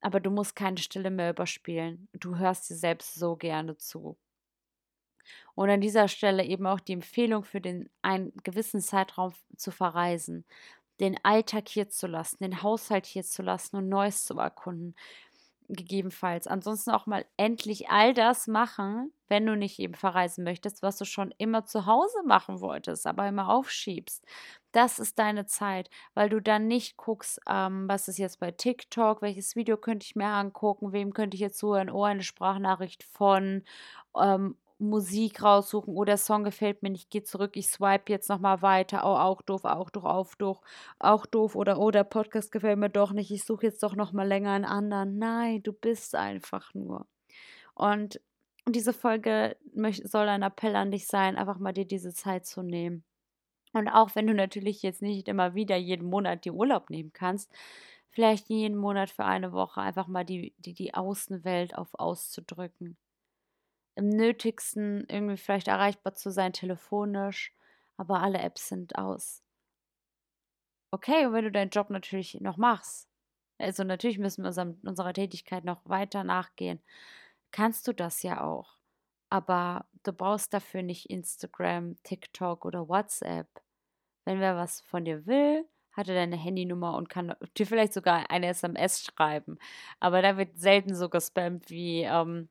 Aber 0.00 0.20
du 0.20 0.30
musst 0.30 0.56
keine 0.56 0.78
Stille 0.78 1.10
mehr 1.10 1.30
überspielen. 1.30 2.08
Du 2.14 2.36
hörst 2.36 2.68
dir 2.70 2.74
selbst 2.74 3.14
so 3.14 3.36
gerne 3.36 3.76
zu. 3.76 4.16
Und 5.54 5.70
an 5.70 5.80
dieser 5.80 6.08
Stelle 6.08 6.44
eben 6.44 6.66
auch 6.66 6.80
die 6.80 6.92
Empfehlung 6.92 7.44
für 7.44 7.60
den 7.60 7.88
einen 8.02 8.32
gewissen 8.44 8.80
Zeitraum 8.80 9.34
zu 9.56 9.70
verreisen, 9.70 10.44
den 11.00 11.16
Alltag 11.24 11.68
hier 11.68 11.88
zu 11.88 12.06
lassen, 12.06 12.38
den 12.42 12.62
Haushalt 12.62 13.06
hier 13.06 13.24
zu 13.24 13.42
lassen 13.42 13.76
und 13.76 13.88
Neues 13.88 14.24
zu 14.24 14.38
erkunden 14.38 14.94
gegebenenfalls. 15.68 16.46
Ansonsten 16.46 16.90
auch 16.90 17.06
mal 17.06 17.24
endlich 17.36 17.90
all 17.90 18.14
das 18.14 18.46
machen, 18.46 19.12
wenn 19.28 19.46
du 19.46 19.56
nicht 19.56 19.78
eben 19.78 19.94
verreisen 19.94 20.44
möchtest, 20.44 20.82
was 20.82 20.98
du 20.98 21.04
schon 21.04 21.34
immer 21.38 21.64
zu 21.64 21.86
Hause 21.86 22.18
machen 22.24 22.60
wolltest, 22.60 23.06
aber 23.06 23.26
immer 23.28 23.48
aufschiebst. 23.50 24.24
Das 24.72 24.98
ist 24.98 25.18
deine 25.18 25.46
Zeit, 25.46 25.90
weil 26.14 26.28
du 26.28 26.40
dann 26.40 26.66
nicht 26.68 26.96
guckst, 26.96 27.40
ähm, 27.48 27.88
was 27.88 28.08
ist 28.08 28.18
jetzt 28.18 28.40
bei 28.40 28.50
TikTok, 28.50 29.22
welches 29.22 29.56
Video 29.56 29.76
könnte 29.76 30.04
ich 30.04 30.16
mir 30.16 30.26
angucken, 30.28 30.92
wem 30.92 31.12
könnte 31.14 31.34
ich 31.34 31.40
jetzt 31.40 31.58
zuhören, 31.58 31.90
oh, 31.90 32.04
eine 32.04 32.22
Sprachnachricht 32.22 33.02
von 33.04 33.62
ähm, 34.16 34.56
Musik 34.78 35.42
raussuchen, 35.42 35.94
oh, 35.96 36.04
der 36.04 36.18
Song 36.18 36.44
gefällt 36.44 36.82
mir 36.82 36.90
nicht, 36.90 37.10
geh 37.10 37.22
zurück, 37.22 37.56
ich 37.56 37.68
swipe 37.68 38.12
jetzt 38.12 38.28
nochmal 38.28 38.60
weiter, 38.60 39.02
oh, 39.04 39.16
auch 39.16 39.40
doof, 39.40 39.64
auch 39.64 39.88
doof, 39.88 40.04
auch 40.04 40.34
doof, 40.34 40.60
auch 40.98 41.24
doof 41.26 41.56
oder 41.56 41.78
oh, 41.78 41.90
der 41.90 42.04
Podcast 42.04 42.52
gefällt 42.52 42.78
mir 42.78 42.90
doch 42.90 43.12
nicht, 43.12 43.30
ich 43.30 43.44
suche 43.44 43.66
jetzt 43.66 43.82
doch 43.82 43.96
nochmal 43.96 44.28
länger 44.28 44.52
einen 44.52 44.66
anderen. 44.66 45.18
Nein, 45.18 45.62
du 45.62 45.72
bist 45.72 46.14
einfach 46.14 46.74
nur. 46.74 47.06
Und 47.74 48.20
diese 48.68 48.92
Folge 48.92 49.56
soll 50.04 50.28
ein 50.28 50.42
Appell 50.42 50.76
an 50.76 50.90
dich 50.90 51.06
sein, 51.06 51.36
einfach 51.36 51.58
mal 51.58 51.72
dir 51.72 51.86
diese 51.86 52.12
Zeit 52.12 52.46
zu 52.46 52.62
nehmen. 52.62 53.04
Und 53.72 53.88
auch 53.88 54.14
wenn 54.14 54.26
du 54.26 54.34
natürlich 54.34 54.82
jetzt 54.82 55.02
nicht 55.02 55.28
immer 55.28 55.54
wieder 55.54 55.76
jeden 55.76 56.08
Monat 56.08 56.44
die 56.44 56.50
Urlaub 56.50 56.90
nehmen 56.90 57.12
kannst, 57.12 57.50
vielleicht 58.10 58.48
jeden 58.50 58.76
Monat 58.76 59.10
für 59.10 59.24
eine 59.24 59.52
Woche 59.52 59.80
einfach 59.80 60.08
mal 60.08 60.24
die, 60.24 60.54
die, 60.58 60.74
die 60.74 60.94
Außenwelt 60.94 61.76
auf 61.76 61.94
auszudrücken 61.94 62.96
im 63.96 64.08
Nötigsten 64.10 65.06
irgendwie 65.08 65.36
vielleicht 65.36 65.68
erreichbar 65.68 66.14
zu 66.14 66.30
sein, 66.30 66.52
telefonisch, 66.52 67.52
aber 67.96 68.20
alle 68.20 68.38
Apps 68.38 68.68
sind 68.68 68.96
aus. 68.96 69.42
Okay, 70.92 71.26
und 71.26 71.32
wenn 71.32 71.44
du 71.44 71.50
deinen 71.50 71.70
Job 71.70 71.90
natürlich 71.90 72.40
noch 72.40 72.58
machst, 72.58 73.08
also 73.58 73.84
natürlich 73.84 74.18
müssen 74.18 74.44
wir 74.44 74.48
unserem, 74.48 74.78
unserer 74.84 75.12
Tätigkeit 75.12 75.64
noch 75.64 75.80
weiter 75.84 76.24
nachgehen, 76.24 76.80
kannst 77.50 77.88
du 77.88 77.92
das 77.92 78.22
ja 78.22 78.42
auch. 78.42 78.76
Aber 79.30 79.86
du 80.04 80.12
brauchst 80.12 80.52
dafür 80.54 80.82
nicht 80.82 81.10
Instagram, 81.10 81.96
TikTok 82.02 82.64
oder 82.64 82.88
WhatsApp. 82.88 83.48
Wenn 84.24 84.40
wer 84.40 84.56
was 84.56 84.80
von 84.82 85.04
dir 85.04 85.26
will, 85.26 85.66
hat 85.92 86.08
er 86.08 86.14
deine 86.14 86.36
Handynummer 86.36 86.96
und 86.96 87.08
kann 87.08 87.34
dir 87.56 87.66
vielleicht 87.66 87.94
sogar 87.94 88.30
eine 88.30 88.48
SMS 88.48 89.04
schreiben. 89.04 89.58
Aber 90.00 90.22
da 90.22 90.36
wird 90.36 90.58
selten 90.58 90.94
so 90.94 91.08
gespammt 91.08 91.70
wie, 91.70 92.02
ähm, 92.02 92.50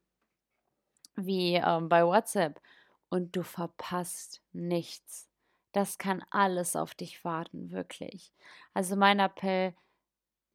wie 1.15 1.55
ähm, 1.55 1.89
bei 1.89 2.05
WhatsApp 2.05 2.61
und 3.09 3.35
du 3.35 3.43
verpasst 3.43 4.41
nichts. 4.53 5.27
Das 5.71 5.97
kann 5.97 6.23
alles 6.29 6.75
auf 6.75 6.95
dich 6.95 7.23
warten, 7.25 7.71
wirklich. 7.71 8.31
Also 8.73 8.95
mein 8.95 9.19
Appell, 9.19 9.73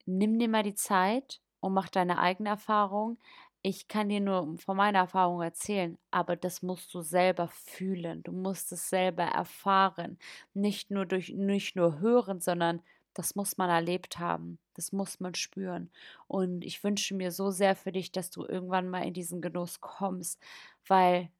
nimm 0.06 0.38
dir 0.38 0.48
mal 0.48 0.62
die 0.62 0.74
Zeit 0.74 1.40
und 1.60 1.74
mach 1.74 1.88
deine 1.88 2.18
eigene 2.18 2.50
Erfahrung. 2.50 3.18
Ich 3.62 3.88
kann 3.88 4.08
dir 4.08 4.20
nur 4.20 4.56
von 4.58 4.76
meiner 4.76 5.00
Erfahrung 5.00 5.42
erzählen, 5.42 5.98
aber 6.10 6.36
das 6.36 6.62
musst 6.62 6.94
du 6.94 7.02
selber 7.02 7.48
fühlen. 7.48 8.22
Du 8.22 8.32
musst 8.32 8.72
es 8.72 8.88
selber 8.88 9.24
erfahren. 9.24 10.18
Nicht 10.54 10.90
nur 10.90 11.04
durch, 11.04 11.30
nicht 11.34 11.76
nur 11.76 12.00
hören, 12.00 12.40
sondern 12.40 12.82
das 13.14 13.34
muss 13.34 13.56
man 13.56 13.70
erlebt 13.70 14.18
haben. 14.18 14.58
Das 14.74 14.92
muss 14.92 15.20
man 15.20 15.34
spüren. 15.34 15.90
Und 16.26 16.64
ich 16.64 16.82
wünsche 16.84 17.14
mir 17.14 17.32
so 17.32 17.50
sehr 17.50 17.76
für 17.76 17.92
dich, 17.92 18.12
dass 18.12 18.30
du 18.30 18.44
irgendwann 18.44 18.88
mal 18.88 19.04
in 19.04 19.14
diesen 19.14 19.40
Genuss 19.40 19.80
kommst, 19.80 20.40
weil 20.86 21.30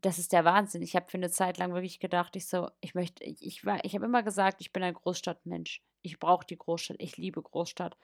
das 0.00 0.18
ist 0.18 0.32
der 0.32 0.44
Wahnsinn. 0.44 0.82
Ich 0.82 0.96
habe 0.96 1.10
für 1.10 1.18
eine 1.18 1.30
Zeit 1.30 1.58
lang 1.58 1.74
wirklich 1.74 2.00
gedacht, 2.00 2.34
ich 2.36 2.46
so, 2.48 2.70
ich 2.80 2.94
möchte, 2.94 3.22
ich, 3.24 3.64
war, 3.66 3.84
ich 3.84 3.94
habe 3.94 4.06
immer 4.06 4.22
gesagt, 4.22 4.60
ich 4.60 4.72
bin 4.72 4.82
ein 4.82 4.94
Großstadtmensch. 4.94 5.82
Ich 6.02 6.18
brauche 6.18 6.46
die 6.46 6.56
Großstadt. 6.56 6.96
Ich 7.00 7.16
liebe 7.16 7.42
Großstadt. 7.42 7.96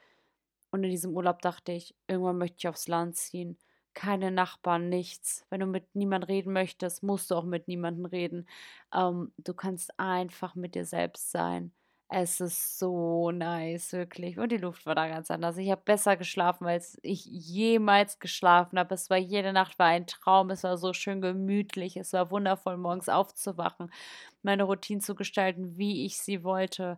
Und 0.69 0.83
in 0.83 0.91
diesem 0.91 1.15
Urlaub 1.15 1.41
dachte 1.41 1.71
ich, 1.71 1.95
irgendwann 2.07 2.37
möchte 2.37 2.57
ich 2.59 2.67
aufs 2.67 2.87
Land 2.87 3.15
ziehen. 3.15 3.57
Keine 3.93 4.29
Nachbarn, 4.29 4.89
nichts. 4.89 5.45
Wenn 5.49 5.61
du 5.61 5.65
mit 5.65 5.95
niemandem 5.95 6.27
reden 6.27 6.53
möchtest, 6.53 7.01
musst 7.01 7.31
du 7.31 7.35
auch 7.35 7.45
mit 7.45 7.67
niemandem 7.67 8.05
reden. 8.05 8.47
Ähm, 8.93 9.33
du 9.37 9.53
kannst 9.55 9.99
einfach 9.99 10.53
mit 10.53 10.75
dir 10.75 10.85
selbst 10.85 11.31
sein. 11.31 11.71
Es 12.09 12.39
ist 12.39 12.79
so 12.79 13.31
nice, 13.31 13.91
wirklich. 13.91 14.39
Und 14.39 14.49
die 14.53 14.57
Luft 14.57 14.85
war 14.85 14.95
da 14.95 15.09
ganz 15.09 15.29
anders. 15.29 15.57
Ich 15.57 15.69
habe 15.69 15.81
besser 15.83 16.15
geschlafen, 16.15 16.65
als 16.65 16.97
ich 17.01 17.25
jemals 17.25 18.19
geschlafen 18.19 18.79
habe. 18.79 18.95
Es 18.95 19.09
war 19.09 19.17
jede 19.17 19.51
Nacht 19.51 19.77
war 19.77 19.87
ein 19.87 20.07
Traum. 20.07 20.49
Es 20.49 20.63
war 20.63 20.77
so 20.77 20.93
schön 20.93 21.19
gemütlich. 21.19 21.97
Es 21.97 22.13
war 22.13 22.31
wundervoll, 22.31 22.77
morgens 22.77 23.09
aufzuwachen, 23.09 23.91
meine 24.41 24.63
Routine 24.63 25.01
zu 25.01 25.15
gestalten, 25.15 25.77
wie 25.77 26.05
ich 26.05 26.17
sie 26.19 26.43
wollte. 26.45 26.97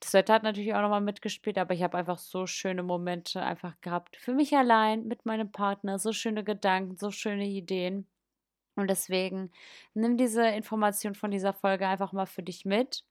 Das 0.00 0.12
Wetter 0.14 0.34
hat 0.34 0.42
natürlich 0.44 0.74
auch 0.74 0.82
nochmal 0.82 1.00
mitgespielt, 1.00 1.58
aber 1.58 1.74
ich 1.74 1.82
habe 1.82 1.98
einfach 1.98 2.18
so 2.18 2.46
schöne 2.46 2.84
Momente 2.84 3.42
einfach 3.42 3.80
gehabt. 3.80 4.16
Für 4.16 4.32
mich 4.32 4.56
allein, 4.56 5.08
mit 5.08 5.26
meinem 5.26 5.50
Partner, 5.50 5.98
so 5.98 6.12
schöne 6.12 6.44
Gedanken, 6.44 6.96
so 6.96 7.10
schöne 7.10 7.46
Ideen. 7.46 8.06
Und 8.76 8.88
deswegen 8.90 9.50
nimm 9.94 10.16
diese 10.16 10.46
Information 10.48 11.14
von 11.16 11.30
dieser 11.32 11.52
Folge 11.52 11.88
einfach 11.88 12.12
mal 12.12 12.26
für 12.26 12.42
dich 12.44 12.64
mit 12.64 13.04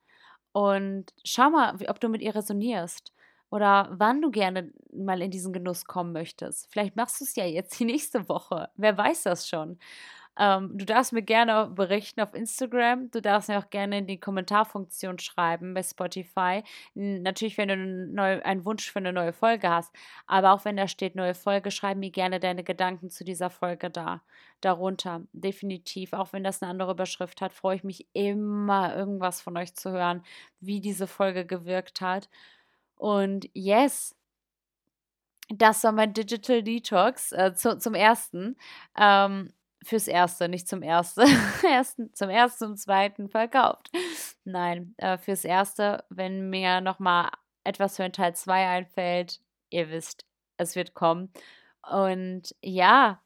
und 0.51 1.13
schau 1.23 1.49
mal, 1.49 1.75
ob 1.87 1.99
du 1.99 2.09
mit 2.09 2.21
ihr 2.21 2.35
resonierst 2.35 3.13
oder 3.49 3.89
wann 3.91 4.21
du 4.21 4.31
gerne 4.31 4.71
mal 4.93 5.21
in 5.21 5.31
diesen 5.31 5.53
Genuss 5.53 5.85
kommen 5.85 6.11
möchtest. 6.13 6.67
Vielleicht 6.71 6.95
machst 6.95 7.19
du 7.21 7.25
es 7.25 7.35
ja 7.35 7.45
jetzt 7.45 7.79
die 7.79 7.85
nächste 7.85 8.27
Woche. 8.29 8.69
Wer 8.75 8.97
weiß 8.97 9.23
das 9.23 9.47
schon. 9.47 9.79
Ähm, 10.37 10.77
du 10.77 10.85
darfst 10.85 11.13
mir 11.13 11.23
gerne 11.23 11.67
berichten 11.67 12.21
auf 12.21 12.33
Instagram. 12.33 13.09
Du 13.11 13.21
darfst 13.21 13.49
mir 13.49 13.57
auch 13.57 13.69
gerne 13.69 13.99
in 13.99 14.07
die 14.07 14.19
Kommentarfunktion 14.19 15.19
schreiben 15.19 15.73
bei 15.73 15.83
Spotify. 15.83 16.63
Natürlich, 16.93 17.57
wenn 17.57 17.69
du 17.69 17.75
neu, 17.75 18.41
einen 18.43 18.65
Wunsch 18.65 18.91
für 18.91 18.99
eine 18.99 19.13
neue 19.13 19.33
Folge 19.33 19.69
hast. 19.69 19.93
Aber 20.27 20.53
auch 20.53 20.65
wenn 20.65 20.77
da 20.77 20.87
steht 20.87 21.15
neue 21.15 21.33
Folge, 21.33 21.71
schreib 21.71 21.97
mir 21.97 22.11
gerne 22.11 22.39
deine 22.39 22.63
Gedanken 22.63 23.09
zu 23.09 23.23
dieser 23.23 23.49
Folge 23.49 23.89
da. 23.89 24.21
Darunter. 24.61 25.21
Definitiv. 25.33 26.13
Auch 26.13 26.33
wenn 26.33 26.43
das 26.43 26.61
eine 26.61 26.71
andere 26.71 26.91
Überschrift 26.91 27.41
hat, 27.41 27.53
freue 27.53 27.75
ich 27.77 27.83
mich 27.83 28.07
immer, 28.13 28.95
irgendwas 28.95 29.41
von 29.41 29.57
euch 29.57 29.75
zu 29.75 29.91
hören, 29.91 30.23
wie 30.59 30.81
diese 30.81 31.07
Folge 31.07 31.45
gewirkt 31.45 32.01
hat. 32.01 32.29
Und 32.95 33.49
yes, 33.53 34.15
das 35.49 35.83
war 35.83 35.91
mein 35.91 36.13
Digital 36.13 36.61
Detox 36.61 37.31
äh, 37.31 37.53
zu, 37.55 37.77
zum 37.77 37.93
ersten. 37.93 38.57
Ähm, 38.97 39.53
fürs 39.83 40.07
Erste, 40.07 40.49
nicht 40.49 40.67
zum 40.67 40.83
Erste. 40.83 41.23
ersten, 41.69 42.13
zum 42.13 42.29
Ersten, 42.29 42.57
zum 42.59 42.75
Zweiten 42.77 43.29
verkauft. 43.29 43.89
Nein, 44.43 44.95
äh, 44.97 45.17
fürs 45.17 45.45
Erste, 45.45 46.03
wenn 46.09 46.49
mir 46.49 46.81
nochmal 46.81 47.29
etwas 47.63 47.97
für 47.97 48.03
ein 48.03 48.13
Teil 48.13 48.35
2 48.35 48.67
einfällt, 48.67 49.41
ihr 49.69 49.89
wisst, 49.89 50.25
es 50.57 50.75
wird 50.75 50.93
kommen. 50.93 51.31
Und 51.89 52.55
ja, 52.61 53.21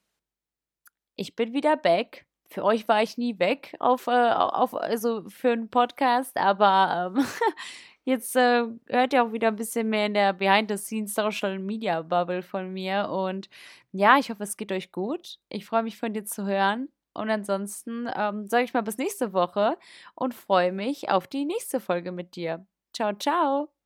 ich 1.15 1.35
bin 1.35 1.53
wieder 1.53 1.77
back. 1.77 2.25
Für 2.49 2.65
euch 2.65 2.87
war 2.87 3.01
ich 3.01 3.17
nie 3.17 3.39
weg 3.39 3.75
auf, 3.79 4.07
äh, 4.07 4.31
auf 4.31 4.73
also 4.73 5.23
für 5.29 5.51
einen 5.51 5.69
Podcast, 5.69 6.35
aber 6.37 7.13
ähm, 7.15 7.25
jetzt 8.03 8.35
äh, 8.35 8.65
hört 8.87 9.13
ihr 9.13 9.23
auch 9.23 9.31
wieder 9.33 9.49
ein 9.49 9.55
bisschen 9.55 9.89
mehr 9.89 10.05
in 10.07 10.13
der 10.13 10.33
Behind-the-Scenes 10.33 11.13
Social 11.13 11.59
Media 11.59 12.01
Bubble 12.01 12.43
von 12.43 12.71
mir. 12.73 13.09
Und 13.09 13.49
ja, 13.91 14.17
ich 14.17 14.29
hoffe, 14.29 14.43
es 14.43 14.57
geht 14.57 14.71
euch 14.71 14.91
gut. 14.91 15.37
Ich 15.49 15.65
freue 15.65 15.83
mich 15.83 15.97
von 15.97 16.13
dir 16.13 16.25
zu 16.25 16.45
hören. 16.45 16.89
Und 17.13 17.29
ansonsten 17.29 18.09
ähm, 18.15 18.47
sage 18.47 18.63
ich 18.63 18.73
mal 18.73 18.81
bis 18.81 18.97
nächste 18.97 19.33
Woche 19.33 19.77
und 20.15 20.33
freue 20.33 20.71
mich 20.71 21.09
auf 21.09 21.27
die 21.27 21.45
nächste 21.45 21.79
Folge 21.79 22.11
mit 22.11 22.35
dir. 22.35 22.65
Ciao, 22.93 23.13
ciao. 23.13 23.80